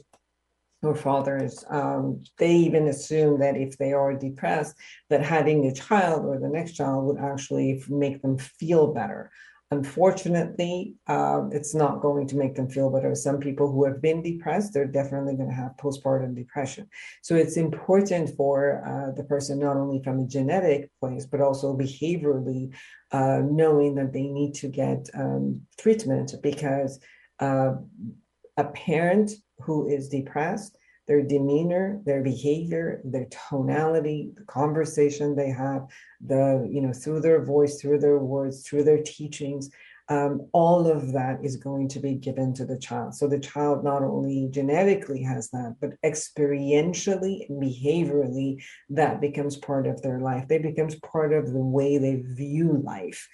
or 0.82 0.94
fathers, 0.94 1.64
um, 1.68 2.22
they 2.38 2.52
even 2.52 2.86
assume 2.86 3.40
that 3.40 3.56
if 3.56 3.76
they 3.76 3.92
are 3.92 4.14
depressed, 4.14 4.76
that 5.10 5.22
having 5.22 5.66
a 5.66 5.74
child 5.74 6.24
or 6.24 6.38
the 6.38 6.48
next 6.48 6.72
child 6.72 7.04
would 7.06 7.18
actually 7.18 7.82
make 7.88 8.22
them 8.22 8.38
feel 8.38 8.92
better. 8.92 9.30
Unfortunately, 9.72 10.94
uh, 11.08 11.48
it's 11.50 11.74
not 11.74 12.00
going 12.00 12.28
to 12.28 12.36
make 12.36 12.54
them 12.54 12.70
feel 12.70 12.88
better. 12.88 13.16
Some 13.16 13.40
people 13.40 13.70
who 13.70 13.84
have 13.84 14.00
been 14.00 14.22
depressed, 14.22 14.72
they're 14.72 14.86
definitely 14.86 15.34
going 15.34 15.48
to 15.48 15.54
have 15.54 15.76
postpartum 15.76 16.36
depression. 16.36 16.88
So 17.22 17.34
it's 17.34 17.56
important 17.56 18.30
for 18.36 18.84
uh, 18.86 19.10
the 19.16 19.24
person, 19.24 19.58
not 19.58 19.76
only 19.76 20.00
from 20.04 20.20
a 20.20 20.26
genetic 20.28 20.90
place, 21.00 21.26
but 21.26 21.40
also 21.40 21.76
behaviorally, 21.76 22.72
uh, 23.10 23.42
knowing 23.44 23.96
that 23.96 24.12
they 24.12 24.28
need 24.28 24.54
to 24.54 24.68
get 24.68 25.08
um, 25.14 25.62
treatment 25.78 26.32
because 26.44 27.00
uh, 27.40 27.72
a 28.56 28.64
parent 28.64 29.32
who 29.58 29.88
is 29.88 30.08
depressed 30.08 30.78
their 31.06 31.22
demeanor, 31.22 32.00
their 32.04 32.22
behavior, 32.22 33.00
their 33.04 33.26
tonality, 33.48 34.32
the 34.34 34.44
conversation 34.44 35.34
they 35.34 35.50
have, 35.50 35.86
the, 36.20 36.68
you 36.70 36.80
know, 36.80 36.92
through 36.92 37.20
their 37.20 37.44
voice, 37.44 37.80
through 37.80 37.98
their 37.98 38.18
words, 38.18 38.62
through 38.62 38.84
their 38.84 39.02
teachings, 39.02 39.70
um, 40.08 40.46
all 40.52 40.86
of 40.86 41.12
that 41.12 41.44
is 41.44 41.56
going 41.56 41.88
to 41.88 41.98
be 41.98 42.14
given 42.14 42.54
to 42.54 42.64
the 42.64 42.78
child. 42.78 43.14
So 43.14 43.26
the 43.26 43.40
child 43.40 43.82
not 43.82 44.02
only 44.02 44.48
genetically 44.50 45.22
has 45.22 45.50
that, 45.50 45.76
but 45.80 46.00
experientially 46.02 47.48
and 47.48 47.60
behaviorally, 47.60 48.62
that 48.90 49.20
becomes 49.20 49.56
part 49.56 49.86
of 49.86 50.00
their 50.02 50.20
life. 50.20 50.46
They 50.46 50.58
becomes 50.58 50.94
part 50.96 51.32
of 51.32 51.52
the 51.52 51.58
way 51.58 51.98
they 51.98 52.16
view 52.16 52.80
life. 52.84 53.28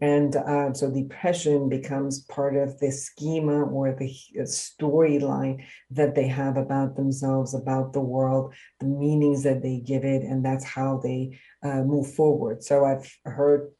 And 0.00 0.36
uh, 0.36 0.74
so 0.74 0.90
depression 0.90 1.70
becomes 1.70 2.24
part 2.24 2.54
of 2.54 2.78
the 2.80 2.90
schema 2.90 3.62
or 3.62 3.96
the 3.98 4.14
storyline 4.42 5.64
that 5.90 6.14
they 6.14 6.28
have 6.28 6.58
about 6.58 6.96
themselves, 6.96 7.54
about 7.54 7.94
the 7.94 8.00
world, 8.00 8.52
the 8.78 8.86
meanings 8.86 9.42
that 9.44 9.62
they 9.62 9.78
give 9.78 10.04
it, 10.04 10.22
and 10.22 10.44
that's 10.44 10.64
how 10.64 11.00
they 11.02 11.38
uh, 11.62 11.82
move 11.82 12.12
forward. 12.14 12.62
So 12.62 12.84
I've 12.84 13.10
heard 13.24 13.70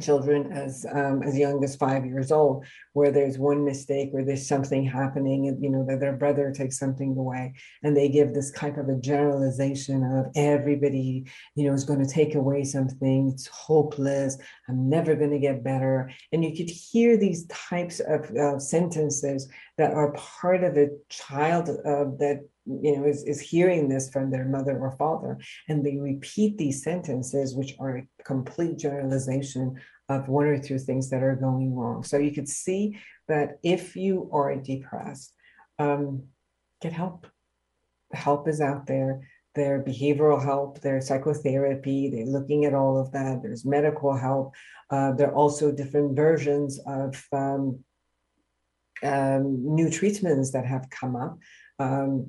children 0.00 0.52
as 0.52 0.84
um, 0.92 1.22
as 1.22 1.36
young 1.36 1.64
as 1.64 1.74
five 1.74 2.04
years 2.04 2.30
old 2.30 2.64
where 2.92 3.10
there's 3.10 3.38
one 3.38 3.64
mistake 3.64 4.10
or 4.12 4.22
there's 4.22 4.46
something 4.46 4.84
happening 4.84 5.48
and 5.48 5.62
you 5.62 5.70
know 5.70 5.84
that 5.88 5.98
their 5.98 6.12
brother 6.12 6.52
takes 6.52 6.78
something 6.78 7.16
away 7.16 7.54
and 7.82 7.96
they 7.96 8.08
give 8.08 8.34
this 8.34 8.52
type 8.52 8.76
of 8.76 8.88
a 8.90 8.96
generalization 8.96 10.04
of 10.04 10.26
everybody 10.36 11.24
you 11.54 11.66
know 11.66 11.72
is 11.72 11.84
going 11.84 12.04
to 12.04 12.12
take 12.12 12.34
away 12.34 12.64
something. 12.64 13.30
It's 13.32 13.46
hopeless. 13.46 14.36
I'm 14.68 14.90
never 14.90 15.14
going 15.14 15.30
to 15.30 15.38
get 15.38 15.64
better. 15.64 16.10
And 16.32 16.44
you 16.44 16.54
could 16.54 16.68
hear 16.68 17.16
these 17.16 17.46
types 17.46 18.00
of 18.00 18.30
uh, 18.36 18.58
sentences 18.58 19.48
that 19.78 19.92
are 19.92 20.12
part 20.12 20.64
of 20.64 20.76
a 20.76 20.88
child 21.08 21.70
uh, 21.70 22.04
that 22.18 22.46
you 22.82 22.96
know 22.96 23.04
is, 23.04 23.24
is 23.24 23.40
hearing 23.40 23.88
this 23.88 24.10
from 24.10 24.30
their 24.30 24.44
mother 24.44 24.78
or 24.78 24.92
father 24.92 25.38
and 25.68 25.84
they 25.84 25.96
repeat 25.96 26.58
these 26.58 26.82
sentences 26.82 27.54
which 27.54 27.74
are 27.80 27.98
a 27.98 28.08
complete 28.24 28.76
generalization 28.78 29.74
of 30.08 30.28
one 30.28 30.46
or 30.46 30.58
two 30.58 30.78
things 30.78 31.10
that 31.10 31.22
are 31.22 31.36
going 31.36 31.74
wrong 31.74 32.02
so 32.02 32.18
you 32.18 32.32
could 32.32 32.48
see 32.48 32.98
that 33.26 33.58
if 33.62 33.96
you 33.96 34.28
are 34.32 34.54
depressed 34.56 35.32
um, 35.78 36.22
get 36.82 36.92
help 36.92 37.26
help 38.12 38.48
is 38.48 38.60
out 38.60 38.86
there 38.86 39.22
their 39.58 39.82
behavioral 39.82 40.42
help, 40.42 40.80
their 40.80 41.00
psychotherapy, 41.00 42.08
they're 42.08 42.24
looking 42.26 42.64
at 42.64 42.74
all 42.74 42.96
of 42.96 43.10
that. 43.10 43.42
There's 43.42 43.64
medical 43.64 44.16
help. 44.16 44.54
Uh, 44.88 45.12
there 45.12 45.28
are 45.28 45.34
also 45.34 45.72
different 45.72 46.14
versions 46.16 46.78
of 46.86 47.22
um, 47.32 47.80
um, 49.02 49.74
new 49.74 49.90
treatments 49.90 50.52
that 50.52 50.64
have 50.64 50.88
come 50.90 51.16
up. 51.16 51.38
Um, 51.78 52.28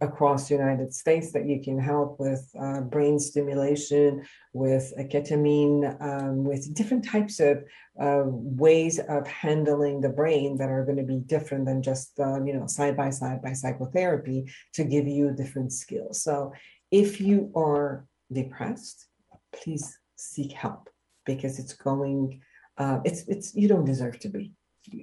across 0.00 0.48
the 0.48 0.54
United 0.54 0.94
States 0.94 1.32
that 1.32 1.46
you 1.46 1.60
can 1.62 1.78
help 1.78 2.18
with 2.18 2.50
uh, 2.58 2.80
brain 2.80 3.18
stimulation, 3.18 4.24
with 4.52 4.92
ketamine, 4.96 6.00
um, 6.00 6.44
with 6.44 6.74
different 6.74 7.04
types 7.04 7.38
of 7.38 7.64
uh, 8.00 8.22
ways 8.24 8.98
of 8.98 9.26
handling 9.26 10.00
the 10.00 10.08
brain 10.08 10.56
that 10.56 10.70
are 10.70 10.84
going 10.84 10.96
to 10.96 11.02
be 11.02 11.18
different 11.18 11.66
than 11.66 11.82
just 11.82 12.18
uh, 12.18 12.42
you 12.44 12.54
know 12.54 12.66
side 12.66 12.96
by 12.96 13.10
side 13.10 13.42
by 13.42 13.52
psychotherapy 13.52 14.50
to 14.72 14.84
give 14.84 15.06
you 15.06 15.32
different 15.32 15.72
skills. 15.72 16.22
So 16.22 16.52
if 16.90 17.20
you 17.20 17.52
are 17.54 18.06
depressed, 18.32 19.06
please 19.52 19.98
seek 20.16 20.52
help 20.52 20.88
because 21.26 21.58
it's 21.58 21.74
going. 21.74 22.40
Uh, 22.78 23.00
it's 23.04 23.26
it's 23.28 23.54
you 23.54 23.68
don't 23.68 23.84
deserve 23.84 24.18
to 24.20 24.28
be 24.28 24.52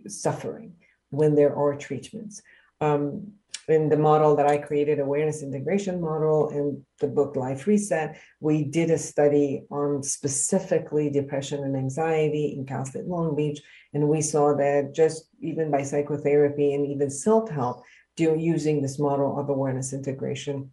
suffering 0.07 0.73
when 1.09 1.35
there 1.35 1.55
are 1.55 1.75
treatments. 1.75 2.41
Um, 2.81 3.33
in 3.67 3.89
the 3.89 3.97
model 3.97 4.35
that 4.35 4.45
I 4.45 4.57
created, 4.57 4.99
awareness 4.99 5.41
integration 5.41 5.99
model, 5.99 6.49
in 6.49 6.85
the 6.99 7.07
book 7.07 7.35
Life 7.35 7.65
Reset, 7.65 8.15
we 8.39 8.63
did 8.63 8.91
a 8.91 8.97
study 8.97 9.63
on 9.71 10.03
specifically 10.03 11.09
depression 11.09 11.63
and 11.63 11.75
anxiety 11.75 12.55
in 12.55 12.65
Cal 12.65 12.85
State 12.85 13.05
Long 13.07 13.35
Beach. 13.35 13.61
And 13.93 14.07
we 14.07 14.21
saw 14.21 14.53
that 14.55 14.93
just 14.93 15.29
even 15.39 15.71
by 15.71 15.81
psychotherapy 15.81 16.75
and 16.75 16.85
even 16.85 17.09
self 17.09 17.49
help, 17.49 17.83
using 18.17 18.81
this 18.81 18.99
model 18.99 19.39
of 19.39 19.49
awareness 19.49 19.93
integration, 19.93 20.71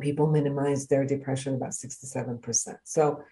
people 0.00 0.26
minimize 0.26 0.86
their 0.86 1.04
depression 1.04 1.54
about 1.54 1.70
67%. 1.70 2.76
So 2.84 3.22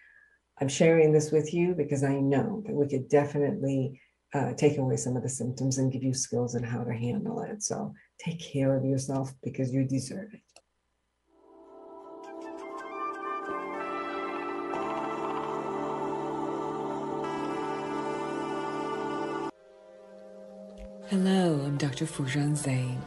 I'm 0.61 0.69
sharing 0.69 1.13
this 1.13 1.31
with 1.31 1.55
you 1.55 1.75
because 1.75 2.03
I 2.05 2.17
know 2.17 2.63
that 2.67 2.75
we 2.75 2.89
could 2.89 3.09
definitely 3.09 4.01
uh, 4.35 4.53
take 4.55 4.79
away 4.79 4.97
some 4.97 5.17
of 5.17 5.23
the 5.23 5.29
symptoms 5.29 5.79
and 5.79 5.93
give 5.93 6.03
you 6.03 6.15
skills 6.15 6.55
on 6.55 6.63
how 6.63 6.85
to 6.85 6.93
handle 6.93 7.41
it. 7.43 7.63
So 7.63 7.93
take 8.19 8.41
care 8.41 8.77
of 8.77 8.85
yourself 8.85 9.33
because 9.43 9.73
you 9.73 9.85
deserve 9.85 10.33
it. 10.33 10.41
Hello, 21.09 21.61
I'm 21.65 21.77
Dr. 21.77 22.07
Foojan 22.07 22.53
Zeine. 22.57 23.01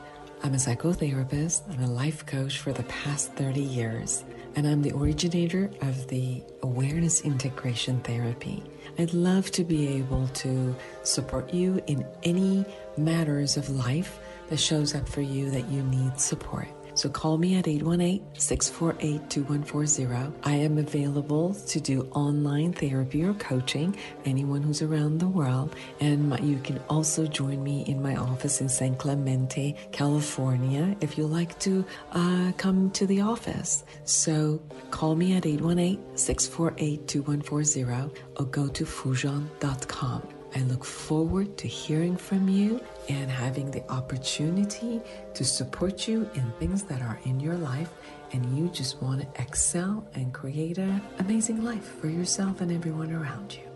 I'm 0.45 0.55
a 0.55 0.57
psychotherapist 0.57 1.69
and 1.69 1.85
a 1.85 1.87
life 1.87 2.25
coach 2.25 2.59
for 2.59 2.73
the 2.73 2.83
past 2.83 3.31
30 3.35 3.61
years, 3.61 4.25
and 4.57 4.67
I'm 4.67 4.81
the 4.81 4.91
originator 4.91 5.71
of 5.81 6.09
the 6.09 6.43
Awareness 6.63 7.21
Integration 7.21 8.01
Therapy. 8.01 8.61
I'd 8.99 9.13
love 9.13 9.51
to 9.51 9.63
be 9.63 9.87
able 9.87 10.27
to 10.27 10.75
support 11.03 11.53
you 11.53 11.81
in 11.87 12.05
any 12.23 12.65
matters 12.97 13.55
of 13.55 13.69
life 13.69 14.19
that 14.49 14.57
shows 14.57 14.93
up 14.93 15.07
for 15.07 15.21
you 15.21 15.49
that 15.49 15.69
you 15.69 15.81
need 15.83 16.19
support. 16.19 16.67
So 16.95 17.09
call 17.09 17.37
me 17.37 17.55
at 17.55 17.65
818-648-2140. 17.65 20.33
I 20.43 20.53
am 20.53 20.77
available 20.77 21.53
to 21.53 21.79
do 21.79 22.01
online 22.11 22.73
therapy 22.73 23.23
or 23.23 23.33
coaching, 23.35 23.95
anyone 24.25 24.61
who's 24.61 24.81
around 24.81 25.19
the 25.19 25.27
world. 25.27 25.73
And 25.99 26.29
my, 26.29 26.39
you 26.39 26.57
can 26.59 26.79
also 26.89 27.25
join 27.25 27.63
me 27.63 27.83
in 27.87 28.01
my 28.01 28.15
office 28.15 28.61
in 28.61 28.69
San 28.69 28.95
Clemente, 28.95 29.75
California, 29.91 30.95
if 31.01 31.17
you 31.17 31.25
like 31.25 31.59
to 31.59 31.83
uh, 32.11 32.53
come 32.57 32.91
to 32.91 33.07
the 33.07 33.21
office. 33.21 33.83
So 34.03 34.61
call 34.91 35.15
me 35.15 35.35
at 35.35 35.43
818-648-2140 35.43 38.15
or 38.37 38.45
go 38.45 38.67
to 38.67 38.85
foojan.com. 38.85 40.27
I 40.55 40.59
look 40.63 40.83
forward 40.85 41.57
to 41.57 41.67
hearing 41.67 42.15
from 42.15 42.47
you 42.47 42.79
and 43.09 43.29
having 43.29 43.71
the 43.71 43.83
opportunity 43.91 45.01
to 45.33 45.43
support 45.43 46.07
you 46.07 46.29
in 46.35 46.51
things 46.59 46.83
that 46.83 47.01
are 47.01 47.19
in 47.25 47.39
your 47.39 47.55
life 47.55 47.89
and 48.31 48.57
you 48.57 48.67
just 48.69 49.01
want 49.01 49.21
to 49.21 49.41
excel 49.41 50.05
and 50.15 50.33
create 50.33 50.77
an 50.77 51.01
amazing 51.19 51.63
life 51.63 51.99
for 51.99 52.09
yourself 52.09 52.61
and 52.61 52.71
everyone 52.71 53.11
around 53.11 53.53
you. 53.53 53.73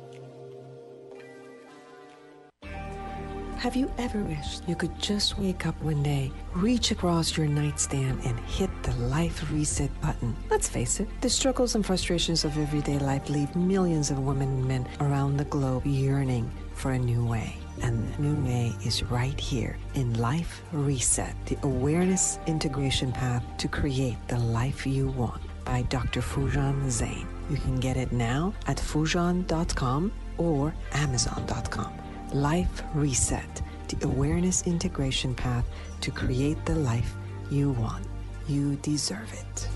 Have 3.57 3.75
you 3.75 3.91
ever 3.97 4.19
wished 4.23 4.67
you 4.67 4.75
could 4.75 4.97
just 4.99 5.39
wake 5.39 5.65
up 5.65 5.79
one 5.81 6.03
day, 6.03 6.31
reach 6.53 6.91
across 6.91 7.35
your 7.35 7.47
nightstand, 7.47 8.21
and 8.23 8.39
hit 8.41 8.69
the 8.83 8.93
life 9.07 9.51
reset 9.51 9.89
button? 9.99 10.35
Let's 10.49 10.69
face 10.69 10.99
it, 10.99 11.09
the 11.21 11.29
struggles 11.29 11.73
and 11.73 11.83
frustrations 11.83 12.45
of 12.45 12.55
everyday 12.57 12.99
life 12.99 13.29
leave 13.29 13.55
millions 13.55 14.11
of 14.11 14.19
women 14.19 14.47
and 14.49 14.65
men 14.67 14.87
around 14.99 15.37
the 15.37 15.45
globe 15.45 15.87
yearning 15.87 16.51
for 16.75 16.91
a 16.91 16.99
new 16.99 17.25
way. 17.25 17.57
And 17.81 18.17
new 18.19 18.35
way 18.45 18.73
is 18.85 19.03
right 19.03 19.39
here 19.39 19.77
in 19.93 20.13
Life 20.19 20.61
Reset, 20.71 21.35
the 21.45 21.57
awareness 21.63 22.39
integration 22.47 23.11
path 23.11 23.43
to 23.57 23.67
create 23.67 24.17
the 24.27 24.39
life 24.39 24.85
you 24.85 25.07
want 25.09 25.41
by 25.65 25.83
Dr. 25.83 26.21
Foojan 26.21 26.85
Zeine. 26.87 27.27
You 27.49 27.57
can 27.57 27.79
get 27.79 27.97
it 27.97 28.11
now 28.11 28.53
at 28.67 28.77
foojan.com 28.77 30.11
or 30.37 30.73
amazon.com. 30.93 31.93
Life 32.33 32.83
Reset, 32.93 33.61
the 33.87 34.05
awareness 34.05 34.63
integration 34.65 35.35
path 35.35 35.65
to 36.01 36.11
create 36.11 36.63
the 36.65 36.75
life 36.75 37.15
you 37.49 37.71
want. 37.71 38.05
You 38.47 38.75
deserve 38.77 39.31
it. 39.33 39.67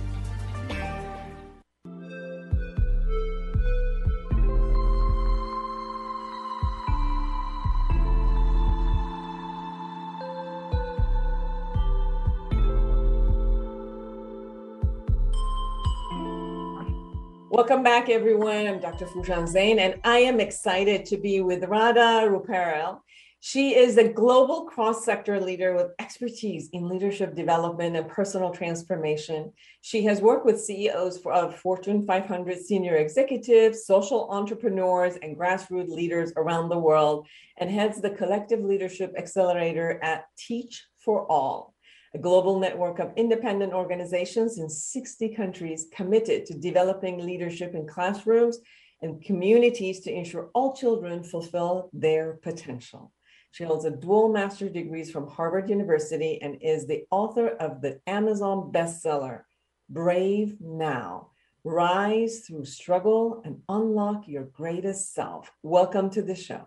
Welcome 17.62 17.84
back, 17.84 18.10
everyone. 18.10 18.65
I'm 18.65 18.80
Dr. 18.80 19.06
Foojan 19.06 19.47
Zeine, 19.47 19.78
and 19.78 20.02
I 20.04 20.17
am 20.17 20.39
excited 20.39 21.06
to 21.06 21.15
be 21.15 21.41
with 21.41 21.63
Radha 21.65 22.28
Ruparel. 22.28 23.02
She 23.39 23.76
is 23.76 23.97
a 23.97 24.12
global 24.12 24.65
cross 24.65 25.06
sector 25.06 25.39
leader 25.39 25.76
with 25.76 25.91
expertise 26.00 26.69
in 26.74 26.89
leadership 26.89 27.36
development 27.36 27.95
and 27.95 28.08
personal 28.08 28.50
transformation. 28.50 29.54
She 29.82 30.04
has 30.06 30.21
worked 30.24 30.43
with 30.43 30.60
CEOs 30.60 31.19
of 31.24 31.56
Fortune 31.56 32.04
500 32.04 32.58
senior 32.58 32.95
executives, 32.95 33.86
social 33.86 34.28
entrepreneurs, 34.32 35.17
and 35.21 35.38
grassroots 35.38 35.89
leaders 35.89 36.34
around 36.38 36.69
the 36.69 36.80
world, 36.80 37.28
and 37.60 37.69
heads 37.69 38.02
the 38.02 38.10
Collective 38.10 38.62
Leadership 38.62 39.13
Accelerator 39.15 40.00
at 40.02 40.26
Teach 40.36 40.84
for 40.97 41.32
All, 41.32 41.70
a 42.13 42.19
global 42.19 42.60
network 42.60 43.00
of 43.00 43.13
independent 43.15 43.74
organizations 43.74 44.58
in 44.58 44.69
60 44.69 45.30
countries 45.36 45.88
committed 45.93 46.45
to 46.45 46.54
developing 46.54 47.26
leadership 47.26 47.74
in 47.74 47.88
classrooms 47.88 48.60
and 49.02 49.24
communities 49.24 50.02
to 50.02 50.12
ensure 50.12 50.50
all 50.54 50.76
children 50.76 51.24
fulfill 51.24 51.89
their 51.93 52.34
potential. 52.34 53.12
She 53.52 53.63
holds 53.63 53.86
a 53.86 53.91
dual 53.91 54.30
master's 54.30 54.71
degrees 54.71 55.12
from 55.12 55.28
Harvard 55.28 55.69
University 55.69 56.41
and 56.41 56.58
is 56.62 56.86
the 56.86 57.06
author 57.12 57.47
of 57.47 57.82
the 57.82 58.00
Amazon 58.08 58.71
bestseller, 58.71 59.41
Brave 59.89 60.56
Now 60.62 61.32
Rise 61.63 62.39
Through 62.39 62.65
Struggle 62.65 63.41
and 63.45 63.62
Unlock 63.69 64.28
Your 64.28 64.45
Greatest 64.45 65.13
Self. 65.13 65.52
Welcome 65.62 66.10
to 66.12 66.24
the 66.24 66.36
show. 66.36 66.65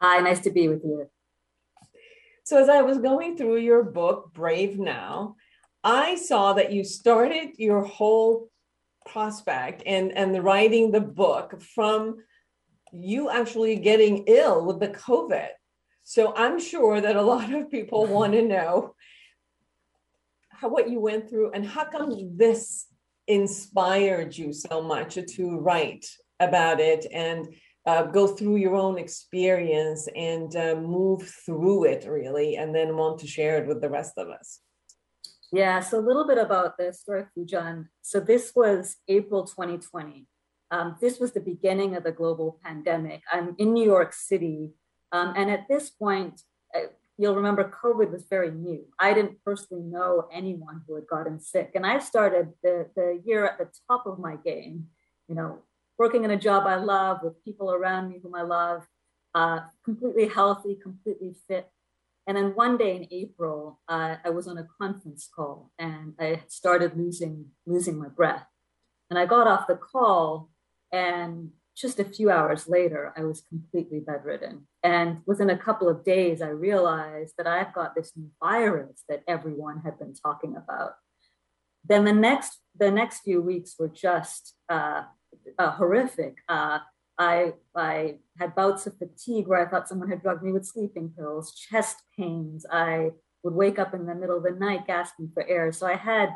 Hi, 0.00 0.20
nice 0.20 0.40
to 0.40 0.50
be 0.50 0.68
with 0.68 0.82
you. 0.84 1.08
So, 2.44 2.58
as 2.58 2.68
I 2.68 2.82
was 2.82 2.98
going 2.98 3.36
through 3.36 3.56
your 3.56 3.82
book, 3.82 4.32
Brave 4.34 4.78
Now, 4.78 5.36
I 5.82 6.16
saw 6.16 6.52
that 6.52 6.72
you 6.72 6.84
started 6.84 7.58
your 7.58 7.82
whole 7.82 8.50
prospect 9.06 9.82
and, 9.86 10.12
and 10.12 10.34
the 10.34 10.42
writing 10.42 10.90
the 10.90 11.00
book 11.00 11.60
from 11.60 12.16
you 12.92 13.30
actually 13.30 13.76
getting 13.76 14.24
ill 14.26 14.64
with 14.64 14.78
the 14.78 14.88
COVID. 14.88 15.48
So 16.02 16.34
I'm 16.36 16.60
sure 16.60 17.00
that 17.00 17.16
a 17.16 17.22
lot 17.22 17.52
of 17.52 17.70
people 17.70 18.06
want 18.08 18.34
to 18.34 18.42
know 18.42 18.94
how 20.50 20.68
what 20.68 20.90
you 20.90 21.00
went 21.00 21.28
through 21.28 21.52
and 21.52 21.66
how 21.66 21.84
come 21.84 22.36
this 22.36 22.86
inspired 23.26 24.36
you 24.36 24.52
so 24.52 24.82
much 24.82 25.14
to 25.14 25.58
write 25.58 26.06
about 26.40 26.78
it 26.78 27.06
and 27.10 27.54
uh, 27.86 28.04
go 28.04 28.26
through 28.26 28.56
your 28.56 28.76
own 28.76 28.98
experience 28.98 30.08
and 30.16 30.56
uh, 30.56 30.74
move 30.74 31.22
through 31.44 31.84
it 31.84 32.06
really 32.08 32.56
and 32.56 32.74
then 32.74 32.96
want 32.96 33.18
to 33.18 33.26
share 33.26 33.58
it 33.58 33.66
with 33.66 33.80
the 33.80 33.90
rest 33.90 34.14
of 34.16 34.28
us 34.28 34.60
yeah 35.52 35.80
so 35.80 35.98
a 35.98 36.06
little 36.08 36.26
bit 36.26 36.38
about 36.38 36.76
the 36.78 36.92
story 36.92 37.24
Foojan. 37.36 37.86
so 38.02 38.20
this 38.20 38.52
was 38.54 38.96
april 39.08 39.44
2020 39.44 40.26
um, 40.74 40.96
this 41.00 41.20
was 41.20 41.32
the 41.32 41.40
beginning 41.40 41.94
of 41.94 42.02
the 42.02 42.10
global 42.10 42.58
pandemic. 42.64 43.22
I'm 43.32 43.54
in 43.58 43.72
New 43.72 43.84
York 43.84 44.12
City. 44.12 44.70
Um, 45.12 45.34
and 45.36 45.48
at 45.48 45.68
this 45.68 45.90
point, 45.90 46.40
uh, 46.74 46.88
you'll 47.16 47.36
remember 47.36 47.70
COVID 47.84 48.10
was 48.10 48.24
very 48.28 48.50
new. 48.50 48.84
I 48.98 49.14
didn't 49.14 49.38
personally 49.44 49.84
know 49.84 50.26
anyone 50.32 50.82
who 50.86 50.96
had 50.96 51.06
gotten 51.06 51.38
sick. 51.38 51.72
And 51.76 51.86
I 51.86 52.00
started 52.00 52.54
the, 52.62 52.88
the 52.96 53.22
year 53.24 53.46
at 53.46 53.58
the 53.58 53.68
top 53.88 54.06
of 54.06 54.18
my 54.18 54.34
game, 54.34 54.88
you 55.28 55.36
know, 55.36 55.60
working 55.98 56.24
in 56.24 56.30
a 56.30 56.36
job 56.36 56.66
I 56.66 56.76
love 56.76 57.20
with 57.22 57.44
people 57.44 57.72
around 57.72 58.08
me 58.08 58.20
whom 58.22 58.34
I 58.34 58.42
love, 58.42 58.82
uh, 59.34 59.60
completely 59.84 60.28
healthy, 60.28 60.78
completely 60.80 61.34
fit. 61.48 61.68
And 62.26 62.36
then 62.36 62.54
one 62.54 62.76
day 62.78 62.96
in 62.96 63.06
April, 63.10 63.80
uh, 63.88 64.16
I 64.24 64.30
was 64.30 64.48
on 64.48 64.58
a 64.58 64.66
conference 64.80 65.28
call 65.34 65.70
and 65.78 66.14
I 66.18 66.42
started 66.48 66.96
losing 66.96 67.46
losing 67.66 67.98
my 67.98 68.08
breath. 68.08 68.46
And 69.10 69.18
I 69.18 69.26
got 69.26 69.46
off 69.46 69.66
the 69.66 69.76
call 69.76 70.50
and 70.90 71.50
just 71.76 71.98
a 71.98 72.04
few 72.04 72.30
hours 72.30 72.68
later, 72.68 73.12
I 73.16 73.24
was 73.24 73.42
completely 73.48 73.98
bedridden. 73.98 74.68
And 74.82 75.22
within 75.26 75.50
a 75.50 75.58
couple 75.58 75.88
of 75.88 76.04
days, 76.04 76.40
I 76.40 76.48
realized 76.48 77.34
that 77.36 77.48
I've 77.48 77.74
got 77.74 77.94
this 77.94 78.12
new 78.16 78.30
virus 78.40 79.02
that 79.08 79.24
everyone 79.26 79.80
had 79.80 79.98
been 79.98 80.14
talking 80.14 80.56
about. 80.56 80.92
Then 81.84 82.04
the 82.04 82.12
next 82.12 82.60
the 82.76 82.90
next 82.90 83.20
few 83.20 83.40
weeks 83.42 83.74
were 83.78 83.88
just 83.88 84.54
uh, 84.68 85.02
uh, 85.58 85.70
horrific. 85.72 86.38
Uh, 86.48 86.78
I 87.18 87.52
I 87.74 88.18
had 88.38 88.54
bouts 88.54 88.86
of 88.86 88.98
fatigue 88.98 89.46
where 89.46 89.64
I 89.64 89.70
thought 89.70 89.88
someone 89.88 90.10
had 90.10 90.22
drugged 90.22 90.42
me 90.42 90.52
with 90.52 90.66
sleeping 90.66 91.12
pills, 91.16 91.54
chest 91.54 91.98
pains. 92.16 92.66
I 92.70 93.10
would 93.42 93.54
wake 93.54 93.78
up 93.78 93.94
in 93.94 94.06
the 94.06 94.14
middle 94.14 94.38
of 94.38 94.42
the 94.42 94.50
night 94.50 94.86
gasping 94.86 95.30
for 95.32 95.46
air. 95.46 95.70
So 95.72 95.86
I 95.86 95.96
had 95.96 96.30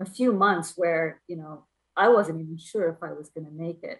a 0.00 0.06
few 0.06 0.32
months 0.32 0.74
where 0.76 1.22
you 1.28 1.36
know 1.36 1.64
I 1.96 2.08
wasn't 2.08 2.40
even 2.40 2.58
sure 2.58 2.88
if 2.90 3.02
I 3.02 3.12
was 3.12 3.30
going 3.30 3.46
to 3.46 3.52
make 3.52 3.82
it. 3.82 3.98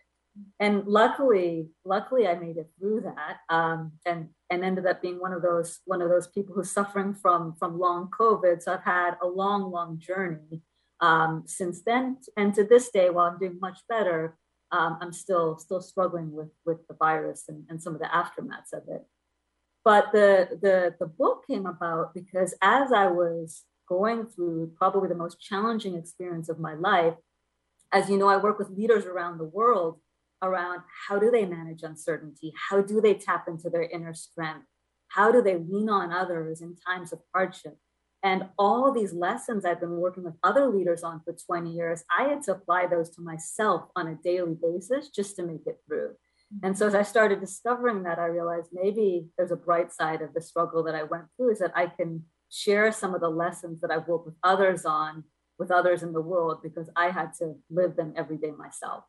And 0.60 0.86
luckily, 0.86 1.70
luckily, 1.84 2.28
I 2.28 2.34
made 2.36 2.58
it 2.58 2.70
through 2.78 3.00
that, 3.00 3.38
um, 3.48 3.92
and 4.06 4.28
and 4.50 4.64
ended 4.64 4.86
up 4.86 5.02
being 5.02 5.18
one 5.18 5.32
of 5.32 5.42
those 5.42 5.80
one 5.84 6.02
of 6.02 6.10
those 6.10 6.28
people 6.28 6.54
who's 6.54 6.70
suffering 6.70 7.14
from 7.14 7.54
from 7.58 7.78
long 7.78 8.10
COVID. 8.18 8.62
So 8.62 8.74
I've 8.74 8.84
had 8.84 9.16
a 9.22 9.26
long, 9.26 9.72
long 9.72 9.98
journey 9.98 10.62
um, 11.00 11.44
since 11.46 11.82
then, 11.82 12.18
and 12.36 12.54
to 12.54 12.64
this 12.64 12.90
day, 12.90 13.10
while 13.10 13.26
I'm 13.26 13.38
doing 13.38 13.58
much 13.60 13.80
better, 13.88 14.36
um, 14.72 14.98
I'm 15.00 15.12
still 15.12 15.58
still 15.58 15.80
struggling 15.80 16.32
with 16.32 16.50
with 16.66 16.86
the 16.88 16.94
virus 16.94 17.44
and, 17.48 17.64
and 17.68 17.82
some 17.82 17.94
of 17.94 18.00
the 18.00 18.06
aftermaths 18.06 18.72
of 18.72 18.82
it. 18.88 19.06
But 19.84 20.12
the 20.12 20.58
the 20.60 20.94
the 20.98 21.06
book 21.06 21.44
came 21.46 21.66
about 21.66 22.14
because 22.14 22.54
as 22.60 22.92
I 22.92 23.06
was 23.06 23.64
going 23.88 24.26
through 24.26 24.72
probably 24.76 25.08
the 25.08 25.14
most 25.14 25.40
challenging 25.40 25.94
experience 25.94 26.48
of 26.48 26.58
my 26.58 26.74
life, 26.74 27.14
as 27.92 28.10
you 28.10 28.18
know, 28.18 28.28
I 28.28 28.36
work 28.36 28.58
with 28.58 28.70
leaders 28.70 29.06
around 29.06 29.38
the 29.38 29.44
world 29.44 30.00
around 30.42 30.82
how 31.08 31.18
do 31.18 31.30
they 31.30 31.44
manage 31.44 31.82
uncertainty? 31.82 32.52
How 32.68 32.80
do 32.80 33.00
they 33.00 33.14
tap 33.14 33.46
into 33.48 33.70
their 33.70 33.82
inner 33.82 34.14
strength? 34.14 34.66
How 35.08 35.32
do 35.32 35.42
they 35.42 35.56
lean 35.56 35.88
on 35.88 36.12
others 36.12 36.60
in 36.60 36.76
times 36.76 37.12
of 37.12 37.20
hardship? 37.34 37.76
And 38.22 38.48
all 38.58 38.92
these 38.92 39.12
lessons 39.12 39.64
I've 39.64 39.80
been 39.80 39.96
working 39.96 40.24
with 40.24 40.34
other 40.42 40.66
leaders 40.66 41.04
on 41.04 41.20
for 41.24 41.32
20 41.32 41.70
years, 41.70 42.02
I 42.16 42.24
had 42.24 42.42
to 42.44 42.52
apply 42.52 42.86
those 42.86 43.10
to 43.10 43.20
myself 43.20 43.84
on 43.94 44.08
a 44.08 44.16
daily 44.16 44.56
basis 44.60 45.08
just 45.08 45.36
to 45.36 45.44
make 45.44 45.66
it 45.66 45.78
through. 45.86 46.08
Mm-hmm. 46.08 46.66
And 46.66 46.78
so 46.78 46.86
as 46.86 46.94
I 46.94 47.02
started 47.02 47.40
discovering 47.40 48.02
that, 48.02 48.18
I 48.18 48.26
realized 48.26 48.70
maybe 48.72 49.28
there's 49.36 49.52
a 49.52 49.56
bright 49.56 49.92
side 49.92 50.22
of 50.22 50.34
the 50.34 50.40
struggle 50.40 50.82
that 50.84 50.94
I 50.94 51.04
went 51.04 51.24
through 51.36 51.52
is 51.52 51.60
that 51.60 51.72
I 51.76 51.86
can 51.86 52.24
share 52.50 52.90
some 52.90 53.14
of 53.14 53.20
the 53.20 53.28
lessons 53.28 53.80
that 53.82 53.90
I've 53.90 54.08
worked 54.08 54.26
with 54.26 54.36
others 54.42 54.84
on 54.84 55.24
with 55.58 55.70
others 55.70 56.02
in 56.02 56.12
the 56.12 56.20
world 56.20 56.60
because 56.62 56.88
I 56.96 57.10
had 57.10 57.32
to 57.40 57.54
live 57.70 57.96
them 57.96 58.14
every 58.16 58.36
day 58.36 58.52
myself. 58.52 59.04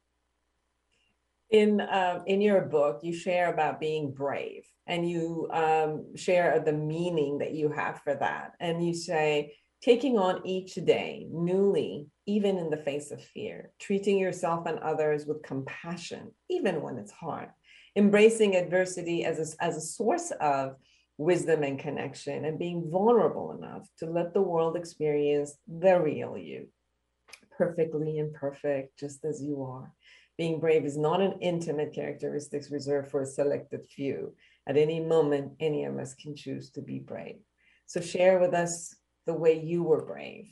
In 1.49 1.81
uh, 1.81 2.21
in 2.27 2.41
your 2.41 2.61
book, 2.61 2.99
you 3.01 3.11
share 3.11 3.51
about 3.51 3.79
being 3.79 4.11
brave, 4.11 4.65
and 4.85 5.09
you 5.09 5.49
um, 5.51 6.15
share 6.15 6.59
the 6.59 6.73
meaning 6.73 7.39
that 7.39 7.53
you 7.53 7.69
have 7.69 8.01
for 8.03 8.13
that, 8.13 8.53
and 8.59 8.85
you 8.85 8.93
say 8.93 9.55
taking 9.81 10.17
on 10.17 10.45
each 10.45 10.75
day 10.75 11.25
newly, 11.31 12.07
even 12.25 12.57
in 12.57 12.69
the 12.69 12.77
face 12.77 13.11
of 13.11 13.23
fear, 13.23 13.71
treating 13.79 14.17
yourself 14.17 14.65
and 14.65 14.77
others 14.79 15.25
with 15.25 15.41
compassion, 15.41 16.31
even 16.49 16.81
when 16.81 16.97
it's 16.97 17.11
hard, 17.11 17.49
embracing 17.95 18.55
adversity 18.55 19.23
as 19.25 19.39
a, 19.39 19.63
as 19.63 19.77
a 19.77 19.81
source 19.81 20.31
of 20.41 20.75
wisdom 21.17 21.63
and 21.63 21.79
connection 21.79 22.45
and 22.45 22.59
being 22.59 22.89
vulnerable 22.89 23.51
enough 23.51 23.87
to 23.97 24.05
let 24.05 24.33
the 24.33 24.41
world 24.41 24.75
experience 24.75 25.57
the 25.67 25.99
real 25.99 26.37
you, 26.37 26.67
perfectly 27.57 28.17
imperfect, 28.17 28.97
just 28.99 29.23
as 29.25 29.41
you 29.41 29.63
are. 29.63 29.93
Being 30.39 30.61
brave 30.61 30.85
is 30.85 30.97
not 30.97 31.19
an 31.19 31.33
intimate 31.41 31.91
characteristic 31.93 32.63
reserved 32.71 33.11
for 33.11 33.21
a 33.21 33.25
selected 33.25 33.85
few. 33.85 34.35
At 34.65 34.77
any 34.77 35.01
moment, 35.01 35.51
any 35.59 35.83
of 35.83 35.97
us 35.97 36.13
can 36.13 36.33
choose 36.33 36.69
to 36.71 36.81
be 36.81 36.97
brave. 36.97 37.41
So, 37.87 37.99
share 37.99 38.39
with 38.39 38.53
us 38.53 38.95
the 39.25 39.33
way 39.33 39.59
you 39.59 39.83
were 39.83 40.05
brave. 40.05 40.47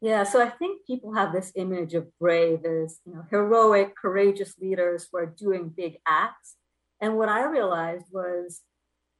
Yeah, 0.00 0.22
so 0.22 0.40
I 0.40 0.48
think 0.48 0.86
people 0.86 1.12
have 1.12 1.32
this 1.32 1.50
image 1.56 1.94
of 1.94 2.06
brave 2.20 2.64
as 2.64 3.00
you 3.04 3.14
know 3.14 3.24
heroic, 3.30 3.96
courageous 3.96 4.54
leaders 4.60 5.08
who 5.10 5.18
are 5.18 5.26
doing 5.26 5.74
big 5.76 5.96
acts. 6.06 6.54
And 7.00 7.16
what 7.16 7.28
I 7.28 7.42
realized 7.46 8.06
was 8.12 8.60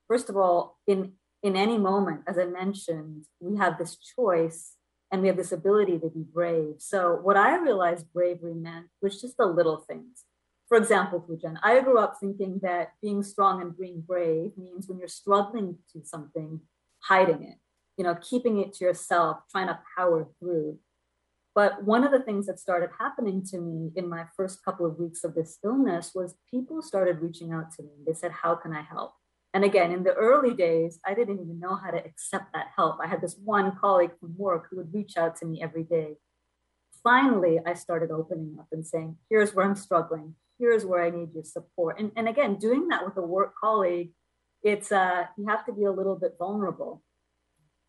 first 0.06 0.28
of 0.28 0.36
all, 0.36 0.78
in 0.86 1.14
in 1.42 1.56
any 1.56 1.78
moment, 1.78 2.20
as 2.28 2.38
I 2.38 2.44
mentioned, 2.44 3.24
we 3.40 3.58
have 3.58 3.76
this 3.76 3.96
choice 3.96 4.76
and 5.12 5.20
we 5.20 5.28
have 5.28 5.36
this 5.36 5.52
ability 5.52 5.98
to 5.98 6.08
be 6.08 6.24
brave. 6.32 6.76
So 6.78 7.18
what 7.22 7.36
I 7.36 7.58
realized 7.58 8.12
bravery 8.14 8.54
meant 8.54 8.86
was 9.02 9.20
just 9.20 9.36
the 9.36 9.44
little 9.44 9.76
things. 9.76 10.24
For 10.68 10.78
example, 10.78 11.22
Foojan, 11.28 11.58
I 11.62 11.78
grew 11.80 11.98
up 11.98 12.16
thinking 12.18 12.58
that 12.62 12.94
being 13.02 13.22
strong 13.22 13.60
and 13.60 13.76
being 13.76 14.00
brave 14.00 14.52
means 14.56 14.88
when 14.88 14.98
you're 14.98 15.08
struggling 15.08 15.76
to 15.92 16.02
something, 16.02 16.60
hiding 17.00 17.42
it, 17.42 17.58
you 17.98 18.04
know, 18.04 18.14
keeping 18.14 18.58
it 18.58 18.72
to 18.74 18.86
yourself, 18.86 19.40
trying 19.50 19.66
to 19.66 19.78
power 19.96 20.26
through. 20.40 20.78
But 21.54 21.84
one 21.84 22.04
of 22.04 22.10
the 22.10 22.20
things 22.22 22.46
that 22.46 22.58
started 22.58 22.88
happening 22.98 23.44
to 23.50 23.58
me 23.58 23.92
in 23.94 24.08
my 24.08 24.24
first 24.34 24.64
couple 24.64 24.86
of 24.86 24.98
weeks 24.98 25.24
of 25.24 25.34
this 25.34 25.58
illness 25.62 26.12
was 26.14 26.36
people 26.50 26.80
started 26.80 27.20
reaching 27.20 27.52
out 27.52 27.70
to 27.72 27.82
me. 27.82 27.90
They 28.06 28.14
said, 28.14 28.32
How 28.32 28.54
can 28.54 28.72
I 28.72 28.80
help? 28.80 29.12
And 29.54 29.64
again, 29.64 29.92
in 29.92 30.02
the 30.02 30.14
early 30.14 30.54
days, 30.54 30.98
I 31.04 31.14
didn't 31.14 31.40
even 31.40 31.60
know 31.60 31.76
how 31.76 31.90
to 31.90 32.04
accept 32.04 32.52
that 32.54 32.68
help. 32.74 32.96
I 33.02 33.06
had 33.06 33.20
this 33.20 33.36
one 33.44 33.76
colleague 33.76 34.12
from 34.18 34.34
work 34.36 34.68
who 34.70 34.78
would 34.78 34.94
reach 34.94 35.16
out 35.16 35.36
to 35.36 35.46
me 35.46 35.62
every 35.62 35.84
day. 35.84 36.16
finally 37.02 37.58
I 37.66 37.74
started 37.74 38.10
opening 38.10 38.56
up 38.58 38.68
and 38.72 38.86
saying, 38.86 39.16
here's 39.28 39.54
where 39.54 39.66
I'm 39.66 39.74
struggling. 39.74 40.36
Here's 40.58 40.86
where 40.86 41.02
I 41.02 41.10
need 41.10 41.34
your 41.34 41.44
support. 41.44 41.98
And, 41.98 42.12
and 42.16 42.28
again, 42.28 42.56
doing 42.56 42.88
that 42.88 43.04
with 43.04 43.16
a 43.16 43.22
work 43.22 43.54
colleague, 43.60 44.12
it's 44.62 44.92
uh, 44.92 45.24
you 45.36 45.46
have 45.48 45.66
to 45.66 45.72
be 45.72 45.84
a 45.84 45.92
little 45.92 46.16
bit 46.16 46.36
vulnerable. 46.38 47.02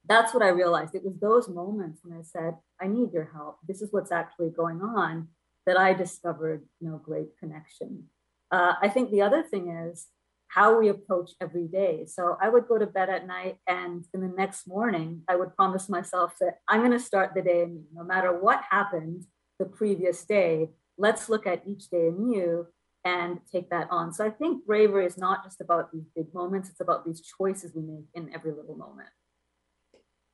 That's 0.05 0.33
what 0.33 0.43
I 0.43 0.49
realized. 0.49 0.95
It 0.95 1.05
was 1.05 1.17
those 1.19 1.47
moments 1.47 2.01
when 2.03 2.17
I 2.17 2.23
said, 2.23 2.55
I 2.81 2.87
need 2.87 3.13
your 3.13 3.29
help. 3.33 3.59
This 3.67 3.81
is 3.81 3.93
what's 3.93 4.11
actually 4.11 4.49
going 4.49 4.81
on 4.81 5.29
that 5.65 5.79
I 5.79 5.93
discovered, 5.93 6.63
you 6.79 6.89
know, 6.89 6.97
great 6.97 7.37
connection. 7.39 8.05
Uh, 8.51 8.73
I 8.81 8.89
think 8.89 9.11
the 9.11 9.21
other 9.21 9.43
thing 9.43 9.69
is 9.69 10.07
how 10.53 10.79
we 10.79 10.89
approach 10.89 11.31
every 11.41 11.67
day. 11.67 12.05
So 12.05 12.37
I 12.39 12.49
would 12.49 12.67
go 12.67 12.77
to 12.77 12.85
bed 12.85 13.09
at 13.09 13.25
night, 13.25 13.57
and 13.67 14.05
in 14.13 14.21
the 14.21 14.27
next 14.27 14.67
morning, 14.67 15.23
I 15.27 15.35
would 15.35 15.55
promise 15.55 15.89
myself 15.89 16.33
that 16.39 16.59
I'm 16.67 16.81
going 16.81 16.91
to 16.91 16.99
start 16.99 17.31
the 17.33 17.41
day 17.41 17.63
anew. 17.63 17.85
No 17.93 18.03
matter 18.03 18.37
what 18.39 18.61
happened 18.69 19.25
the 19.59 19.65
previous 19.65 20.23
day, 20.25 20.69
let's 20.97 21.29
look 21.29 21.47
at 21.47 21.63
each 21.65 21.89
day 21.89 22.07
anew 22.07 22.67
and 23.03 23.39
take 23.51 23.69
that 23.71 23.87
on. 23.89 24.13
So 24.13 24.25
I 24.25 24.29
think 24.29 24.65
bravery 24.65 25.05
is 25.05 25.17
not 25.17 25.43
just 25.43 25.59
about 25.59 25.91
these 25.91 26.05
big 26.15 26.33
moments, 26.33 26.69
it's 26.69 26.81
about 26.81 27.05
these 27.05 27.21
choices 27.37 27.73
we 27.75 27.81
make 27.81 28.05
in 28.13 28.33
every 28.33 28.51
little 28.51 28.77
moment. 28.77 29.09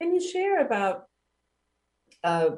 Can 0.01 0.13
you 0.13 0.21
share 0.21 0.65
about 0.65 1.05
uh, 2.23 2.49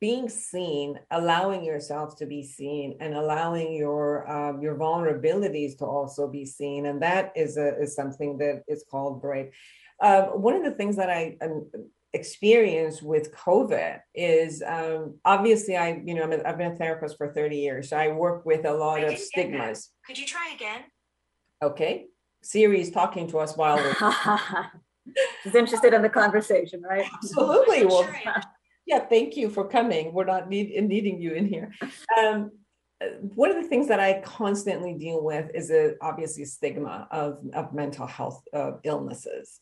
being 0.00 0.28
seen, 0.28 0.98
allowing 1.10 1.64
yourself 1.64 2.16
to 2.16 2.26
be 2.26 2.42
seen, 2.42 2.96
and 3.00 3.14
allowing 3.14 3.72
your 3.74 4.28
um, 4.30 4.60
your 4.60 4.74
vulnerabilities 4.76 5.78
to 5.78 5.84
also 5.84 6.28
be 6.28 6.44
seen, 6.44 6.86
and 6.86 7.02
that 7.02 7.32
is 7.36 7.56
a 7.56 7.80
is 7.80 7.94
something 7.94 8.38
that 8.38 8.64
is 8.68 8.84
called 8.90 9.20
brave. 9.20 9.52
Um, 10.00 10.42
one 10.42 10.54
of 10.54 10.64
the 10.64 10.72
things 10.72 10.96
that 10.96 11.10
I 11.10 11.36
um, 11.42 11.68
experienced 12.12 13.02
with 13.02 13.34
COVID 13.34 14.00
is 14.14 14.62
um, 14.66 15.18
obviously 15.24 15.76
I 15.76 16.00
you 16.04 16.14
know 16.14 16.24
i 16.24 16.48
have 16.48 16.58
been 16.58 16.72
a 16.72 16.76
therapist 16.76 17.16
for 17.16 17.32
thirty 17.32 17.58
years, 17.58 17.90
so 17.90 17.96
I 17.96 18.08
work 18.08 18.44
with 18.44 18.64
a 18.64 18.72
lot 18.72 19.02
of 19.04 19.16
stigmas. 19.18 19.90
Could 20.06 20.18
you 20.18 20.26
try 20.26 20.52
again? 20.54 20.82
Okay, 21.62 22.06
Siri 22.42 22.80
is 22.80 22.90
talking 22.90 23.28
to 23.28 23.38
us 23.38 23.56
while 23.56 23.76
we're. 23.76 23.94
She's 25.42 25.54
interested 25.54 25.94
in 25.94 26.02
the 26.02 26.08
conversation, 26.10 26.82
right? 26.82 27.06
Absolutely. 27.14 27.86
Well, 27.86 28.06
yeah, 28.88 29.00
thank 29.00 29.36
you 29.36 29.50
for 29.50 29.68
coming. 29.68 30.12
We're 30.12 30.24
not 30.24 30.48
need, 30.48 30.74
needing 30.82 31.20
you 31.20 31.32
in 31.34 31.46
here. 31.46 31.70
Um, 32.18 32.50
one 33.20 33.50
of 33.50 33.62
the 33.62 33.68
things 33.68 33.88
that 33.88 34.00
I 34.00 34.20
constantly 34.22 34.94
deal 34.94 35.22
with 35.22 35.50
is 35.54 35.70
a, 35.70 35.92
obviously 36.00 36.46
stigma 36.46 37.06
of, 37.10 37.38
of 37.54 37.74
mental 37.74 38.06
health 38.06 38.42
uh, 38.52 38.72
illnesses. 38.82 39.60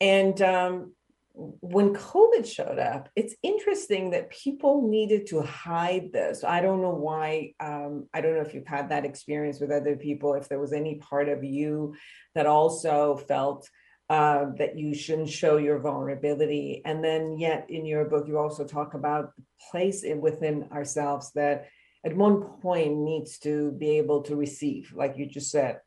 And 0.00 0.42
um, 0.42 0.92
when 1.32 1.94
COVID 1.94 2.44
showed 2.44 2.78
up, 2.78 3.08
it's 3.14 3.36
interesting 3.42 4.10
that 4.10 4.30
people 4.30 4.88
needed 4.88 5.26
to 5.28 5.42
hide 5.42 6.12
this. 6.12 6.44
I 6.44 6.60
don't 6.60 6.82
know 6.82 6.90
why. 6.94 7.54
Um, 7.60 8.08
I 8.12 8.20
don't 8.20 8.34
know 8.34 8.42
if 8.42 8.52
you've 8.52 8.66
had 8.66 8.88
that 8.88 9.04
experience 9.04 9.60
with 9.60 9.70
other 9.70 9.96
people, 9.96 10.34
if 10.34 10.48
there 10.48 10.60
was 10.60 10.72
any 10.72 10.96
part 10.96 11.28
of 11.28 11.44
you 11.44 11.94
that 12.34 12.46
also 12.46 13.16
felt 13.16 13.68
uh, 14.08 14.46
that 14.56 14.78
you 14.78 14.94
shouldn't 14.94 15.28
show 15.28 15.56
your 15.56 15.78
vulnerability. 15.78 16.82
And 16.84 17.02
then, 17.02 17.38
yet, 17.38 17.66
in 17.68 17.84
your 17.84 18.04
book, 18.04 18.28
you 18.28 18.38
also 18.38 18.64
talk 18.64 18.94
about 18.94 19.34
the 19.36 19.42
place 19.70 20.04
within 20.20 20.68
ourselves 20.72 21.32
that 21.32 21.66
at 22.04 22.16
one 22.16 22.42
point 22.62 22.96
needs 22.96 23.38
to 23.40 23.72
be 23.72 23.98
able 23.98 24.22
to 24.22 24.36
receive, 24.36 24.92
like 24.94 25.16
you 25.16 25.26
just 25.26 25.50
said. 25.50 25.80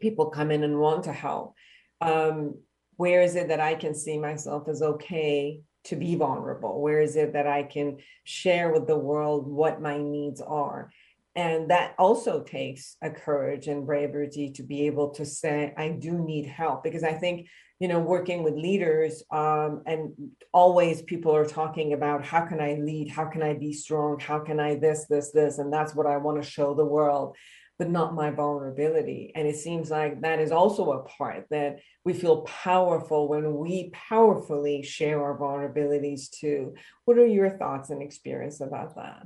People 0.00 0.26
come 0.26 0.50
in 0.50 0.64
and 0.64 0.80
want 0.80 1.04
to 1.04 1.12
help. 1.12 1.54
Um, 2.00 2.56
where 2.96 3.22
is 3.22 3.36
it 3.36 3.48
that 3.48 3.60
I 3.60 3.74
can 3.74 3.94
see 3.94 4.18
myself 4.18 4.68
as 4.68 4.82
okay 4.82 5.60
to 5.84 5.96
be 5.96 6.16
vulnerable? 6.16 6.80
Where 6.80 7.00
is 7.00 7.14
it 7.14 7.34
that 7.34 7.46
I 7.46 7.62
can 7.62 7.98
share 8.24 8.72
with 8.72 8.86
the 8.86 8.98
world 8.98 9.46
what 9.46 9.80
my 9.80 9.98
needs 9.98 10.40
are? 10.40 10.90
And 11.36 11.70
that 11.70 11.94
also 11.98 12.42
takes 12.42 12.96
a 13.02 13.10
courage 13.10 13.68
and 13.68 13.84
bravery 13.84 14.50
to 14.54 14.62
be 14.62 14.86
able 14.86 15.10
to 15.10 15.26
say, 15.26 15.74
I 15.76 15.90
do 15.90 16.18
need 16.18 16.46
help. 16.46 16.82
Because 16.82 17.04
I 17.04 17.12
think, 17.12 17.48
you 17.78 17.88
know, 17.88 18.00
working 18.00 18.42
with 18.42 18.54
leaders, 18.54 19.22
um, 19.30 19.82
and 19.86 20.14
always 20.54 21.02
people 21.02 21.36
are 21.36 21.44
talking 21.44 21.92
about 21.92 22.24
how 22.24 22.46
can 22.46 22.58
I 22.58 22.76
lead? 22.80 23.10
How 23.10 23.26
can 23.26 23.42
I 23.42 23.52
be 23.52 23.74
strong? 23.74 24.18
How 24.18 24.38
can 24.38 24.58
I 24.58 24.76
this, 24.76 25.04
this, 25.10 25.30
this? 25.30 25.58
And 25.58 25.70
that's 25.70 25.94
what 25.94 26.06
I 26.06 26.16
want 26.16 26.42
to 26.42 26.48
show 26.48 26.72
the 26.72 26.86
world, 26.86 27.36
but 27.78 27.90
not 27.90 28.14
my 28.14 28.30
vulnerability. 28.30 29.32
And 29.34 29.46
it 29.46 29.56
seems 29.56 29.90
like 29.90 30.22
that 30.22 30.40
is 30.40 30.52
also 30.52 30.92
a 30.92 31.04
part 31.04 31.48
that 31.50 31.80
we 32.02 32.14
feel 32.14 32.42
powerful 32.42 33.28
when 33.28 33.58
we 33.58 33.90
powerfully 33.90 34.82
share 34.82 35.22
our 35.22 35.38
vulnerabilities 35.38 36.30
too. 36.30 36.72
What 37.04 37.18
are 37.18 37.26
your 37.26 37.58
thoughts 37.58 37.90
and 37.90 38.00
experience 38.00 38.62
about 38.62 38.96
that? 38.96 39.22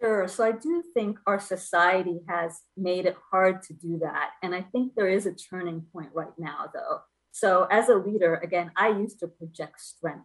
Sure. 0.00 0.28
So 0.28 0.44
I 0.44 0.52
do 0.52 0.82
think 0.94 1.18
our 1.26 1.38
society 1.38 2.20
has 2.26 2.60
made 2.76 3.04
it 3.04 3.16
hard 3.30 3.62
to 3.64 3.74
do 3.74 3.98
that. 3.98 4.30
And 4.42 4.54
I 4.54 4.62
think 4.62 4.94
there 4.94 5.08
is 5.08 5.26
a 5.26 5.34
turning 5.34 5.82
point 5.92 6.10
right 6.14 6.32
now, 6.38 6.70
though. 6.72 7.00
So 7.32 7.66
as 7.70 7.88
a 7.88 7.94
leader, 7.94 8.36
again, 8.36 8.72
I 8.76 8.88
used 8.88 9.20
to 9.20 9.28
project 9.28 9.80
strength, 9.80 10.24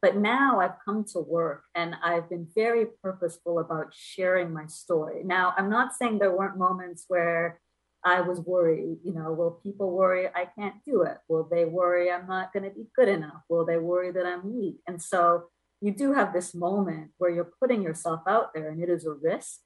but 0.00 0.16
now 0.16 0.60
I've 0.60 0.78
come 0.84 1.04
to 1.12 1.18
work 1.18 1.64
and 1.74 1.96
I've 2.02 2.28
been 2.30 2.46
very 2.54 2.86
purposeful 3.02 3.58
about 3.58 3.92
sharing 3.92 4.52
my 4.52 4.66
story. 4.66 5.22
Now, 5.24 5.54
I'm 5.58 5.68
not 5.68 5.94
saying 5.94 6.18
there 6.18 6.36
weren't 6.36 6.56
moments 6.56 7.04
where 7.08 7.60
I 8.04 8.20
was 8.20 8.38
worried, 8.40 8.98
you 9.02 9.12
know, 9.12 9.32
will 9.32 9.50
people 9.50 9.90
worry 9.90 10.28
I 10.28 10.48
can't 10.56 10.76
do 10.84 11.02
it? 11.02 11.18
Will 11.28 11.48
they 11.50 11.64
worry 11.64 12.12
I'm 12.12 12.28
not 12.28 12.52
going 12.52 12.62
to 12.62 12.70
be 12.70 12.86
good 12.94 13.08
enough? 13.08 13.42
Will 13.48 13.66
they 13.66 13.78
worry 13.78 14.12
that 14.12 14.24
I'm 14.24 14.54
weak? 14.54 14.76
And 14.86 15.02
so 15.02 15.48
you 15.80 15.92
do 15.92 16.12
have 16.12 16.32
this 16.32 16.54
moment 16.54 17.10
where 17.18 17.30
you're 17.30 17.52
putting 17.60 17.82
yourself 17.82 18.20
out 18.26 18.54
there 18.54 18.70
and 18.70 18.82
it 18.82 18.88
is 18.88 19.04
a 19.06 19.12
risk. 19.12 19.60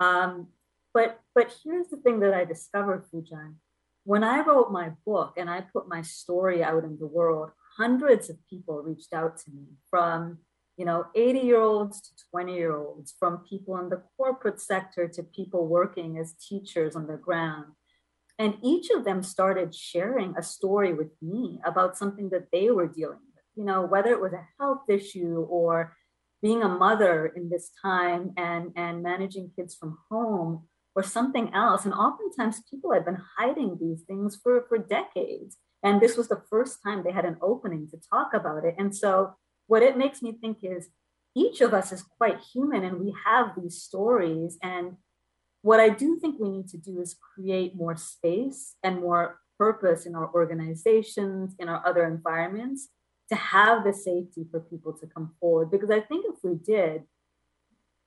Um, 0.00 0.48
but 0.92 1.20
but 1.34 1.54
here's 1.62 1.88
the 1.88 1.96
thing 1.96 2.20
that 2.20 2.34
I 2.34 2.44
discovered, 2.44 3.04
Foojan. 3.12 3.54
When 4.04 4.22
I 4.22 4.44
wrote 4.44 4.70
my 4.70 4.90
book 5.06 5.34
and 5.36 5.48
I 5.48 5.62
put 5.62 5.88
my 5.88 6.02
story 6.02 6.62
out 6.62 6.84
in 6.84 6.98
the 6.98 7.06
world, 7.06 7.50
hundreds 7.76 8.28
of 8.28 8.36
people 8.48 8.82
reached 8.82 9.12
out 9.12 9.38
to 9.38 9.50
me 9.50 9.66
from 9.90 10.38
you 10.76 10.84
know 10.84 11.06
80 11.14 11.38
year 11.40 11.60
olds 11.60 12.00
to 12.00 12.10
20 12.30 12.54
year 12.54 12.76
olds, 12.76 13.14
from 13.18 13.44
people 13.48 13.76
in 13.78 13.88
the 13.88 14.02
corporate 14.16 14.60
sector 14.60 15.08
to 15.08 15.22
people 15.22 15.66
working 15.66 16.18
as 16.18 16.34
teachers 16.34 16.96
on 16.96 17.06
the 17.06 17.16
ground. 17.16 17.72
And 18.38 18.56
each 18.62 18.90
of 18.90 19.04
them 19.04 19.22
started 19.22 19.74
sharing 19.74 20.34
a 20.36 20.42
story 20.42 20.92
with 20.92 21.12
me 21.22 21.60
about 21.64 21.96
something 21.96 22.30
that 22.30 22.48
they 22.52 22.68
were 22.70 22.88
dealing 22.88 23.20
with 23.24 23.33
you 23.56 23.64
know, 23.64 23.82
whether 23.82 24.10
it 24.10 24.20
was 24.20 24.32
a 24.32 24.46
health 24.58 24.82
issue 24.88 25.46
or 25.48 25.96
being 26.42 26.62
a 26.62 26.68
mother 26.68 27.32
in 27.34 27.48
this 27.48 27.70
time 27.82 28.32
and, 28.36 28.72
and 28.76 29.02
managing 29.02 29.50
kids 29.56 29.74
from 29.74 29.98
home 30.10 30.64
or 30.94 31.02
something 31.02 31.52
else. 31.54 31.84
And 31.84 31.94
oftentimes 31.94 32.62
people 32.70 32.92
had 32.92 33.04
been 33.04 33.18
hiding 33.38 33.78
these 33.80 34.02
things 34.02 34.38
for, 34.42 34.64
for 34.68 34.78
decades. 34.78 35.56
And 35.82 36.00
this 36.00 36.16
was 36.16 36.28
the 36.28 36.42
first 36.50 36.78
time 36.84 37.02
they 37.02 37.12
had 37.12 37.24
an 37.24 37.38
opening 37.42 37.88
to 37.90 37.98
talk 38.10 38.34
about 38.34 38.64
it. 38.64 38.74
And 38.78 38.94
so 38.94 39.34
what 39.66 39.82
it 39.82 39.96
makes 39.96 40.22
me 40.22 40.32
think 40.32 40.58
is 40.62 40.88
each 41.34 41.60
of 41.60 41.74
us 41.74 41.92
is 41.92 42.02
quite 42.02 42.38
human 42.52 42.84
and 42.84 43.00
we 43.00 43.14
have 43.24 43.52
these 43.56 43.82
stories. 43.82 44.58
And 44.62 44.96
what 45.62 45.80
I 45.80 45.88
do 45.88 46.18
think 46.20 46.38
we 46.38 46.50
need 46.50 46.68
to 46.68 46.78
do 46.78 47.00
is 47.00 47.16
create 47.34 47.74
more 47.74 47.96
space 47.96 48.76
and 48.82 49.00
more 49.00 49.40
purpose 49.58 50.06
in 50.06 50.14
our 50.14 50.30
organizations, 50.32 51.54
in 51.58 51.68
our 51.68 51.84
other 51.86 52.06
environments, 52.06 52.88
to 53.30 53.34
have 53.34 53.84
the 53.84 53.92
safety 53.92 54.46
for 54.50 54.60
people 54.60 54.92
to 54.92 55.06
come 55.06 55.34
forward. 55.40 55.70
Because 55.70 55.90
I 55.90 56.00
think 56.00 56.26
if 56.28 56.36
we 56.42 56.54
did, 56.54 57.02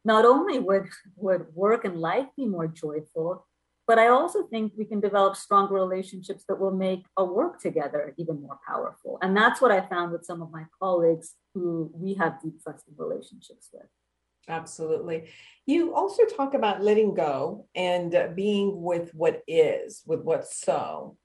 not 0.06 0.26
only 0.26 0.60
would, 0.60 0.88
would 1.16 1.48
work 1.54 1.86
and 1.86 2.00
life 2.00 2.28
be 2.38 2.46
more 2.46 2.68
joyful, 2.68 3.46
but 3.88 3.98
I 3.98 4.10
also 4.10 4.44
think 4.44 4.74
we 4.78 4.84
can 4.84 5.00
develop 5.00 5.38
stronger 5.38 5.76
relationships 5.76 6.44
that 6.50 6.60
will 6.60 6.72
make 6.72 7.06
a 7.16 7.24
work 7.24 7.62
together 7.62 8.14
even 8.18 8.42
more 8.42 8.60
powerful. 8.68 9.18
And 9.22 9.36
that's 9.36 9.62
what 9.62 9.72
I 9.72 9.88
found 9.88 10.12
with 10.12 10.26
some 10.26 10.42
of 10.42 10.52
my 10.52 10.66
colleagues 10.78 11.36
who 11.54 11.90
we 11.94 12.14
have 12.16 12.42
deep 12.42 12.62
trusting 12.62 12.96
relationships 12.98 13.70
with. 13.72 13.86
Absolutely. 14.50 15.30
You 15.66 15.94
also 15.94 16.24
talk 16.26 16.54
about 16.54 16.82
letting 16.84 17.14
go 17.14 17.68
and 17.76 18.32
being 18.36 18.82
with 18.82 19.14
what 19.14 19.42
is, 19.48 20.04
with 20.06 20.22
what's 20.22 20.58
so. 20.58 21.18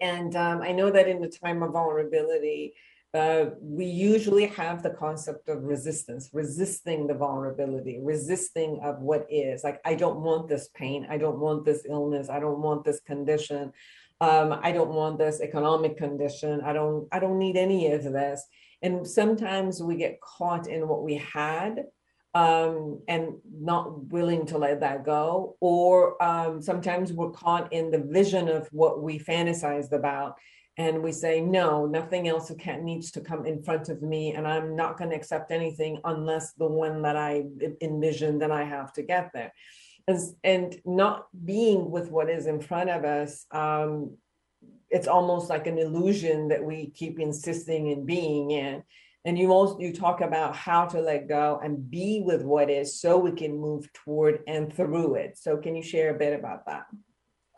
And 0.00 0.34
um, 0.36 0.62
I 0.62 0.72
know 0.72 0.90
that 0.90 1.08
in 1.08 1.20
the 1.20 1.28
time 1.28 1.62
of 1.62 1.72
vulnerability, 1.72 2.74
uh, 3.14 3.50
we 3.60 3.86
usually 3.86 4.46
have 4.46 4.82
the 4.82 4.90
concept 4.90 5.48
of 5.48 5.62
resistance, 5.62 6.28
resisting 6.32 7.06
the 7.06 7.14
vulnerability, 7.14 7.98
resisting 8.02 8.78
of 8.82 9.00
what 9.00 9.26
is. 9.30 9.64
Like, 9.64 9.80
I 9.84 9.94
don't 9.94 10.20
want 10.20 10.48
this 10.48 10.68
pain. 10.74 11.06
I 11.08 11.16
don't 11.16 11.38
want 11.38 11.64
this 11.64 11.86
illness. 11.88 12.28
I 12.28 12.40
don't 12.40 12.60
want 12.60 12.84
this 12.84 13.00
condition. 13.00 13.72
Um, 14.20 14.58
I 14.62 14.72
don't 14.72 14.90
want 14.90 15.18
this 15.18 15.40
economic 15.40 15.96
condition. 15.96 16.60
I 16.62 16.72
don't. 16.72 17.06
I 17.12 17.18
don't 17.18 17.38
need 17.38 17.56
any 17.56 17.90
of 17.92 18.02
this. 18.02 18.44
And 18.82 19.06
sometimes 19.06 19.82
we 19.82 19.96
get 19.96 20.20
caught 20.20 20.68
in 20.68 20.88
what 20.88 21.02
we 21.02 21.16
had 21.16 21.84
um, 22.36 23.00
and 23.08 23.32
not 23.50 24.08
willing 24.08 24.44
to 24.44 24.58
let 24.58 24.80
that 24.80 25.06
go. 25.06 25.56
Or 25.60 26.22
um, 26.22 26.60
sometimes 26.60 27.10
we're 27.10 27.30
caught 27.30 27.72
in 27.72 27.90
the 27.90 28.02
vision 28.02 28.48
of 28.48 28.68
what 28.72 29.02
we 29.02 29.18
fantasized 29.18 29.92
about 29.92 30.36
and 30.78 31.02
we 31.02 31.10
say 31.10 31.40
no 31.40 31.86
nothing 31.86 32.28
else 32.28 32.52
can 32.58 32.84
needs 32.84 33.10
to 33.10 33.22
come 33.22 33.46
in 33.46 33.62
front 33.62 33.88
of 33.88 34.02
me 34.02 34.34
and 34.34 34.46
i'm 34.46 34.76
not 34.76 34.98
going 34.98 35.08
to 35.08 35.16
accept 35.16 35.50
anything 35.50 35.98
unless 36.04 36.52
the 36.52 36.66
one 36.66 37.00
that 37.00 37.16
i 37.16 37.42
envision 37.80 38.38
that 38.38 38.50
i 38.50 38.62
have 38.62 38.92
to 38.92 39.00
get 39.00 39.30
there 39.32 39.50
and, 40.06 40.20
and 40.44 40.76
not 40.84 41.28
being 41.46 41.90
with 41.90 42.10
what 42.10 42.28
is 42.28 42.46
in 42.46 42.60
front 42.60 42.90
of 42.90 43.06
us 43.06 43.46
um, 43.52 44.14
it's 44.90 45.08
almost 45.08 45.48
like 45.48 45.66
an 45.66 45.78
illusion 45.78 46.48
that 46.48 46.62
we 46.62 46.90
keep 46.90 47.18
insisting 47.18 47.86
in 47.86 48.04
being 48.04 48.50
in 48.50 48.82
and 49.26 49.38
you 49.38 49.52
also 49.52 49.78
you 49.78 49.92
talk 49.92 50.22
about 50.22 50.56
how 50.56 50.86
to 50.86 51.00
let 51.00 51.28
go 51.28 51.60
and 51.62 51.90
be 51.90 52.22
with 52.24 52.42
what 52.42 52.70
is 52.70 52.98
so 53.00 53.18
we 53.18 53.32
can 53.32 53.58
move 53.58 53.92
toward 53.92 54.40
and 54.46 54.74
through 54.74 55.16
it 55.16 55.36
so 55.36 55.56
can 55.58 55.76
you 55.76 55.82
share 55.82 56.14
a 56.14 56.18
bit 56.18 56.38
about 56.38 56.64
that 56.64 56.86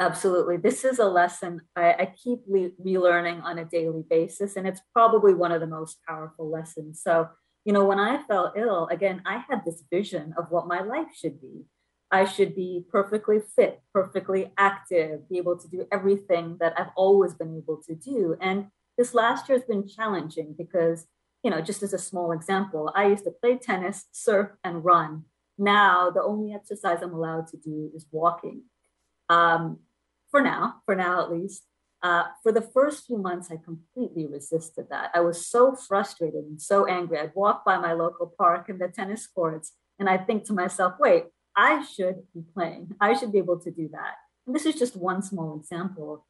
Absolutely. 0.00 0.58
This 0.58 0.84
is 0.84 1.00
a 1.00 1.06
lesson 1.06 1.60
I, 1.74 1.92
I 1.92 2.14
keep 2.22 2.40
le- 2.46 2.70
relearning 2.84 3.42
on 3.42 3.58
a 3.58 3.64
daily 3.64 4.04
basis, 4.08 4.54
and 4.54 4.66
it's 4.66 4.80
probably 4.92 5.34
one 5.34 5.50
of 5.50 5.60
the 5.60 5.66
most 5.66 5.98
powerful 6.06 6.48
lessons. 6.48 7.02
So, 7.02 7.28
you 7.64 7.72
know, 7.72 7.84
when 7.84 7.98
I 7.98 8.22
fell 8.22 8.52
ill, 8.56 8.86
again, 8.92 9.22
I 9.26 9.42
had 9.48 9.64
this 9.64 9.82
vision 9.90 10.34
of 10.38 10.46
what 10.50 10.68
my 10.68 10.82
life 10.82 11.08
should 11.14 11.40
be. 11.40 11.64
I 12.12 12.24
should 12.24 12.54
be 12.54 12.84
perfectly 12.88 13.40
fit, 13.56 13.82
perfectly 13.92 14.52
active, 14.56 15.28
be 15.28 15.36
able 15.36 15.58
to 15.58 15.68
do 15.68 15.84
everything 15.90 16.56
that 16.60 16.78
I've 16.78 16.92
always 16.96 17.34
been 17.34 17.56
able 17.56 17.82
to 17.88 17.94
do. 17.94 18.36
And 18.40 18.68
this 18.96 19.14
last 19.14 19.48
year 19.48 19.58
has 19.58 19.66
been 19.66 19.88
challenging 19.88 20.54
because, 20.56 21.06
you 21.42 21.50
know, 21.50 21.60
just 21.60 21.82
as 21.82 21.92
a 21.92 21.98
small 21.98 22.32
example, 22.32 22.92
I 22.94 23.06
used 23.06 23.24
to 23.24 23.30
play 23.30 23.56
tennis, 23.56 24.06
surf, 24.12 24.50
and 24.64 24.84
run. 24.84 25.24
Now, 25.56 26.10
the 26.10 26.22
only 26.22 26.52
exercise 26.52 27.02
I'm 27.02 27.14
allowed 27.14 27.48
to 27.48 27.56
do 27.56 27.90
is 27.94 28.06
walking. 28.10 28.62
Um, 29.28 29.80
for 30.30 30.40
now, 30.40 30.82
for 30.84 30.94
now 30.94 31.22
at 31.22 31.30
least. 31.30 31.64
Uh, 32.00 32.24
for 32.42 32.52
the 32.52 32.62
first 32.62 33.06
few 33.06 33.18
months, 33.18 33.50
I 33.50 33.56
completely 33.56 34.26
resisted 34.26 34.86
that. 34.90 35.10
I 35.14 35.20
was 35.20 35.46
so 35.46 35.74
frustrated 35.74 36.44
and 36.44 36.60
so 36.62 36.86
angry. 36.86 37.18
I'd 37.18 37.34
walk 37.34 37.64
by 37.64 37.76
my 37.78 37.92
local 37.92 38.32
park 38.38 38.68
and 38.68 38.80
the 38.80 38.88
tennis 38.88 39.26
courts, 39.26 39.72
and 39.98 40.08
I'd 40.08 40.26
think 40.26 40.44
to 40.44 40.52
myself, 40.52 40.94
wait, 41.00 41.24
I 41.56 41.84
should 41.84 42.22
be 42.32 42.44
playing. 42.54 42.94
I 43.00 43.14
should 43.14 43.32
be 43.32 43.38
able 43.38 43.58
to 43.60 43.70
do 43.72 43.88
that. 43.92 44.14
And 44.46 44.54
this 44.54 44.64
is 44.64 44.76
just 44.76 44.96
one 44.96 45.22
small 45.22 45.58
example. 45.58 46.24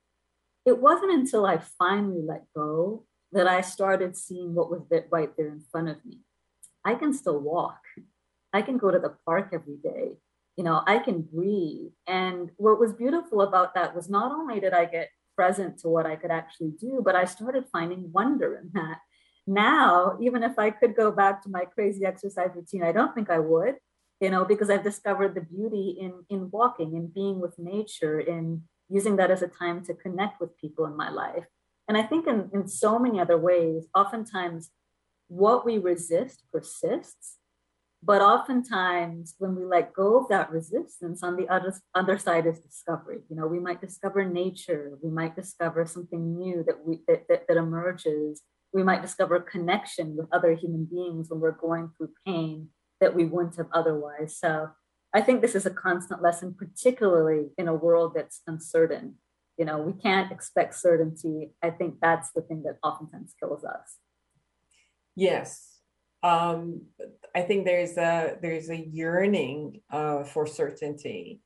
It 0.65 0.81
wasn't 0.81 1.13
until 1.13 1.45
I 1.45 1.59
finally 1.59 2.23
let 2.23 2.45
go 2.55 3.05
that 3.33 3.47
I 3.47 3.61
started 3.61 4.17
seeing 4.17 4.55
what 4.55 4.71
was 4.71 4.83
right 5.11 5.31
there 5.37 5.49
in 5.49 5.63
front 5.71 5.89
of 5.89 6.05
me. 6.05 6.21
I 6.85 6.95
can 6.95 7.13
still 7.13 7.39
walk. 7.39 7.81
I 8.53 8.63
can 8.63 8.79
go 8.79 8.91
to 8.91 8.99
the 8.99 9.15
park 9.27 9.51
every 9.53 9.77
day 9.77 10.17
you 10.59 10.65
know, 10.65 10.83
I 10.89 10.99
can 10.99 11.23
breathe. 11.23 11.93
And 12.09 12.51
what 12.57 12.81
was 12.81 12.93
beautiful 12.93 13.43
about 13.43 13.77
that 13.77 13.95
was 13.95 14.11
not 14.11 14.33
only 14.33 14.59
did 14.59 14.73
I 14.73 14.87
get 14.87 15.09
present 15.37 15.79
to 15.79 15.89
what 15.89 16.05
I 16.05 16.17
could 16.17 16.33
actually 16.33 16.73
do, 16.81 17.01
but 17.03 17.15
I 17.15 17.27
started 17.27 17.67
finding 17.71 18.11
wonder 18.13 18.57
in 18.57 18.71
that. 18.75 18.99
Now, 19.47 20.19
even 20.21 20.43
if 20.43 20.59
I 20.59 20.71
could 20.71 20.97
go 20.97 21.13
back 21.13 21.45
to 21.45 21.49
my 21.49 21.65
crazy 21.65 22.05
exercise 22.05 22.51
routine, 22.57 22.83
I 22.83 22.91
don't 22.91 23.15
think 23.15 23.31
I 23.31 23.39
would, 23.39 23.77
you 24.21 24.31
know, 24.31 24.45
because 24.45 24.69
I've 24.69 24.83
discovered 24.83 25.37
the 25.37 25.43
beauty 25.43 25.97
in 26.01 26.25
in 26.29 26.51
walking 26.51 26.97
and 26.97 27.15
being 27.15 27.39
with 27.39 27.57
nature, 27.57 28.19
in 28.19 28.65
using 28.89 29.15
that 29.17 29.31
as 29.31 29.43
a 29.43 29.49
time 29.49 29.85
to 29.85 29.95
connect 29.95 30.41
with 30.41 30.59
people 30.59 30.87
in 30.87 30.97
my 30.97 31.09
life. 31.09 31.47
And 31.89 31.97
I 31.97 32.03
think 32.03 32.27
in, 32.27 32.51
in 32.53 32.69
so 32.69 32.99
many 32.99 33.19
other 33.19 33.39
ways, 33.39 33.87
oftentimes 33.95 34.71
what 35.29 35.65
we 35.65 35.79
resist 35.79 36.45
persists 36.53 37.39
but 38.03 38.23
oftentimes, 38.23 39.35
when 39.39 39.57
we 39.57 39.65
let 39.65 39.93
go 39.93 40.19
of 40.19 40.29
that 40.29 40.51
resistance, 40.51 41.23
on 41.23 41.37
the 41.37 41.49
other, 41.49 41.75
other 41.95 42.17
side 42.17 42.47
is 42.47 42.61
discovery. 42.61 43.19
You 43.29 43.37
know, 43.37 43.47
we 43.47 43.59
might 43.59 43.81
discover 43.81 44.25
nature, 44.25 44.97
we 45.03 45.11
might 45.11 45.35
discover 45.35 45.85
something 45.85 46.39
new 46.39 46.63
that 46.67 46.87
we 46.87 47.01
that, 47.09 47.27
that, 47.29 47.47
that 47.49 47.57
emerges. 47.57 48.43
We 48.73 48.83
might 48.85 49.03
discover 49.03 49.41
connection 49.41 50.17
with 50.17 50.29
other 50.31 50.53
human 50.53 50.85
beings 50.85 51.31
when 51.31 51.41
we're 51.41 51.53
going 51.53 51.91
through 51.97 52.11
pain 52.27 52.69
that 53.01 53.15
we 53.15 53.25
wouldn't 53.25 53.57
have 53.57 53.69
otherwise. 53.73 54.37
So 54.39 54.69
I 55.15 55.23
think 55.23 55.41
this 55.41 55.55
is 55.55 55.65
a 55.65 55.71
constant 55.71 56.23
lesson, 56.23 56.55
particularly 56.57 57.49
in 57.57 57.67
a 57.67 57.75
world 57.75 58.13
that's 58.15 58.43
uncertain. 58.47 59.15
You 59.59 59.65
know, 59.65 59.79
we 59.79 59.93
can't 59.93 60.31
expect 60.31 60.77
certainty. 60.77 61.51
I 61.63 61.71
think 61.71 61.97
that's 62.01 62.31
the 62.31 62.43
thing 62.43 62.63
that 62.63 62.79
oftentimes 62.83 63.35
kills 63.41 63.65
us. 63.65 63.97
Yes, 65.17 65.79
um, 66.23 66.83
I 67.35 67.43
think 67.43 67.65
there's 67.65 67.97
a 67.97 68.37
there's 68.41 68.71
a 68.71 68.77
yearning 68.77 69.81
uh, 69.91 70.25
for 70.25 70.47
certainty, 70.47 71.41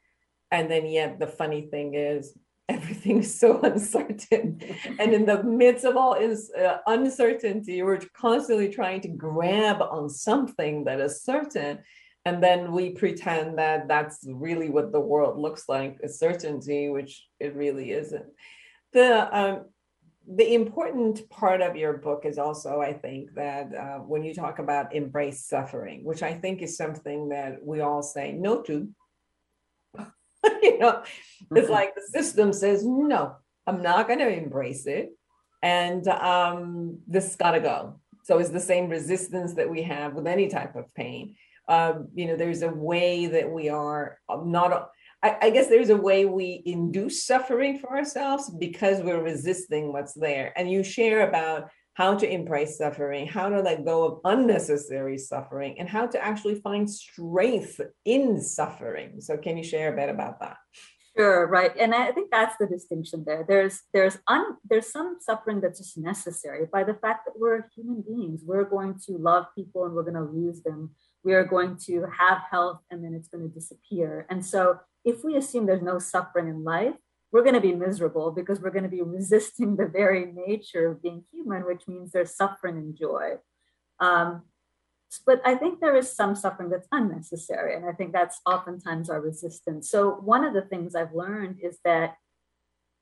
and 0.50 0.70
then 0.70 0.86
yet 0.86 1.18
the 1.18 1.26
funny 1.26 1.62
thing 1.62 1.94
is 1.94 2.36
everything 2.68 3.20
is 3.20 3.38
so 3.38 3.60
uncertain, 3.62 4.60
and 4.98 5.12
in 5.12 5.26
the 5.26 5.42
midst 5.42 5.84
of 5.84 5.96
all 5.96 6.14
is 6.14 6.50
uh, 6.52 6.78
uncertainty, 6.86 7.82
we're 7.82 8.00
constantly 8.14 8.68
trying 8.68 9.00
to 9.02 9.08
grab 9.08 9.82
on 9.82 10.08
something 10.08 10.84
that 10.84 11.00
is 11.00 11.22
certain, 11.22 11.78
and 12.24 12.42
then 12.42 12.72
we 12.72 12.90
pretend 12.90 13.58
that 13.58 13.88
that's 13.88 14.20
really 14.26 14.70
what 14.70 14.92
the 14.92 15.00
world 15.00 15.38
looks 15.38 15.68
like, 15.68 15.98
a 16.02 16.08
certainty, 16.08 16.88
which 16.88 17.26
it 17.40 17.56
really 17.56 17.90
isn't. 17.90 18.26
The 18.92 19.36
um, 19.36 19.64
the 20.28 20.54
important 20.54 21.28
part 21.30 21.60
of 21.60 21.76
your 21.76 21.94
book 21.94 22.24
is 22.24 22.38
also, 22.38 22.80
I 22.80 22.92
think, 22.92 23.34
that 23.34 23.74
uh, 23.74 23.98
when 23.98 24.22
you 24.22 24.34
talk 24.34 24.60
about 24.60 24.94
embrace 24.94 25.44
suffering, 25.44 26.04
which 26.04 26.22
I 26.22 26.34
think 26.34 26.62
is 26.62 26.76
something 26.76 27.30
that 27.30 27.64
we 27.64 27.80
all 27.80 28.02
say 28.02 28.32
no 28.32 28.62
to. 28.62 28.88
you 30.62 30.78
know, 30.78 30.92
mm-hmm. 30.92 31.56
it's 31.56 31.68
like 31.68 31.94
the 31.94 32.02
system 32.02 32.52
says, 32.52 32.84
no, 32.86 33.34
I'm 33.66 33.82
not 33.82 34.06
going 34.06 34.20
to 34.20 34.32
embrace 34.32 34.86
it. 34.86 35.10
And 35.60 36.06
um, 36.08 36.98
this 37.06 37.34
got 37.34 37.52
to 37.52 37.60
go. 37.60 38.00
So 38.24 38.38
it's 38.38 38.50
the 38.50 38.60
same 38.60 38.88
resistance 38.88 39.54
that 39.54 39.70
we 39.70 39.82
have 39.82 40.14
with 40.14 40.28
any 40.28 40.48
type 40.48 40.76
of 40.76 40.92
pain. 40.94 41.34
Um, 41.68 42.08
you 42.14 42.26
know, 42.26 42.36
there's 42.36 42.62
a 42.62 42.68
way 42.68 43.26
that 43.26 43.50
we 43.50 43.68
are 43.68 44.18
not 44.28 44.90
I, 45.22 45.36
I 45.42 45.50
guess 45.50 45.68
there's 45.68 45.90
a 45.90 45.96
way 45.96 46.24
we 46.24 46.62
induce 46.66 47.24
suffering 47.24 47.78
for 47.78 47.96
ourselves 47.96 48.50
because 48.50 49.00
we're 49.00 49.22
resisting 49.22 49.92
what's 49.92 50.14
there. 50.14 50.52
And 50.56 50.70
you 50.70 50.82
share 50.82 51.28
about 51.28 51.70
how 51.94 52.14
to 52.14 52.28
embrace 52.28 52.78
suffering, 52.78 53.26
how 53.26 53.48
to 53.48 53.60
let 53.60 53.84
go 53.84 54.04
of 54.04 54.20
unnecessary 54.24 55.18
suffering, 55.18 55.78
and 55.78 55.88
how 55.88 56.06
to 56.06 56.22
actually 56.22 56.56
find 56.56 56.88
strength 56.88 57.80
in 58.04 58.40
suffering. 58.40 59.20
So, 59.20 59.36
can 59.36 59.56
you 59.56 59.64
share 59.64 59.92
a 59.92 59.96
bit 59.96 60.08
about 60.08 60.40
that? 60.40 60.56
Sure, 61.16 61.46
right, 61.46 61.72
and 61.78 61.94
I 61.94 62.10
think 62.12 62.30
that's 62.30 62.56
the 62.58 62.66
distinction 62.66 63.24
there. 63.26 63.44
There's 63.46 63.82
there's 63.92 64.16
un, 64.26 64.56
there's 64.68 64.90
some 64.90 65.18
suffering 65.20 65.60
that's 65.60 65.78
just 65.78 65.98
necessary 65.98 66.66
by 66.72 66.84
the 66.84 66.94
fact 66.94 67.26
that 67.26 67.34
we're 67.36 67.68
human 67.76 68.00
beings. 68.00 68.40
We're 68.42 68.64
going 68.64 68.98
to 69.06 69.18
love 69.18 69.44
people 69.54 69.84
and 69.84 69.94
we're 69.94 70.10
going 70.10 70.14
to 70.14 70.22
lose 70.22 70.62
them. 70.62 70.92
We 71.24 71.34
are 71.34 71.44
going 71.44 71.76
to 71.86 72.06
have 72.18 72.42
health 72.50 72.80
and 72.90 73.04
then 73.04 73.14
it's 73.14 73.28
going 73.28 73.48
to 73.48 73.54
disappear. 73.54 74.26
And 74.28 74.44
so 74.44 74.80
if 75.04 75.24
we 75.24 75.36
assume 75.36 75.66
there's 75.66 75.82
no 75.82 75.98
suffering 75.98 76.48
in 76.48 76.64
life, 76.64 76.94
we're 77.32 77.42
going 77.42 77.54
to 77.54 77.60
be 77.60 77.74
miserable 77.74 78.30
because 78.30 78.60
we're 78.60 78.70
going 78.70 78.84
to 78.84 78.88
be 78.88 79.02
resisting 79.02 79.76
the 79.76 79.86
very 79.86 80.32
nature 80.32 80.90
of 80.90 81.02
being 81.02 81.24
human, 81.32 81.64
which 81.64 81.88
means 81.88 82.12
there's 82.12 82.36
suffering 82.36 82.76
and 82.76 82.96
joy. 82.96 83.36
Um, 84.00 84.42
but 85.26 85.42
I 85.44 85.56
think 85.56 85.80
there 85.80 85.96
is 85.96 86.14
some 86.14 86.34
suffering 86.34 86.70
that's 86.70 86.88
unnecessary. 86.90 87.76
And 87.76 87.84
I 87.84 87.92
think 87.92 88.12
that's 88.12 88.40
oftentimes 88.46 89.10
our 89.10 89.20
resistance. 89.20 89.90
So, 89.90 90.10
one 90.10 90.44
of 90.44 90.54
the 90.54 90.62
things 90.62 90.94
I've 90.94 91.14
learned 91.14 91.58
is 91.62 91.78
that 91.84 92.16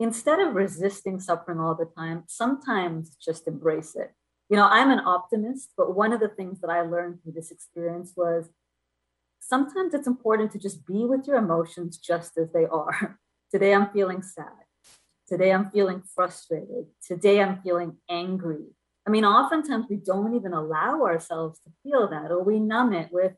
instead 0.00 0.40
of 0.40 0.54
resisting 0.54 1.20
suffering 1.20 1.60
all 1.60 1.76
the 1.76 1.90
time, 1.96 2.24
sometimes 2.26 3.16
just 3.16 3.46
embrace 3.46 3.94
it. 3.94 4.12
You 4.50 4.56
know, 4.56 4.66
I'm 4.66 4.90
an 4.90 4.98
optimist, 4.98 5.70
but 5.76 5.94
one 5.94 6.12
of 6.12 6.18
the 6.18 6.28
things 6.28 6.60
that 6.60 6.70
I 6.70 6.80
learned 6.80 7.22
through 7.22 7.32
this 7.32 7.52
experience 7.52 8.14
was 8.16 8.50
sometimes 9.38 9.94
it's 9.94 10.08
important 10.08 10.50
to 10.52 10.58
just 10.58 10.84
be 10.84 11.04
with 11.04 11.28
your 11.28 11.36
emotions 11.36 11.96
just 11.98 12.36
as 12.36 12.50
they 12.52 12.66
are. 12.66 13.20
Today 13.52 13.72
I'm 13.72 13.90
feeling 13.90 14.22
sad. 14.22 14.64
Today 15.28 15.52
I'm 15.52 15.70
feeling 15.70 16.02
frustrated. 16.16 16.86
Today 17.06 17.40
I'm 17.40 17.62
feeling 17.62 17.98
angry. 18.10 18.64
I 19.06 19.10
mean, 19.10 19.24
oftentimes 19.24 19.86
we 19.88 19.96
don't 19.96 20.34
even 20.34 20.52
allow 20.52 21.02
ourselves 21.02 21.60
to 21.60 21.70
feel 21.84 22.08
that, 22.08 22.32
or 22.32 22.42
we 22.42 22.58
numb 22.58 22.92
it 22.92 23.10
with 23.12 23.34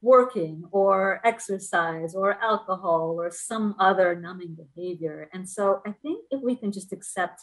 working 0.00 0.62
or 0.70 1.20
exercise 1.24 2.14
or 2.14 2.40
alcohol 2.40 3.16
or 3.18 3.32
some 3.32 3.74
other 3.80 4.14
numbing 4.14 4.56
behavior. 4.56 5.28
And 5.32 5.48
so 5.48 5.82
I 5.84 5.94
think 6.00 6.26
if 6.30 6.40
we 6.40 6.54
can 6.54 6.70
just 6.70 6.92
accept 6.92 7.40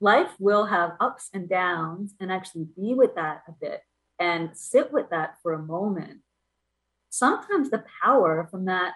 life 0.00 0.30
will 0.38 0.66
have 0.66 0.96
ups 1.00 1.28
and 1.32 1.48
downs 1.48 2.14
and 2.20 2.30
actually 2.30 2.66
be 2.76 2.94
with 2.94 3.14
that 3.16 3.42
a 3.48 3.52
bit 3.52 3.82
and 4.18 4.56
sit 4.56 4.92
with 4.92 5.10
that 5.10 5.36
for 5.42 5.52
a 5.52 5.62
moment. 5.62 6.20
Sometimes 7.10 7.70
the 7.70 7.84
power 8.02 8.46
from 8.50 8.66
that 8.66 8.94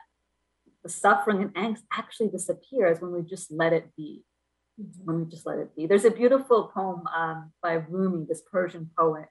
the 0.82 0.88
suffering 0.88 1.40
and 1.40 1.54
angst 1.54 1.82
actually 1.92 2.28
disappears 2.28 3.00
when 3.00 3.12
we 3.12 3.22
just 3.22 3.52
let 3.52 3.72
it 3.72 3.90
be. 3.96 4.24
Mm-hmm. 4.80 5.04
when 5.04 5.18
we 5.18 5.26
just 5.26 5.44
let 5.44 5.58
it 5.58 5.76
be. 5.76 5.86
There's 5.86 6.06
a 6.06 6.10
beautiful 6.10 6.70
poem 6.74 7.02
um, 7.14 7.52
by 7.62 7.74
rumi 7.74 8.24
this 8.26 8.42
persian 8.50 8.88
poet 8.98 9.26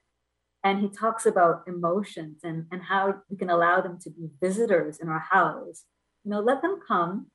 and 0.62 0.78
he 0.78 0.88
talks 0.88 1.26
about 1.26 1.64
emotions 1.66 2.42
and, 2.44 2.66
and 2.70 2.80
how 2.80 3.16
we 3.28 3.36
can 3.36 3.50
allow 3.50 3.80
them 3.80 3.98
to 4.02 4.10
be 4.10 4.28
visitors 4.40 5.00
in 5.00 5.08
our 5.08 5.24
house. 5.30 5.82
You 6.24 6.30
know 6.30 6.38
let 6.38 6.62
them 6.62 6.78
come 6.86 7.26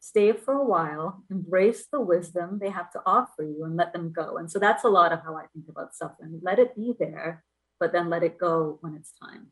stay 0.00 0.32
for 0.32 0.54
a 0.54 0.64
while, 0.64 1.24
embrace 1.30 1.86
the 1.90 2.00
wisdom 2.00 2.58
they 2.60 2.70
have 2.70 2.90
to 2.92 3.00
offer 3.06 3.42
you, 3.42 3.64
and 3.64 3.76
let 3.76 3.92
them 3.92 4.12
go. 4.12 4.38
And 4.38 4.50
so 4.50 4.58
that's 4.58 4.84
a 4.84 4.88
lot 4.88 5.12
of 5.12 5.22
how 5.22 5.36
I 5.36 5.46
think 5.52 5.66
about 5.68 5.94
suffering. 5.94 6.40
Let 6.42 6.58
it 6.58 6.76
be 6.76 6.94
there, 6.98 7.44
but 7.80 7.92
then 7.92 8.10
let 8.10 8.22
it 8.22 8.38
go 8.38 8.78
when 8.80 8.94
it's 8.94 9.12
time. 9.18 9.48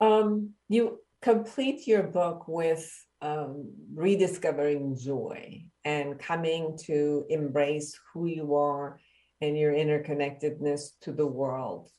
Um, 0.00 0.54
you 0.68 0.98
complete 1.20 1.86
your 1.86 2.02
book 2.02 2.48
with 2.48 2.92
um, 3.20 3.70
rediscovering 3.94 4.96
joy 4.96 5.62
and 5.84 6.18
coming 6.18 6.76
to 6.86 7.24
embrace 7.30 7.98
who 8.12 8.26
you 8.26 8.56
are 8.56 8.98
and 9.40 9.56
your 9.56 9.72
interconnectedness 9.72 10.98
to 11.02 11.12
the 11.12 11.26
world 11.26 11.90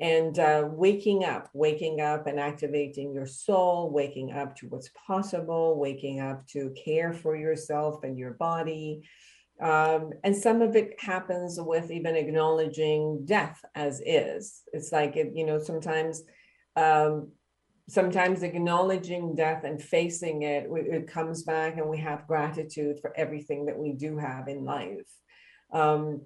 and 0.00 0.38
uh, 0.38 0.64
waking 0.66 1.24
up, 1.24 1.50
waking 1.52 2.00
up 2.00 2.26
and 2.26 2.40
activating 2.40 3.12
your 3.12 3.26
soul, 3.26 3.90
waking 3.90 4.32
up 4.32 4.56
to 4.56 4.66
what's 4.68 4.90
possible, 5.06 5.78
waking 5.78 6.20
up 6.20 6.46
to 6.48 6.74
care 6.82 7.12
for 7.12 7.36
yourself 7.36 8.02
and 8.02 8.18
your 8.18 8.32
body. 8.32 9.02
Um, 9.60 10.10
and 10.24 10.34
some 10.34 10.62
of 10.62 10.74
it 10.74 10.98
happens 10.98 11.58
with 11.60 11.90
even 11.90 12.16
acknowledging 12.16 13.26
death 13.26 13.62
as 13.74 14.00
is. 14.06 14.62
It's 14.72 14.90
like, 14.90 15.16
it, 15.16 15.32
you 15.34 15.44
know, 15.44 15.58
sometimes. 15.58 16.22
Um, 16.76 17.32
sometimes 17.88 18.44
acknowledging 18.44 19.34
death 19.34 19.64
and 19.64 19.82
facing 19.82 20.42
it, 20.42 20.68
it 20.70 21.08
comes 21.08 21.42
back 21.42 21.76
and 21.76 21.88
we 21.88 21.98
have 21.98 22.28
gratitude 22.28 23.00
for 23.00 23.12
everything 23.16 23.66
that 23.66 23.76
we 23.76 23.92
do 23.92 24.16
have 24.16 24.46
in 24.46 24.64
life. 24.64 25.10
Um, 25.72 26.22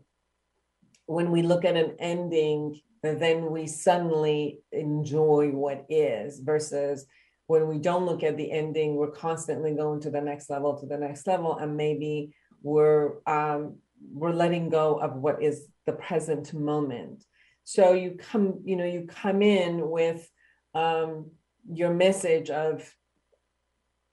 when 1.07 1.31
we 1.31 1.41
look 1.41 1.64
at 1.64 1.77
an 1.77 1.97
ending, 1.99 2.81
then 3.05 3.51
we 3.51 3.67
suddenly 3.67 4.61
enjoy 4.73 5.51
what 5.51 5.85
is 5.89 6.41
versus 6.41 7.07
when 7.47 7.69
we 7.69 7.79
don't 7.79 8.07
look 8.07 8.23
at 8.23 8.37
the 8.37 8.51
ending, 8.51 8.97
we're 8.97 9.11
constantly 9.11 9.75
going 9.75 10.01
to 10.01 10.11
the 10.11 10.21
next 10.21 10.49
level, 10.49 10.79
to 10.79 10.87
the 10.87 10.97
next 10.97 11.27
level, 11.27 11.59
and 11.59 11.77
maybe 11.77 12.35
we're 12.63 13.23
um, 13.27 13.77
we're 14.13 14.33
letting 14.33 14.69
go 14.69 14.97
of 14.97 15.17
what 15.17 15.43
is 15.43 15.67
the 15.87 15.93
present 15.93 16.53
moment. 16.55 17.25
So 17.65 17.93
you 17.93 18.17
come, 18.19 18.61
you 18.65 18.77
know, 18.77 18.85
you 18.85 19.07
come 19.07 19.43
in 19.43 19.89
with 19.89 20.29
um, 20.75 21.31
your 21.71 21.93
message 21.93 22.51
of 22.51 22.91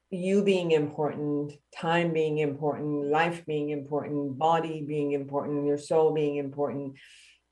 you 0.09 0.43
being 0.43 0.71
important, 0.71 1.53
time 1.75 2.11
being 2.11 2.39
important, 2.39 3.07
life 3.07 3.45
being 3.45 3.69
important, 3.69 4.37
body 4.37 4.83
being 4.85 5.13
important, 5.13 5.65
your 5.65 5.77
soul 5.77 6.13
being 6.13 6.35
important, 6.35 6.95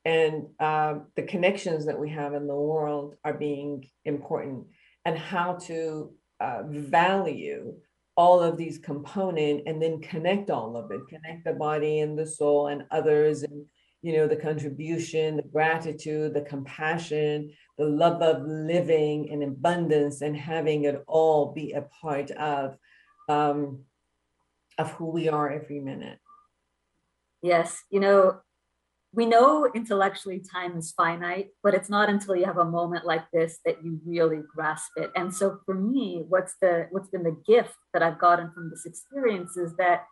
and 0.04 0.46
uh, 0.58 0.94
the 1.16 1.22
connections 1.22 1.86
that 1.86 1.98
we 1.98 2.08
have 2.10 2.34
in 2.34 2.46
the 2.46 2.54
world 2.54 3.16
are 3.24 3.34
being 3.34 3.88
important, 4.04 4.66
and 5.04 5.18
how 5.18 5.54
to 5.54 6.12
uh, 6.40 6.62
value 6.66 7.74
all 8.16 8.42
of 8.42 8.56
these 8.56 8.78
component 8.78 9.62
and 9.66 9.80
then 9.80 10.00
connect 10.00 10.50
all 10.50 10.76
of 10.76 10.90
it, 10.90 11.00
connect 11.08 11.44
the 11.44 11.52
body 11.52 12.00
and 12.00 12.18
the 12.18 12.26
soul 12.26 12.68
and 12.68 12.84
others, 12.90 13.42
and 13.42 13.64
you 14.02 14.14
know 14.14 14.26
the 14.26 14.36
contribution, 14.36 15.36
the 15.36 15.42
gratitude, 15.42 16.34
the 16.34 16.42
compassion, 16.42 17.52
the 17.76 17.84
love 17.84 18.22
of 18.22 18.42
living 18.46 19.30
and 19.30 19.42
abundance 19.42 20.22
and 20.22 20.36
having 20.36 20.84
it 20.84 21.02
all 21.06 21.52
be 21.52 21.72
a 21.72 21.82
part 21.82 22.30
of 22.32 22.76
um, 23.28 23.80
of 24.78 24.90
who 24.92 25.06
we 25.10 25.28
are 25.28 25.50
every 25.50 25.80
minute. 25.80 26.18
Yes, 27.42 27.84
you 27.90 28.00
know, 28.00 28.40
we 29.12 29.26
know 29.26 29.68
intellectually 29.74 30.40
time 30.52 30.76
is 30.76 30.92
finite, 30.92 31.48
but 31.62 31.74
it's 31.74 31.88
not 31.88 32.08
until 32.08 32.36
you 32.36 32.44
have 32.44 32.58
a 32.58 32.64
moment 32.64 33.04
like 33.04 33.24
this 33.32 33.58
that 33.64 33.82
you 33.82 34.00
really 34.06 34.40
grasp 34.54 34.90
it. 34.96 35.10
And 35.16 35.34
so 35.34 35.58
for 35.66 35.74
me, 35.74 36.24
what's 36.28 36.54
the 36.60 36.86
what's 36.90 37.08
been 37.08 37.24
the 37.24 37.36
gift 37.46 37.74
that 37.92 38.02
I've 38.02 38.20
gotten 38.20 38.52
from 38.52 38.70
this 38.70 38.86
experience 38.86 39.56
is 39.56 39.74
that 39.76 40.04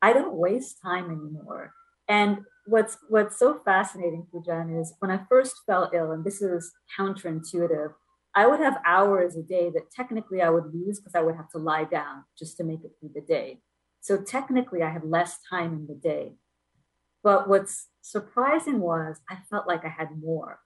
I 0.00 0.12
don't 0.12 0.34
waste 0.34 0.78
time 0.82 1.06
anymore. 1.06 1.72
And 2.08 2.38
what's 2.66 2.96
what's 3.08 3.38
so 3.38 3.60
fascinating, 3.64 4.26
Foojan, 4.32 4.80
is 4.80 4.94
when 5.00 5.10
I 5.10 5.20
first 5.28 5.54
fell 5.66 5.90
ill, 5.94 6.12
and 6.12 6.24
this 6.24 6.40
is 6.40 6.72
counterintuitive, 6.98 7.92
I 8.34 8.46
would 8.46 8.60
have 8.60 8.78
hours 8.86 9.36
a 9.36 9.42
day 9.42 9.70
that 9.70 9.90
technically 9.94 10.40
I 10.40 10.48
would 10.48 10.72
lose 10.72 11.00
because 11.00 11.14
I 11.14 11.20
would 11.20 11.36
have 11.36 11.50
to 11.50 11.58
lie 11.58 11.84
down 11.84 12.24
just 12.38 12.56
to 12.56 12.64
make 12.64 12.82
it 12.82 12.92
through 12.98 13.10
the 13.14 13.20
day. 13.20 13.60
So 14.00 14.20
technically, 14.20 14.82
I 14.82 14.90
have 14.90 15.04
less 15.04 15.38
time 15.50 15.74
in 15.74 15.86
the 15.86 15.94
day. 15.94 16.32
But 17.22 17.48
what's 17.48 17.88
surprising 18.00 18.80
was 18.80 19.20
I 19.30 19.38
felt 19.50 19.66
like 19.66 19.84
I 19.84 19.88
had 19.88 20.20
more. 20.20 20.60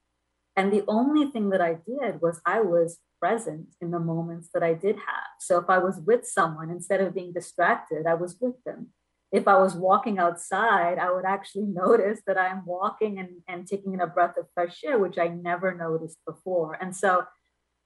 And 0.56 0.72
the 0.72 0.84
only 0.88 1.30
thing 1.30 1.50
that 1.50 1.60
I 1.60 1.74
did 1.74 2.22
was 2.22 2.40
I 2.46 2.60
was 2.60 2.98
present 3.20 3.74
in 3.80 3.90
the 3.90 4.00
moments 4.00 4.48
that 4.54 4.62
I 4.62 4.72
did 4.72 4.96
have. 4.96 5.30
So 5.40 5.58
if 5.58 5.68
I 5.68 5.78
was 5.78 6.00
with 6.00 6.26
someone, 6.26 6.70
instead 6.70 7.00
of 7.00 7.14
being 7.14 7.32
distracted, 7.32 8.06
I 8.06 8.14
was 8.14 8.36
with 8.40 8.62
them 8.64 8.88
if 9.32 9.48
I 9.48 9.58
was 9.58 9.74
walking 9.74 10.18
outside, 10.18 10.98
I 10.98 11.12
would 11.12 11.24
actually 11.24 11.64
notice 11.66 12.20
that 12.26 12.38
I'm 12.38 12.64
walking 12.64 13.18
and, 13.18 13.42
and 13.48 13.66
taking 13.66 13.94
in 13.94 14.00
a 14.00 14.06
breath 14.06 14.36
of 14.38 14.46
fresh 14.54 14.82
air, 14.84 14.98
which 14.98 15.18
I 15.18 15.28
never 15.28 15.74
noticed 15.74 16.18
before. 16.26 16.78
And 16.80 16.94
so 16.94 17.24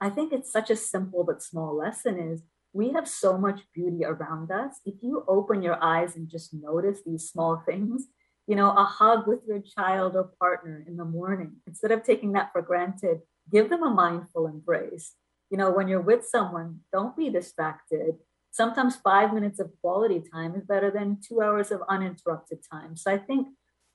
I 0.01 0.11
think 0.11 0.33
it's 0.33 0.53
such 0.53 0.71
a 0.71 0.77
simple 0.77 1.25
but 1.25 1.43
small 1.43 1.77
lesson 1.77 2.18
is 2.18 2.43
we 2.73 2.93
have 2.93 3.09
so 3.09 3.37
much 3.37 3.62
beauty 3.75 4.05
around 4.05 4.51
us. 4.53 4.81
If 4.85 5.03
you 5.03 5.25
open 5.27 5.62
your 5.62 5.83
eyes 5.83 6.14
and 6.14 6.29
just 6.29 6.55
notice 6.55 7.01
these 7.05 7.29
small 7.29 7.62
things, 7.66 8.07
you 8.51 8.57
know, 8.57 8.71
a 8.71 8.85
hug 8.85 9.27
with 9.27 9.41
your 9.47 9.61
child 9.61 10.17
or 10.17 10.33
partner 10.39 10.85
in 10.87 10.97
the 10.97 11.05
morning, 11.05 11.53
instead 11.67 11.93
of 11.93 12.03
taking 12.03 12.33
that 12.33 12.51
for 12.53 12.61
granted, 12.61 13.21
give 13.51 13.71
them 13.71 13.83
a 13.83 13.91
mindful 14.05 14.47
embrace. 14.47 15.15
You 15.51 15.57
know, 15.57 15.71
when 15.71 15.89
you're 15.89 16.09
with 16.13 16.25
someone, 16.27 16.81
don't 16.93 17.17
be 17.17 17.31
distracted 17.31 18.17
sometimes 18.51 18.97
five 18.97 19.33
minutes 19.33 19.61
of 19.61 19.71
quality 19.81 20.23
time 20.33 20.55
is 20.55 20.65
better 20.65 20.91
than 20.91 21.19
two 21.27 21.41
hours 21.41 21.71
of 21.71 21.83
uninterrupted 21.89 22.59
time. 22.71 22.97
So 22.97 23.13
I 23.13 23.19
think 23.19 23.49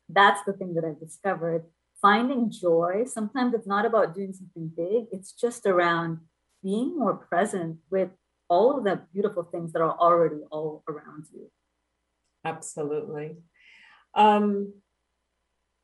that's 0.10 0.44
the 0.46 0.54
thing 0.54 0.74
that 0.76 0.86
I've 0.86 1.00
discovered. 1.00 1.66
Finding 2.02 2.52
joy, 2.52 3.04
sometimes 3.06 3.54
it's 3.54 3.68
not 3.68 3.86
about 3.86 4.16
doing 4.16 4.34
something 4.34 4.72
big, 4.76 5.06
it's 5.12 5.32
just 5.32 5.66
around 5.66 6.20
being 6.64 6.98
more 6.98 7.16
present 7.16 7.78
with 7.90 8.10
all 8.50 8.78
of 8.78 8.84
the 8.84 9.02
beautiful 9.14 9.44
things 9.44 9.74
that 9.74 9.82
are 9.82 9.98
already 9.98 10.42
all 10.52 10.84
around 10.88 11.26
you. 11.34 11.50
Absolutely. 12.44 13.38
Um, 14.16 14.74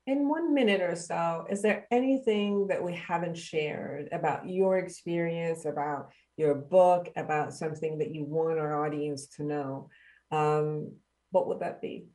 in 0.08 0.28
one 0.28 0.54
minute 0.54 0.82
or 0.82 0.96
so, 0.96 1.46
is 1.50 1.62
there 1.62 1.86
anything 1.92 2.68
that 2.68 2.84
we 2.84 2.96
haven't 2.96 3.38
shared 3.38 4.10
about 4.12 4.50
your 4.50 4.80
experience, 4.80 5.66
about 5.66 6.12
your 6.38 6.56
book, 6.56 7.10
about 7.16 7.54
something 7.54 8.00
that 8.00 8.14
you 8.14 8.24
want 8.24 8.58
our 8.58 8.86
audience 8.86 9.28
to 9.38 9.44
know? 9.44 9.90
Um, 10.32 10.94
what 11.30 11.48
would 11.48 11.60
that 11.60 11.82
be? 11.82 12.08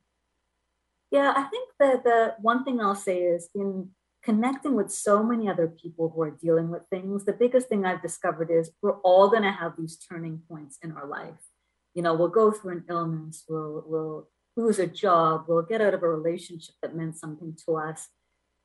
Yeah, 1.11 1.33
I 1.35 1.43
think 1.43 1.69
that 1.79 2.03
the 2.03 2.35
one 2.41 2.65
thing 2.65 2.81
I'll 2.81 2.95
say 2.95 3.19
is 3.19 3.49
in 3.55 3.91
connecting 4.23 4.75
with 4.75 4.91
so 4.91 5.23
many 5.23 5.47
other 5.47 5.67
people 5.67 6.09
who 6.09 6.21
are 6.21 6.31
dealing 6.31 6.69
with 6.69 6.81
things, 6.89 7.23
the 7.23 7.31
biggest 7.31 7.69
thing 7.69 7.85
I've 7.85 8.01
discovered 8.01 8.51
is 8.51 8.71
we're 8.81 8.99
all 8.99 9.29
going 9.29 9.43
to 9.43 9.51
have 9.51 9.73
these 9.77 9.97
turning 9.97 10.41
points 10.49 10.77
in 10.83 10.91
our 10.91 11.07
life. 11.07 11.39
You 11.93 12.01
know, 12.01 12.13
we'll 12.13 12.27
go 12.27 12.51
through 12.51 12.73
an 12.73 12.83
illness, 12.89 13.45
we'll, 13.47 13.83
we'll 13.87 14.27
lose 14.57 14.79
a 14.79 14.87
job, 14.87 15.45
we'll 15.47 15.61
get 15.61 15.81
out 15.81 15.93
of 15.93 16.03
a 16.03 16.09
relationship 16.09 16.75
that 16.81 16.95
meant 16.95 17.17
something 17.17 17.55
to 17.65 17.77
us. 17.77 18.09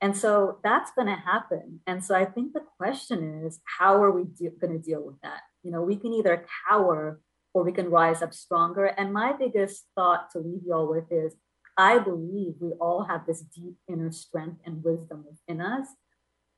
And 0.01 0.17
so 0.17 0.59
that's 0.65 0.91
going 0.93 1.07
to 1.07 1.15
happen. 1.15 1.81
And 1.87 2.05
so 2.05 2.17
I 2.17 2.25
think 2.25 2.53
the 2.53 2.65
question 2.77 3.45
is, 3.45 3.61
how 3.79 4.03
are 4.03 4.11
we 4.11 4.25
de- 4.25 4.51
going 4.61 4.73
to 4.73 4.79
deal 4.79 5.05
with 5.05 5.21
that? 5.23 5.43
You 5.63 5.71
know, 5.71 5.83
we 5.83 5.97
can 5.97 6.13
either 6.13 6.45
cower 6.69 7.21
or 7.55 7.63
we 7.63 7.71
can 7.71 7.89
rise 7.89 8.23
up 8.23 8.35
stronger. 8.35 8.87
And 8.87 9.13
my 9.13 9.33
biggest 9.33 9.85
thought 9.95 10.31
to 10.33 10.41
leave 10.41 10.63
you 10.67 10.73
all 10.73 10.89
with 10.89 11.13
is 11.13 11.37
I 11.77 11.99
believe 11.99 12.55
we 12.59 12.73
all 12.81 13.05
have 13.05 13.27
this 13.27 13.43
deep 13.43 13.77
inner 13.89 14.11
strength 14.11 14.61
and 14.67 14.83
wisdom 14.83 15.25
within 15.29 15.61
us. 15.61 15.87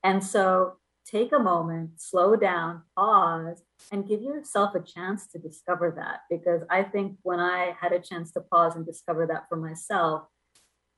And 0.03 0.23
so 0.23 0.77
take 1.05 1.31
a 1.31 1.39
moment, 1.39 1.91
slow 1.97 2.35
down, 2.35 2.81
pause, 2.95 3.63
and 3.91 4.07
give 4.07 4.21
yourself 4.21 4.75
a 4.75 4.81
chance 4.81 5.27
to 5.27 5.39
discover 5.39 5.93
that. 5.97 6.21
Because 6.29 6.61
I 6.69 6.83
think 6.83 7.17
when 7.23 7.39
I 7.39 7.75
had 7.79 7.91
a 7.91 7.99
chance 7.99 8.31
to 8.31 8.41
pause 8.41 8.75
and 8.75 8.85
discover 8.85 9.27
that 9.27 9.45
for 9.47 9.57
myself, 9.57 10.23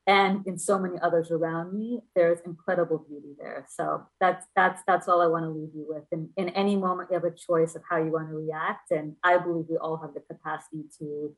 and 0.06 0.46
in 0.46 0.58
so 0.58 0.78
many 0.78 0.98
others 1.00 1.30
around 1.30 1.74
me, 1.74 2.00
there's 2.16 2.40
incredible 2.46 3.04
beauty 3.06 3.34
there. 3.38 3.66
So 3.68 4.06
that's 4.18 4.46
that's 4.56 4.82
that's 4.86 5.06
all 5.06 5.20
I 5.20 5.26
want 5.26 5.44
to 5.44 5.50
leave 5.50 5.74
you 5.74 5.84
with. 5.86 6.04
And 6.10 6.30
in 6.38 6.48
any 6.50 6.76
moment, 6.76 7.10
you 7.10 7.14
have 7.14 7.24
a 7.24 7.30
choice 7.30 7.74
of 7.74 7.82
how 7.88 7.98
you 7.98 8.12
want 8.12 8.30
to 8.30 8.34
react, 8.34 8.90
and 8.90 9.16
I 9.22 9.36
believe 9.36 9.66
we 9.68 9.76
all 9.76 9.98
have 9.98 10.14
the 10.14 10.20
capacity 10.20 10.84
to 10.98 11.36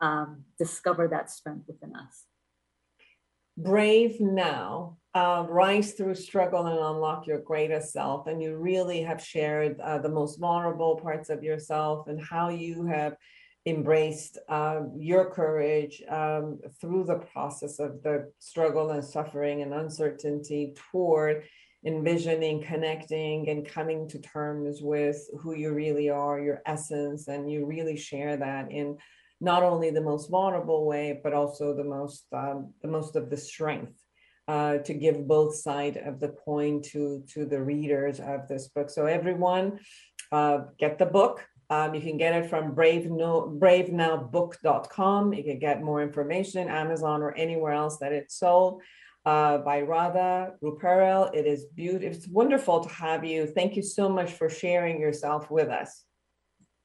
um, 0.00 0.44
discover 0.58 1.08
that 1.08 1.30
strength 1.30 1.66
within 1.68 1.94
us. 1.94 2.24
Brave 3.62 4.20
now 4.20 4.96
uh, 5.14 5.44
rise 5.48 5.92
through 5.92 6.14
struggle 6.14 6.66
and 6.66 6.78
unlock 6.78 7.26
your 7.26 7.40
greatest 7.40 7.92
self. 7.92 8.26
And 8.26 8.42
you 8.42 8.56
really 8.56 9.02
have 9.02 9.22
shared 9.22 9.78
uh, 9.80 9.98
the 9.98 10.08
most 10.08 10.38
vulnerable 10.38 10.96
parts 10.96 11.30
of 11.30 11.42
yourself 11.42 12.06
and 12.06 12.20
how 12.20 12.48
you 12.48 12.86
have 12.86 13.16
embraced 13.66 14.38
uh, 14.48 14.80
your 14.96 15.30
courage 15.30 16.02
um, 16.08 16.58
through 16.80 17.04
the 17.04 17.18
process 17.18 17.78
of 17.78 18.02
the 18.02 18.32
struggle 18.38 18.90
and 18.90 19.04
suffering 19.04 19.62
and 19.62 19.74
uncertainty 19.74 20.74
toward 20.90 21.44
envisioning, 21.84 22.62
connecting, 22.62 23.48
and 23.48 23.66
coming 23.66 24.08
to 24.08 24.18
terms 24.20 24.80
with 24.82 25.18
who 25.38 25.54
you 25.54 25.72
really 25.72 26.10
are, 26.10 26.40
your 26.40 26.62
essence, 26.66 27.28
and 27.28 27.50
you 27.50 27.66
really 27.66 27.96
share 27.96 28.36
that 28.36 28.70
in 28.70 28.96
not 29.40 29.62
only 29.62 29.90
the 29.90 30.00
most 30.00 30.30
vulnerable 30.30 30.86
way, 30.86 31.20
but 31.22 31.32
also 31.32 31.74
the 31.74 31.84
most 31.84 32.26
um, 32.32 32.74
the 32.82 32.88
most 32.88 33.16
of 33.16 33.30
the 33.30 33.36
strength 33.36 33.92
uh, 34.48 34.78
to 34.78 34.94
give 34.94 35.26
both 35.26 35.54
side 35.54 35.96
of 35.96 36.20
the 36.20 36.28
coin 36.28 36.82
to 36.82 37.22
to 37.32 37.46
the 37.46 37.60
readers 37.60 38.20
of 38.20 38.48
this 38.48 38.68
book. 38.68 38.90
So 38.90 39.06
everyone, 39.06 39.80
uh, 40.32 40.58
get 40.78 40.98
the 40.98 41.06
book. 41.06 41.46
Um, 41.70 41.94
you 41.94 42.00
can 42.00 42.16
get 42.16 42.34
it 42.34 42.50
from 42.50 42.74
Brave 42.74 43.08
no, 43.08 43.56
bravenowbook.com. 43.62 45.32
You 45.32 45.44
can 45.44 45.58
get 45.60 45.82
more 45.82 46.02
information, 46.02 46.68
Amazon 46.68 47.22
or 47.22 47.32
anywhere 47.36 47.72
else 47.72 47.98
that 47.98 48.12
it's 48.12 48.36
sold. 48.36 48.82
Uh, 49.26 49.58
by 49.58 49.82
Radha 49.82 50.54
Ruparel. 50.64 51.30
It 51.34 51.46
is 51.46 51.66
beautiful. 51.76 52.08
It's 52.08 52.26
wonderful 52.26 52.80
to 52.80 52.88
have 52.88 53.22
you. 53.22 53.46
Thank 53.46 53.76
you 53.76 53.82
so 53.82 54.08
much 54.08 54.32
for 54.32 54.48
sharing 54.48 54.98
yourself 54.98 55.50
with 55.50 55.68
us. 55.68 56.04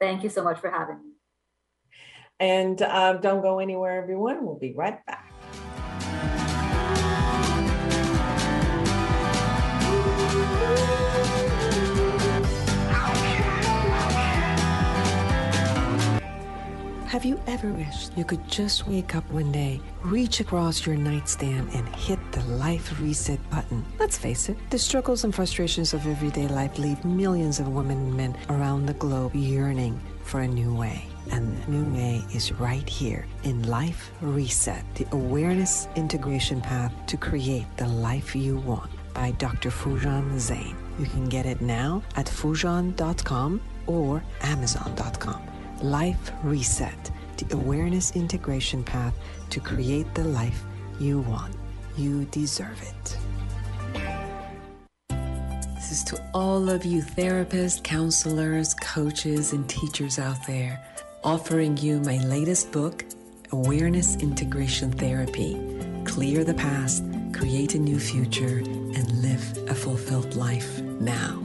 Thank 0.02 0.22
you 0.22 0.30
so 0.30 0.44
much 0.44 0.60
for 0.60 0.70
having 0.70 0.98
me. 0.98 1.05
And 2.40 2.82
uh, 2.82 3.14
don't 3.14 3.42
go 3.42 3.60
anywhere, 3.60 4.02
everyone. 4.02 4.46
We'll 4.46 4.60
be 4.60 4.74
right 4.74 5.06
back. 5.06 5.32
Have 17.16 17.24
you 17.24 17.40
ever 17.48 17.72
wished 17.72 18.18
you 18.18 18.26
could 18.26 18.46
just 18.46 18.88
wake 18.88 19.16
up 19.16 19.24
one 19.32 19.50
day, 19.50 19.80
reach 20.04 20.42
across 20.42 20.86
your 20.86 20.98
nightstand, 20.98 21.70
and 21.74 21.88
hit 21.96 22.20
the 22.34 22.44
life 22.44 23.00
reset 23.00 23.40
button? 23.50 23.86
Let's 23.98 24.18
face 24.18 24.50
it, 24.50 24.58
the 24.70 24.78
struggles 24.78 25.24
and 25.24 25.34
frustrations 25.34 25.94
of 25.94 26.06
everyday 26.06 26.50
life 26.50 26.78
leave 26.78 27.06
millions 27.06 27.62
of 27.62 27.70
women 27.70 28.00
and 28.00 28.18
men 28.18 28.38
around 28.50 28.86
the 28.86 28.96
globe 28.96 29.34
yearning 29.34 29.98
for 30.26 30.42
a 30.42 30.48
new 30.48 30.76
way. 30.76 31.08
And 31.32 31.68
new 31.68 31.86
way 31.94 32.24
is 32.34 32.52
right 32.54 32.88
here 32.88 33.26
in 33.44 33.64
Life 33.64 34.12
Reset, 34.22 34.84
the 34.96 35.08
awareness 35.12 35.88
integration 35.96 36.62
path 36.62 36.94
to 37.08 37.18
create 37.18 37.66
the 37.78 37.88
life 37.88 38.36
you 38.36 38.58
want 38.58 38.92
by 39.14 39.32
Dr. 39.32 39.70
Foojan 39.70 40.36
Zeine. 40.36 40.76
You 41.00 41.06
can 41.08 41.28
get 41.28 41.46
it 41.46 41.62
now 41.62 42.04
at 42.16 42.28
foojan.com 42.28 43.62
or 43.88 44.24
amazon.com. 44.42 45.42
Life 45.82 46.32
Reset, 46.44 47.12
the 47.38 47.56
awareness 47.56 48.16
integration 48.16 48.84
path 48.84 49.14
to 49.50 49.60
create 49.60 50.14
the 50.14 50.24
life 50.24 50.64
you 51.00 51.20
want. 51.22 51.56
You 51.98 52.26
deserve 52.26 52.82
it. 52.82 53.18
This 55.76 55.92
is 55.92 56.04
to 56.06 56.30
all 56.34 56.70
of 56.70 56.84
you 56.84 57.02
therapists, 57.02 57.84
counselors, 57.84 58.74
coaches, 58.74 59.54
and 59.54 59.70
teachers 59.70 60.18
out 60.18 60.46
there, 60.48 60.84
offering 61.26 61.76
you 61.78 62.00
my 62.02 62.18
latest 62.18 62.72
book, 62.72 63.04
Awareness 63.52 64.16
Integration 64.18 64.92
Therapy 64.92 65.60
Clear 66.06 66.44
the 66.44 66.54
Past, 66.54 67.04
Create 67.34 67.74
a 67.74 67.80
New 67.80 68.00
Future, 68.00 68.60
and 68.60 69.24
Live 69.24 69.58
a 69.68 69.74
Fulfilled 69.74 70.36
Life 70.36 70.80
now. 70.82 71.44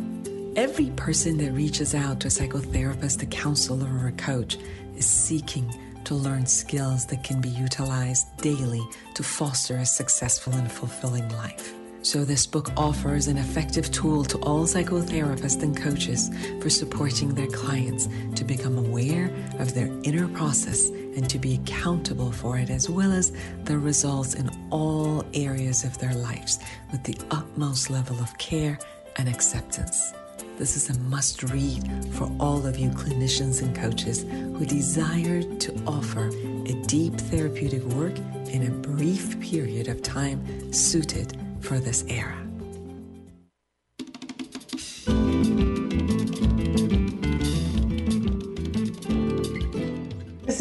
Every 0.55 0.91
person 0.91 1.39
that 1.39 1.53
reaches 1.53 1.95
out 1.95 2.21
to 2.21 2.29
a 2.29 2.31
psychotherapist, 2.31 3.23
a 3.23 3.27
counselor, 3.27 3.89
or 3.99 4.09
a 4.09 4.13
coach 4.13 4.59
is 4.97 5.07
seeking 5.07 5.75
to 6.05 6.15
learn 6.15 6.45
skills 6.45 7.07
that 7.07 7.25
can 7.25 7.41
be 7.41 7.49
utilized 7.49 8.27
daily 8.37 8.87
to 9.15 9.23
foster 9.23 9.77
a 9.77 9.87
successful 9.87 10.53
and 10.53 10.71
fulfilling 10.71 11.29
life. 11.31 11.80
So, 12.03 12.25
this 12.25 12.47
book 12.47 12.71
offers 12.79 13.29
an 13.29 13.37
effective 13.37 13.91
tool 13.93 14.25
to 14.25 14.39
all 14.39 14.65
psychotherapists 14.65 15.63
and 15.63 15.77
coaches 15.77 16.31
for 16.63 16.71
supporting 16.71 17.35
their 17.35 17.47
clients 17.49 18.09
to 18.37 18.43
become 18.43 18.79
aware 18.79 19.31
of 19.59 19.75
their 19.75 19.91
inner 20.05 20.27
process 20.29 20.89
and 20.89 21.29
to 21.29 21.39
be 21.39 21.57
accountable 21.57 22.33
for 22.33 22.57
it, 22.57 22.71
as 22.71 22.89
well 22.89 23.13
as 23.13 23.33
the 23.65 23.77
results 23.77 24.33
in 24.33 24.51
all 24.71 25.27
areas 25.35 25.85
of 25.85 25.99
their 25.99 26.15
lives 26.15 26.59
with 26.91 27.03
the 27.05 27.19
utmost 27.31 27.91
level 27.91 28.19
of 28.19 28.37
care 28.39 28.79
and 29.17 29.29
acceptance. 29.29 30.15
This 30.57 30.77
is 30.77 30.89
a 30.89 30.99
must 31.01 31.43
read 31.43 31.85
for 32.13 32.33
all 32.41 32.67
of 32.67 32.79
you 32.79 32.89
clinicians 32.91 33.61
and 33.61 33.77
coaches 33.77 34.23
who 34.23 34.65
desire 34.65 35.43
to 35.43 35.83
offer 35.87 36.29
a 36.29 36.83
deep 36.87 37.15
therapeutic 37.15 37.83
work 37.83 38.17
in 38.49 38.67
a 38.67 38.71
brief 38.71 39.39
period 39.41 39.89
of 39.89 40.03
time 40.03 40.73
suited 40.73 41.37
for 41.61 41.79
this 41.79 42.05
era. 42.09 42.47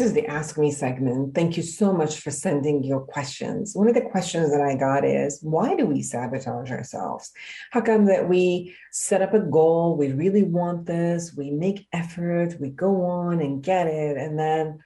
is 0.00 0.14
the 0.14 0.26
Ask 0.28 0.56
Me 0.56 0.70
segment. 0.70 1.34
Thank 1.34 1.58
you 1.58 1.62
so 1.62 1.92
much 1.92 2.20
for 2.20 2.30
sending 2.30 2.82
your 2.84 3.00
questions. 3.00 3.74
One 3.74 3.86
of 3.86 3.94
the 3.94 4.00
questions 4.00 4.50
that 4.50 4.60
I 4.62 4.74
got 4.74 5.04
is 5.04 5.40
why 5.42 5.74
do 5.74 5.84
we 5.84 6.00
sabotage 6.00 6.70
ourselves? 6.70 7.30
How 7.70 7.82
come 7.82 8.06
that 8.06 8.28
we 8.28 8.74
set 8.92 9.20
up 9.20 9.34
a 9.34 9.40
goal, 9.40 9.96
we 9.98 10.12
really 10.12 10.42
want 10.42 10.86
this, 10.86 11.34
we 11.36 11.50
make 11.50 11.86
effort, 11.92 12.58
we 12.58 12.70
go 12.70 13.04
on 13.04 13.40
and 13.40 13.62
get 13.62 13.88
it, 13.88 14.16
and 14.16 14.38
then 14.38 14.78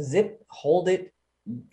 zip, 0.00 0.42
hold 0.48 0.88
it, 0.88 1.12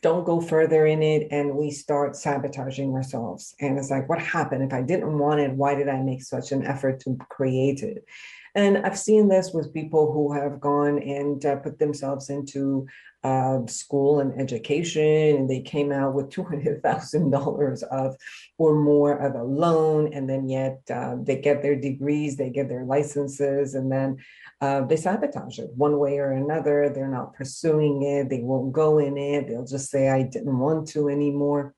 don't 0.01 0.26
go 0.26 0.39
further 0.39 0.86
in 0.86 1.01
it, 1.01 1.28
and 1.32 1.55
we 1.55 1.71
start 1.71 2.15
sabotaging 2.15 2.93
ourselves. 2.93 3.55
And 3.59 3.78
it's 3.78 3.89
like, 3.89 4.07
what 4.07 4.19
happened? 4.19 4.63
If 4.63 4.74
I 4.74 4.82
didn't 4.82 5.17
want 5.17 5.41
it, 5.41 5.51
why 5.51 5.76
did 5.76 5.89
I 5.89 6.01
make 6.01 6.21
such 6.21 6.51
an 6.51 6.65
effort 6.65 6.99
to 7.01 7.17
create 7.30 7.82
it? 7.82 8.05
And 8.55 8.78
I've 8.78 8.99
seen 8.99 9.28
this 9.28 9.51
with 9.51 9.74
people 9.74 10.11
who 10.13 10.34
have 10.34 10.61
gone 10.61 11.01
and 11.01 11.43
uh, 11.43 11.55
put 11.55 11.80
themselves 11.80 12.30
into 12.30 12.86
uh, 13.24 13.65
school 13.67 14.19
and 14.19 14.39
education, 14.39 15.38
and 15.38 15.49
they 15.49 15.61
came 15.61 15.91
out 15.91 16.13
with 16.13 16.30
$200,000 16.30 17.84
of 17.84 18.15
or 18.57 18.76
more 18.76 19.17
of 19.17 19.36
a 19.36 19.43
loan, 19.43 20.13
and 20.13 20.30
then 20.30 20.49
yet 20.49 20.82
uh, 20.93 21.15
they 21.21 21.38
get 21.38 21.61
their 21.61 21.76
degrees, 21.76 22.36
they 22.36 22.49
get 22.49 22.69
their 22.69 22.84
licenses, 22.84 23.76
and 23.76 23.91
then 23.91 24.17
uh, 24.61 24.82
they 24.82 24.97
sabotage 24.97 25.59
it 25.59 25.69
one 25.76 25.97
way 25.97 26.17
or 26.17 26.32
another. 26.32 26.89
They're 26.89 27.07
not 27.07 27.34
pursuing 27.34 28.03
it, 28.03 28.30
they 28.30 28.41
won't 28.41 28.74
go 28.74 28.99
in 28.99 29.17
it, 29.17 29.47
they'll 29.47 29.65
just 29.65 29.89
say, 29.89 30.09
I 30.09 30.24
didn't 30.24 30.57
want 30.57 30.88
to 30.89 31.09
anymore 31.09 31.74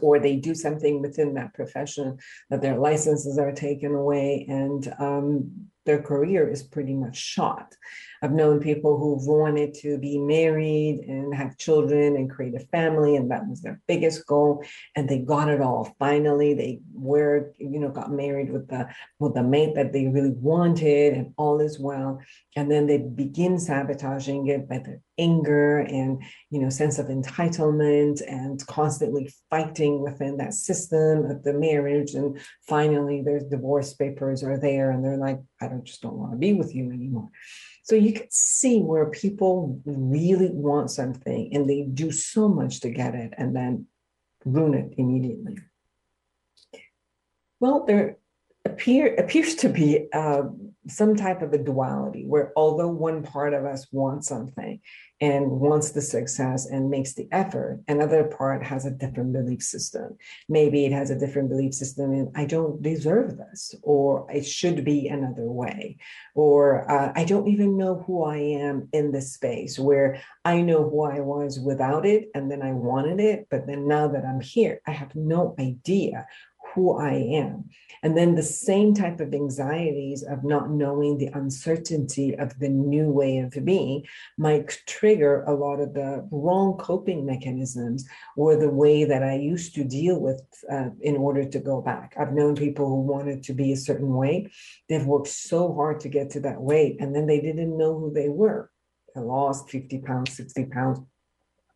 or 0.00 0.18
they 0.18 0.36
do 0.36 0.54
something 0.54 1.02
within 1.02 1.34
that 1.34 1.52
profession 1.52 2.18
that 2.50 2.62
their 2.62 2.78
licenses 2.78 3.38
are 3.38 3.52
taken 3.52 3.94
away 3.94 4.46
and 4.48 4.94
um, 4.98 5.68
their 5.84 6.00
career 6.00 6.48
is 6.48 6.62
pretty 6.62 6.94
much 6.94 7.16
shot. 7.16 7.74
I've 8.22 8.32
known 8.32 8.60
people 8.60 8.96
who've 8.96 9.26
wanted 9.26 9.74
to 9.82 9.98
be 9.98 10.16
married 10.16 11.00
and 11.08 11.34
have 11.34 11.58
children 11.58 12.14
and 12.14 12.30
create 12.30 12.54
a 12.54 12.64
family, 12.66 13.16
and 13.16 13.30
that 13.32 13.48
was 13.48 13.62
their 13.62 13.80
biggest 13.88 14.24
goal. 14.26 14.64
And 14.94 15.08
they 15.08 15.18
got 15.18 15.48
it 15.48 15.60
all. 15.60 15.94
Finally, 15.98 16.54
they 16.54 16.80
were, 16.94 17.52
you 17.58 17.80
know, 17.80 17.90
got 17.90 18.12
married 18.12 18.52
with 18.52 18.68
the 18.68 18.88
with 19.18 19.34
the 19.34 19.42
mate 19.42 19.74
that 19.74 19.92
they 19.92 20.06
really 20.06 20.30
wanted, 20.30 21.14
and 21.14 21.34
all 21.36 21.60
is 21.60 21.80
well. 21.80 22.20
And 22.54 22.70
then 22.70 22.86
they 22.86 22.98
begin 22.98 23.58
sabotaging 23.58 24.46
it 24.46 24.68
by 24.68 24.78
their 24.78 25.00
anger 25.18 25.78
and 25.78 26.22
you 26.50 26.58
know 26.58 26.70
sense 26.70 26.98
of 26.98 27.06
entitlement 27.06 28.22
and 28.26 28.66
constantly 28.66 29.30
fighting 29.50 30.00
within 30.00 30.38
that 30.38 30.54
system 30.54 31.26
of 31.26 31.42
the 31.42 31.52
marriage. 31.52 32.14
And 32.14 32.38
finally, 32.68 33.22
their 33.22 33.40
divorce 33.40 33.94
papers 33.94 34.44
are 34.44 34.58
there, 34.58 34.92
and 34.92 35.04
they're 35.04 35.16
like, 35.16 35.40
I 35.60 35.66
don't 35.66 35.84
just 35.84 36.02
don't 36.02 36.14
want 36.14 36.32
to 36.32 36.38
be 36.38 36.52
with 36.52 36.72
you 36.74 36.92
anymore. 36.92 37.28
So 37.82 37.96
you 37.96 38.12
can 38.12 38.28
see 38.30 38.80
where 38.80 39.10
people 39.10 39.80
really 39.84 40.50
want 40.50 40.90
something 40.90 41.50
and 41.52 41.68
they 41.68 41.82
do 41.82 42.12
so 42.12 42.48
much 42.48 42.80
to 42.80 42.90
get 42.90 43.14
it 43.14 43.34
and 43.36 43.54
then 43.56 43.86
ruin 44.44 44.74
it 44.74 44.94
immediately. 44.98 45.58
Well, 47.58 47.84
there 47.84 48.18
appear 48.64 49.14
appears 49.16 49.54
to 49.56 49.68
be 49.68 50.06
uh, 50.12 50.42
some 50.88 51.14
type 51.14 51.42
of 51.42 51.52
a 51.52 51.58
duality 51.58 52.24
where 52.26 52.52
although 52.56 52.88
one 52.88 53.22
part 53.22 53.54
of 53.54 53.64
us 53.64 53.86
wants 53.92 54.28
something 54.28 54.80
and 55.20 55.48
wants 55.48 55.90
the 55.90 56.00
success 56.00 56.66
and 56.66 56.90
makes 56.90 57.14
the 57.14 57.28
effort 57.30 57.80
another 57.86 58.24
part 58.24 58.64
has 58.64 58.84
a 58.84 58.90
different 58.90 59.32
belief 59.32 59.62
system. 59.62 60.16
Maybe 60.48 60.84
it 60.84 60.92
has 60.92 61.10
a 61.10 61.18
different 61.18 61.48
belief 61.48 61.74
system 61.74 62.12
and 62.12 62.28
i 62.34 62.44
don't 62.44 62.82
deserve 62.82 63.36
this 63.36 63.74
or 63.82 64.26
it 64.32 64.44
should 64.44 64.84
be 64.84 65.08
another 65.08 65.50
way 65.50 65.96
or 66.34 66.90
uh, 66.90 67.12
i 67.14 67.24
don't 67.24 67.48
even 67.48 67.76
know 67.76 68.02
who 68.06 68.24
i 68.24 68.36
am 68.36 68.88
in 68.92 69.12
this 69.12 69.34
space 69.34 69.78
where 69.78 70.20
i 70.44 70.60
know 70.60 70.88
who 70.88 71.02
i 71.02 71.20
was 71.20 71.60
without 71.60 72.04
it 72.04 72.30
and 72.34 72.50
then 72.50 72.62
i 72.62 72.72
wanted 72.72 73.20
it 73.20 73.46
but 73.50 73.66
then 73.66 73.86
now 73.86 74.08
that 74.08 74.24
i'm 74.24 74.40
here 74.40 74.80
i 74.86 74.90
have 74.90 75.14
no 75.14 75.54
idea 75.58 76.26
who 76.74 76.96
I 76.98 77.14
am. 77.14 77.68
And 78.02 78.16
then 78.16 78.34
the 78.34 78.42
same 78.42 78.94
type 78.94 79.20
of 79.20 79.32
anxieties 79.32 80.22
of 80.22 80.44
not 80.44 80.70
knowing 80.70 81.18
the 81.18 81.30
uncertainty 81.34 82.34
of 82.34 82.58
the 82.58 82.68
new 82.68 83.08
way 83.10 83.38
of 83.38 83.56
being 83.64 84.04
might 84.38 84.78
trigger 84.86 85.42
a 85.44 85.54
lot 85.54 85.80
of 85.80 85.94
the 85.94 86.26
wrong 86.30 86.76
coping 86.78 87.24
mechanisms 87.24 88.04
or 88.36 88.56
the 88.56 88.70
way 88.70 89.04
that 89.04 89.22
I 89.22 89.36
used 89.36 89.74
to 89.76 89.84
deal 89.84 90.20
with 90.20 90.42
uh, 90.70 90.90
in 91.00 91.16
order 91.16 91.44
to 91.44 91.58
go 91.60 91.80
back. 91.80 92.14
I've 92.18 92.32
known 92.32 92.56
people 92.56 92.88
who 92.88 93.02
wanted 93.02 93.42
to 93.44 93.52
be 93.52 93.72
a 93.72 93.76
certain 93.76 94.14
way. 94.14 94.50
They've 94.88 95.06
worked 95.06 95.28
so 95.28 95.74
hard 95.74 96.00
to 96.00 96.08
get 96.08 96.30
to 96.30 96.40
that 96.40 96.60
weight, 96.60 96.96
and 97.00 97.14
then 97.14 97.26
they 97.26 97.40
didn't 97.40 97.76
know 97.76 97.98
who 97.98 98.12
they 98.12 98.28
were. 98.28 98.70
I 99.14 99.20
lost 99.20 99.70
50 99.70 99.98
pounds, 99.98 100.32
60 100.36 100.66
pounds 100.66 101.00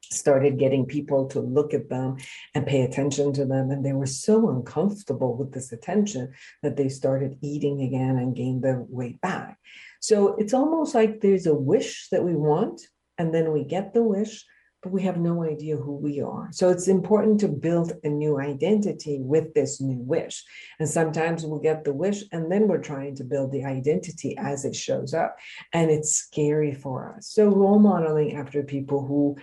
started 0.03 0.59
getting 0.59 0.87
people 0.87 1.27
to 1.27 1.41
look 1.41 1.75
at 1.75 1.89
them 1.89 2.17
and 2.55 2.67
pay 2.67 2.83
attention 2.83 3.33
to 3.33 3.45
them. 3.45 3.71
And 3.71 3.85
they 3.85 3.93
were 3.93 4.07
so 4.07 4.51
uncomfortable 4.51 5.37
with 5.37 5.53
this 5.53 5.73
attention 5.73 6.33
that 6.63 6.77
they 6.77 6.89
started 6.89 7.39
eating 7.43 7.83
again 7.83 8.17
and 8.19 8.37
gained 8.37 8.63
their 8.63 8.85
weight 8.89 9.21
back. 9.21 9.59
So 10.01 10.37
it's 10.37 10.55
almost 10.55 10.95
like 10.95 11.21
there's 11.21 11.47
a 11.47 11.55
wish 11.55 12.09
that 12.11 12.23
we 12.23 12.37
want, 12.37 12.83
and 13.19 13.35
then 13.35 13.53
we 13.53 13.65
get 13.65 13.95
the 13.95 14.05
wish, 14.05 14.45
but 14.83 14.93
we 14.93 15.03
have 15.03 15.17
no 15.17 15.43
idea 15.43 15.77
who 15.77 15.97
we 15.97 16.21
are. 16.21 16.49
So 16.53 16.69
it's 16.69 16.87
important 16.87 17.41
to 17.41 17.49
build 17.49 17.95
a 18.05 18.09
new 18.09 18.39
identity 18.39 19.19
with 19.21 19.55
this 19.55 19.81
new 19.81 19.99
wish. 19.99 20.45
And 20.79 20.89
sometimes 20.89 21.45
we'll 21.45 21.59
get 21.59 21.83
the 21.83 21.95
wish, 21.95 22.23
and 22.31 22.53
then 22.53 22.69
we're 22.69 22.79
trying 22.79 23.17
to 23.17 23.25
build 23.25 23.51
the 23.51 23.65
identity 23.65 24.37
as 24.39 24.65
it 24.65 24.77
shows 24.77 25.15
up. 25.15 25.37
And 25.73 25.91
it's 25.91 26.15
scary 26.15 26.75
for 26.75 27.17
us. 27.17 27.29
So 27.29 27.49
role 27.49 27.81
modeling 27.81 28.37
after 28.37 28.63
people 28.63 29.05
who 29.05 29.37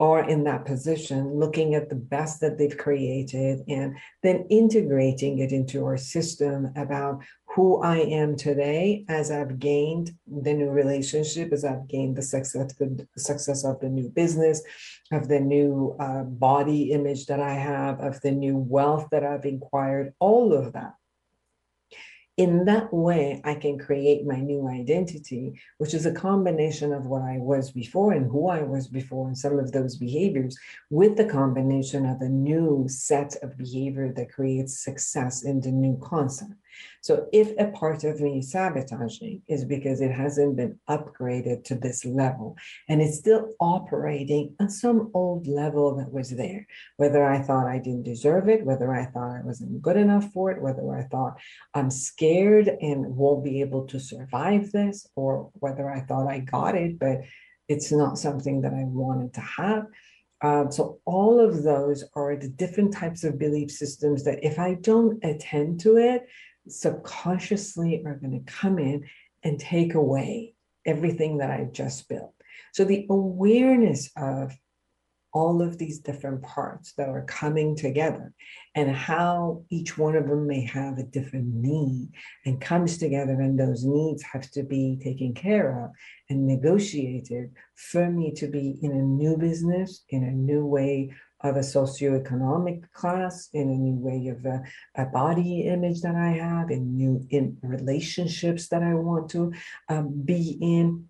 are 0.00 0.26
in 0.28 0.44
that 0.44 0.64
position, 0.64 1.38
looking 1.38 1.74
at 1.74 1.90
the 1.90 1.94
best 1.94 2.40
that 2.40 2.56
they've 2.56 2.76
created 2.76 3.60
and 3.68 3.94
then 4.22 4.46
integrating 4.48 5.38
it 5.38 5.52
into 5.52 5.84
our 5.84 5.98
system 5.98 6.72
about 6.74 7.22
who 7.54 7.82
I 7.82 7.98
am 7.98 8.36
today 8.36 9.04
as 9.08 9.30
I've 9.30 9.58
gained 9.58 10.12
the 10.26 10.54
new 10.54 10.70
relationship, 10.70 11.52
as 11.52 11.64
I've 11.64 11.86
gained 11.86 12.16
the 12.16 12.22
success, 12.22 12.72
the 12.78 13.06
success 13.18 13.64
of 13.64 13.78
the 13.80 13.88
new 13.88 14.08
business, 14.08 14.62
of 15.12 15.28
the 15.28 15.40
new 15.40 15.96
uh, 16.00 16.22
body 16.22 16.92
image 16.92 17.26
that 17.26 17.40
I 17.40 17.52
have, 17.52 18.00
of 18.00 18.20
the 18.22 18.30
new 18.30 18.56
wealth 18.56 19.08
that 19.10 19.24
I've 19.24 19.44
acquired, 19.44 20.14
all 20.18 20.54
of 20.54 20.72
that 20.72 20.94
in 22.40 22.64
that 22.64 22.90
way, 22.90 23.38
I 23.44 23.54
can 23.54 23.78
create 23.78 24.24
my 24.24 24.40
new 24.40 24.66
identity, 24.66 25.60
which 25.76 25.92
is 25.92 26.06
a 26.06 26.20
combination 26.28 26.90
of 26.90 27.04
what 27.04 27.20
I 27.20 27.36
was 27.36 27.70
before 27.70 28.14
and 28.14 28.30
who 28.30 28.48
I 28.48 28.62
was 28.62 28.88
before, 28.88 29.26
and 29.28 29.36
some 29.36 29.58
of 29.58 29.72
those 29.72 29.96
behaviors, 29.96 30.56
with 30.88 31.18
the 31.18 31.26
combination 31.26 32.06
of 32.06 32.22
a 32.22 32.30
new 32.30 32.86
set 32.88 33.36
of 33.42 33.58
behavior 33.58 34.10
that 34.16 34.32
creates 34.32 34.82
success 34.82 35.42
in 35.42 35.60
the 35.60 35.70
new 35.70 35.98
concept. 36.02 36.54
So 37.02 37.26
if 37.32 37.52
a 37.58 37.70
part 37.72 38.04
of 38.04 38.20
me 38.20 38.38
is 38.38 38.50
sabotaging, 38.50 39.42
is 39.48 39.64
because 39.64 40.00
it 40.00 40.12
hasn't 40.12 40.56
been 40.56 40.78
upgraded 40.88 41.64
to 41.64 41.74
this 41.74 42.04
level 42.04 42.56
and 42.88 43.00
it's 43.00 43.18
still 43.18 43.54
operating 43.60 44.54
on 44.60 44.70
some 44.70 45.10
old 45.14 45.46
level 45.46 45.96
that 45.96 46.12
was 46.12 46.30
there. 46.30 46.66
Whether 46.96 47.24
I 47.24 47.40
thought 47.40 47.66
I 47.66 47.78
didn't 47.78 48.04
deserve 48.04 48.48
it, 48.48 48.64
whether 48.64 48.92
I 48.94 49.06
thought 49.06 49.36
I 49.36 49.40
wasn't 49.42 49.82
good 49.82 49.96
enough 49.96 50.32
for 50.32 50.50
it, 50.50 50.62
whether 50.62 50.94
I 50.94 51.04
thought 51.04 51.38
I'm 51.74 51.90
scared 51.90 52.68
and 52.68 53.16
won't 53.16 53.44
be 53.44 53.60
able 53.60 53.86
to 53.88 54.00
survive 54.00 54.72
this, 54.72 55.06
or 55.16 55.50
whether 55.54 55.90
I 55.90 56.00
thought 56.00 56.28
I 56.28 56.40
got 56.40 56.74
it, 56.74 56.98
but 56.98 57.22
it's 57.68 57.92
not 57.92 58.18
something 58.18 58.62
that 58.62 58.74
I 58.74 58.84
wanted 58.84 59.34
to 59.34 59.40
have. 59.40 59.86
Um, 60.42 60.72
so 60.72 61.00
all 61.04 61.38
of 61.38 61.62
those 61.62 62.04
are 62.14 62.34
the 62.34 62.48
different 62.48 62.94
types 62.94 63.24
of 63.24 63.38
belief 63.38 63.70
systems 63.70 64.24
that 64.24 64.42
if 64.42 64.58
I 64.58 64.74
don't 64.74 65.22
attend 65.22 65.80
to 65.80 65.98
it, 65.98 66.26
subconsciously 66.72 68.02
are 68.04 68.16
going 68.16 68.44
to 68.44 68.52
come 68.52 68.78
in 68.78 69.04
and 69.42 69.58
take 69.58 69.94
away 69.94 70.54
everything 70.86 71.38
that 71.38 71.50
I 71.50 71.68
just 71.72 72.08
built. 72.08 72.34
So 72.72 72.84
the 72.84 73.06
awareness 73.10 74.10
of 74.16 74.52
all 75.32 75.62
of 75.62 75.78
these 75.78 76.00
different 76.00 76.42
parts 76.42 76.92
that 76.94 77.08
are 77.08 77.24
coming 77.26 77.76
together 77.76 78.32
and 78.74 78.90
how 78.90 79.62
each 79.70 79.96
one 79.96 80.16
of 80.16 80.26
them 80.26 80.46
may 80.46 80.64
have 80.64 80.98
a 80.98 81.04
different 81.04 81.46
need 81.46 82.08
and 82.44 82.60
comes 82.60 82.98
together 82.98 83.40
and 83.40 83.58
those 83.58 83.84
needs 83.84 84.22
have 84.22 84.50
to 84.50 84.62
be 84.62 84.98
taken 85.02 85.32
care 85.32 85.84
of 85.84 85.90
and 86.28 86.46
negotiated 86.46 87.50
for 87.76 88.10
me 88.10 88.32
to 88.32 88.48
be 88.48 88.78
in 88.82 88.90
a 88.90 89.02
new 89.02 89.36
business 89.36 90.04
in 90.08 90.24
a 90.24 90.32
new 90.32 90.64
way 90.66 91.10
of 91.42 91.56
a 91.56 91.60
socioeconomic 91.60 92.90
class, 92.92 93.48
in 93.52 93.68
a 93.68 93.74
new 93.74 93.96
way 93.96 94.28
of 94.28 94.44
a, 94.44 94.62
a, 94.96 95.06
body 95.06 95.62
image 95.62 96.02
that 96.02 96.14
I 96.14 96.30
have, 96.32 96.70
in 96.70 96.96
new 96.96 97.26
in 97.30 97.56
relationships 97.62 98.68
that 98.68 98.82
I 98.82 98.94
want 98.94 99.30
to 99.30 99.52
um, 99.88 100.22
be 100.24 100.58
in, 100.60 101.06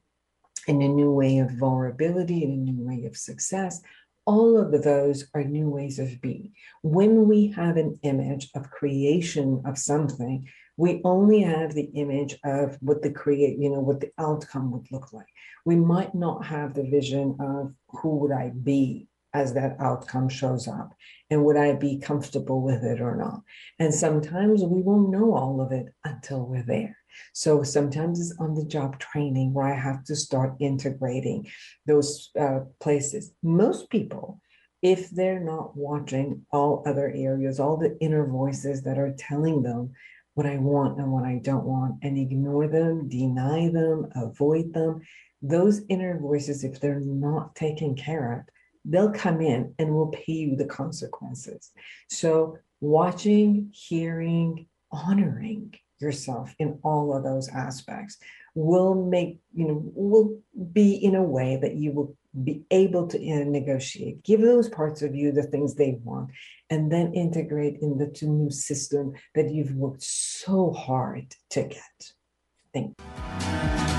in 0.68 0.82
a 0.82 0.88
new 0.88 1.12
way 1.12 1.38
of 1.38 1.50
vulnerability, 1.52 2.44
in 2.44 2.52
a 2.52 2.56
new 2.56 2.80
way 2.84 3.04
of 3.06 3.16
success. 3.16 3.80
All 4.24 4.58
of 4.58 4.82
those 4.84 5.26
are 5.34 5.42
new 5.42 5.68
ways 5.68 5.98
of 5.98 6.20
being. 6.20 6.52
When 6.82 7.26
we 7.26 7.48
have 7.48 7.76
an 7.76 7.98
image 8.02 8.50
of 8.54 8.70
creation 8.70 9.62
of 9.64 9.78
something, 9.78 10.46
we 10.76 11.00
only 11.04 11.42
have 11.42 11.74
the 11.74 11.90
image 11.94 12.38
of 12.44 12.78
what 12.80 13.02
the 13.02 13.10
create, 13.10 13.58
you 13.58 13.68
know, 13.68 13.80
what 13.80 14.00
the 14.00 14.12
outcome 14.18 14.70
would 14.70 14.90
look 14.90 15.12
like. 15.12 15.26
We 15.66 15.76
might 15.76 16.14
not 16.14 16.46
have 16.46 16.72
the 16.72 16.84
vision 16.84 17.36
of 17.40 17.74
who 17.88 18.16
would 18.16 18.32
I 18.32 18.50
be 18.50 19.09
as 19.34 19.54
that 19.54 19.76
outcome 19.80 20.28
shows 20.28 20.66
up 20.66 20.92
and 21.30 21.44
would 21.44 21.56
i 21.56 21.72
be 21.72 21.98
comfortable 21.98 22.60
with 22.60 22.82
it 22.82 23.00
or 23.00 23.16
not? 23.16 23.42
And 23.78 23.94
sometimes 23.94 24.62
we 24.62 24.82
won't 24.82 25.10
know 25.10 25.34
all 25.34 25.60
of 25.60 25.72
it 25.72 25.86
until 26.04 26.44
we're 26.44 26.64
there. 26.64 26.96
So 27.32 27.62
sometimes 27.62 28.20
it's 28.20 28.38
on 28.38 28.54
the 28.54 28.64
job 28.64 28.98
training 28.98 29.52
where 29.52 29.66
i 29.66 29.74
have 29.74 30.04
to 30.04 30.16
start 30.16 30.54
integrating 30.60 31.46
those 31.86 32.30
uh, 32.38 32.60
places. 32.80 33.32
Most 33.42 33.90
people 33.90 34.40
if 34.82 35.10
they're 35.10 35.40
not 35.40 35.76
watching 35.76 36.44
all 36.52 36.82
other 36.86 37.12
areas 37.14 37.60
all 37.60 37.76
the 37.76 37.98
inner 38.00 38.26
voices 38.26 38.82
that 38.82 38.98
are 38.98 39.14
telling 39.18 39.62
them 39.62 39.92
what 40.34 40.46
i 40.46 40.56
want 40.56 40.98
and 40.98 41.12
what 41.12 41.24
i 41.24 41.38
don't 41.42 41.64
want 41.64 41.94
and 42.02 42.16
ignore 42.16 42.66
them 42.66 43.08
deny 43.08 43.68
them 43.68 44.06
avoid 44.16 44.72
them 44.72 45.00
those 45.42 45.82
inner 45.88 46.18
voices 46.18 46.64
if 46.64 46.80
they're 46.80 47.00
not 47.00 47.54
taken 47.54 47.94
care 47.94 48.32
of 48.32 48.40
they'll 48.84 49.12
come 49.12 49.40
in 49.40 49.74
and 49.78 49.94
will 49.94 50.08
pay 50.08 50.32
you 50.32 50.56
the 50.56 50.64
consequences. 50.64 51.70
So, 52.08 52.58
watching, 52.80 53.70
hearing, 53.72 54.66
honoring 54.90 55.74
yourself 56.00 56.54
in 56.58 56.78
all 56.82 57.14
of 57.14 57.22
those 57.22 57.48
aspects 57.48 58.16
will 58.54 58.94
make, 58.94 59.38
you 59.54 59.68
know, 59.68 59.82
will 59.94 60.38
be 60.72 60.94
in 60.94 61.14
a 61.14 61.22
way 61.22 61.58
that 61.60 61.74
you 61.74 61.92
will 61.92 62.16
be 62.42 62.62
able 62.70 63.06
to 63.08 63.18
uh, 63.18 63.44
negotiate. 63.44 64.22
Give 64.22 64.40
those 64.40 64.68
parts 64.68 65.02
of 65.02 65.14
you 65.14 65.32
the 65.32 65.42
things 65.42 65.74
they 65.74 65.98
want, 66.02 66.30
and 66.68 66.90
then 66.90 67.12
integrate 67.14 67.78
in 67.82 67.98
the 67.98 68.10
new 68.22 68.50
system 68.50 69.12
that 69.34 69.50
you've 69.50 69.74
worked 69.74 70.02
so 70.02 70.72
hard 70.72 71.34
to 71.50 71.62
get. 71.62 72.12
Thank 72.72 72.94
you. 72.98 73.89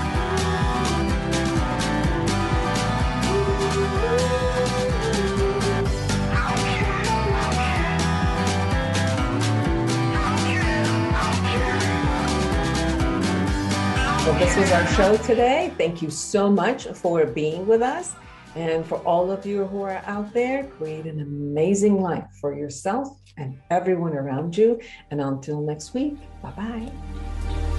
This 14.38 14.56
was 14.56 14.72
our 14.72 14.86
show 14.88 15.16
today. 15.18 15.72
Thank 15.76 16.02
you 16.02 16.10
so 16.10 16.50
much 16.50 16.86
for 16.86 17.26
being 17.26 17.66
with 17.66 17.82
us. 17.82 18.14
And 18.54 18.84
for 18.84 18.98
all 18.98 19.30
of 19.30 19.46
you 19.46 19.66
who 19.66 19.82
are 19.82 20.02
out 20.06 20.32
there, 20.32 20.64
create 20.64 21.06
an 21.06 21.20
amazing 21.20 22.00
life 22.00 22.26
for 22.40 22.54
yourself 22.54 23.18
and 23.36 23.58
everyone 23.70 24.14
around 24.14 24.56
you. 24.56 24.80
And 25.10 25.20
until 25.20 25.60
next 25.60 25.94
week, 25.94 26.16
bye 26.42 26.50
bye. 26.50 27.78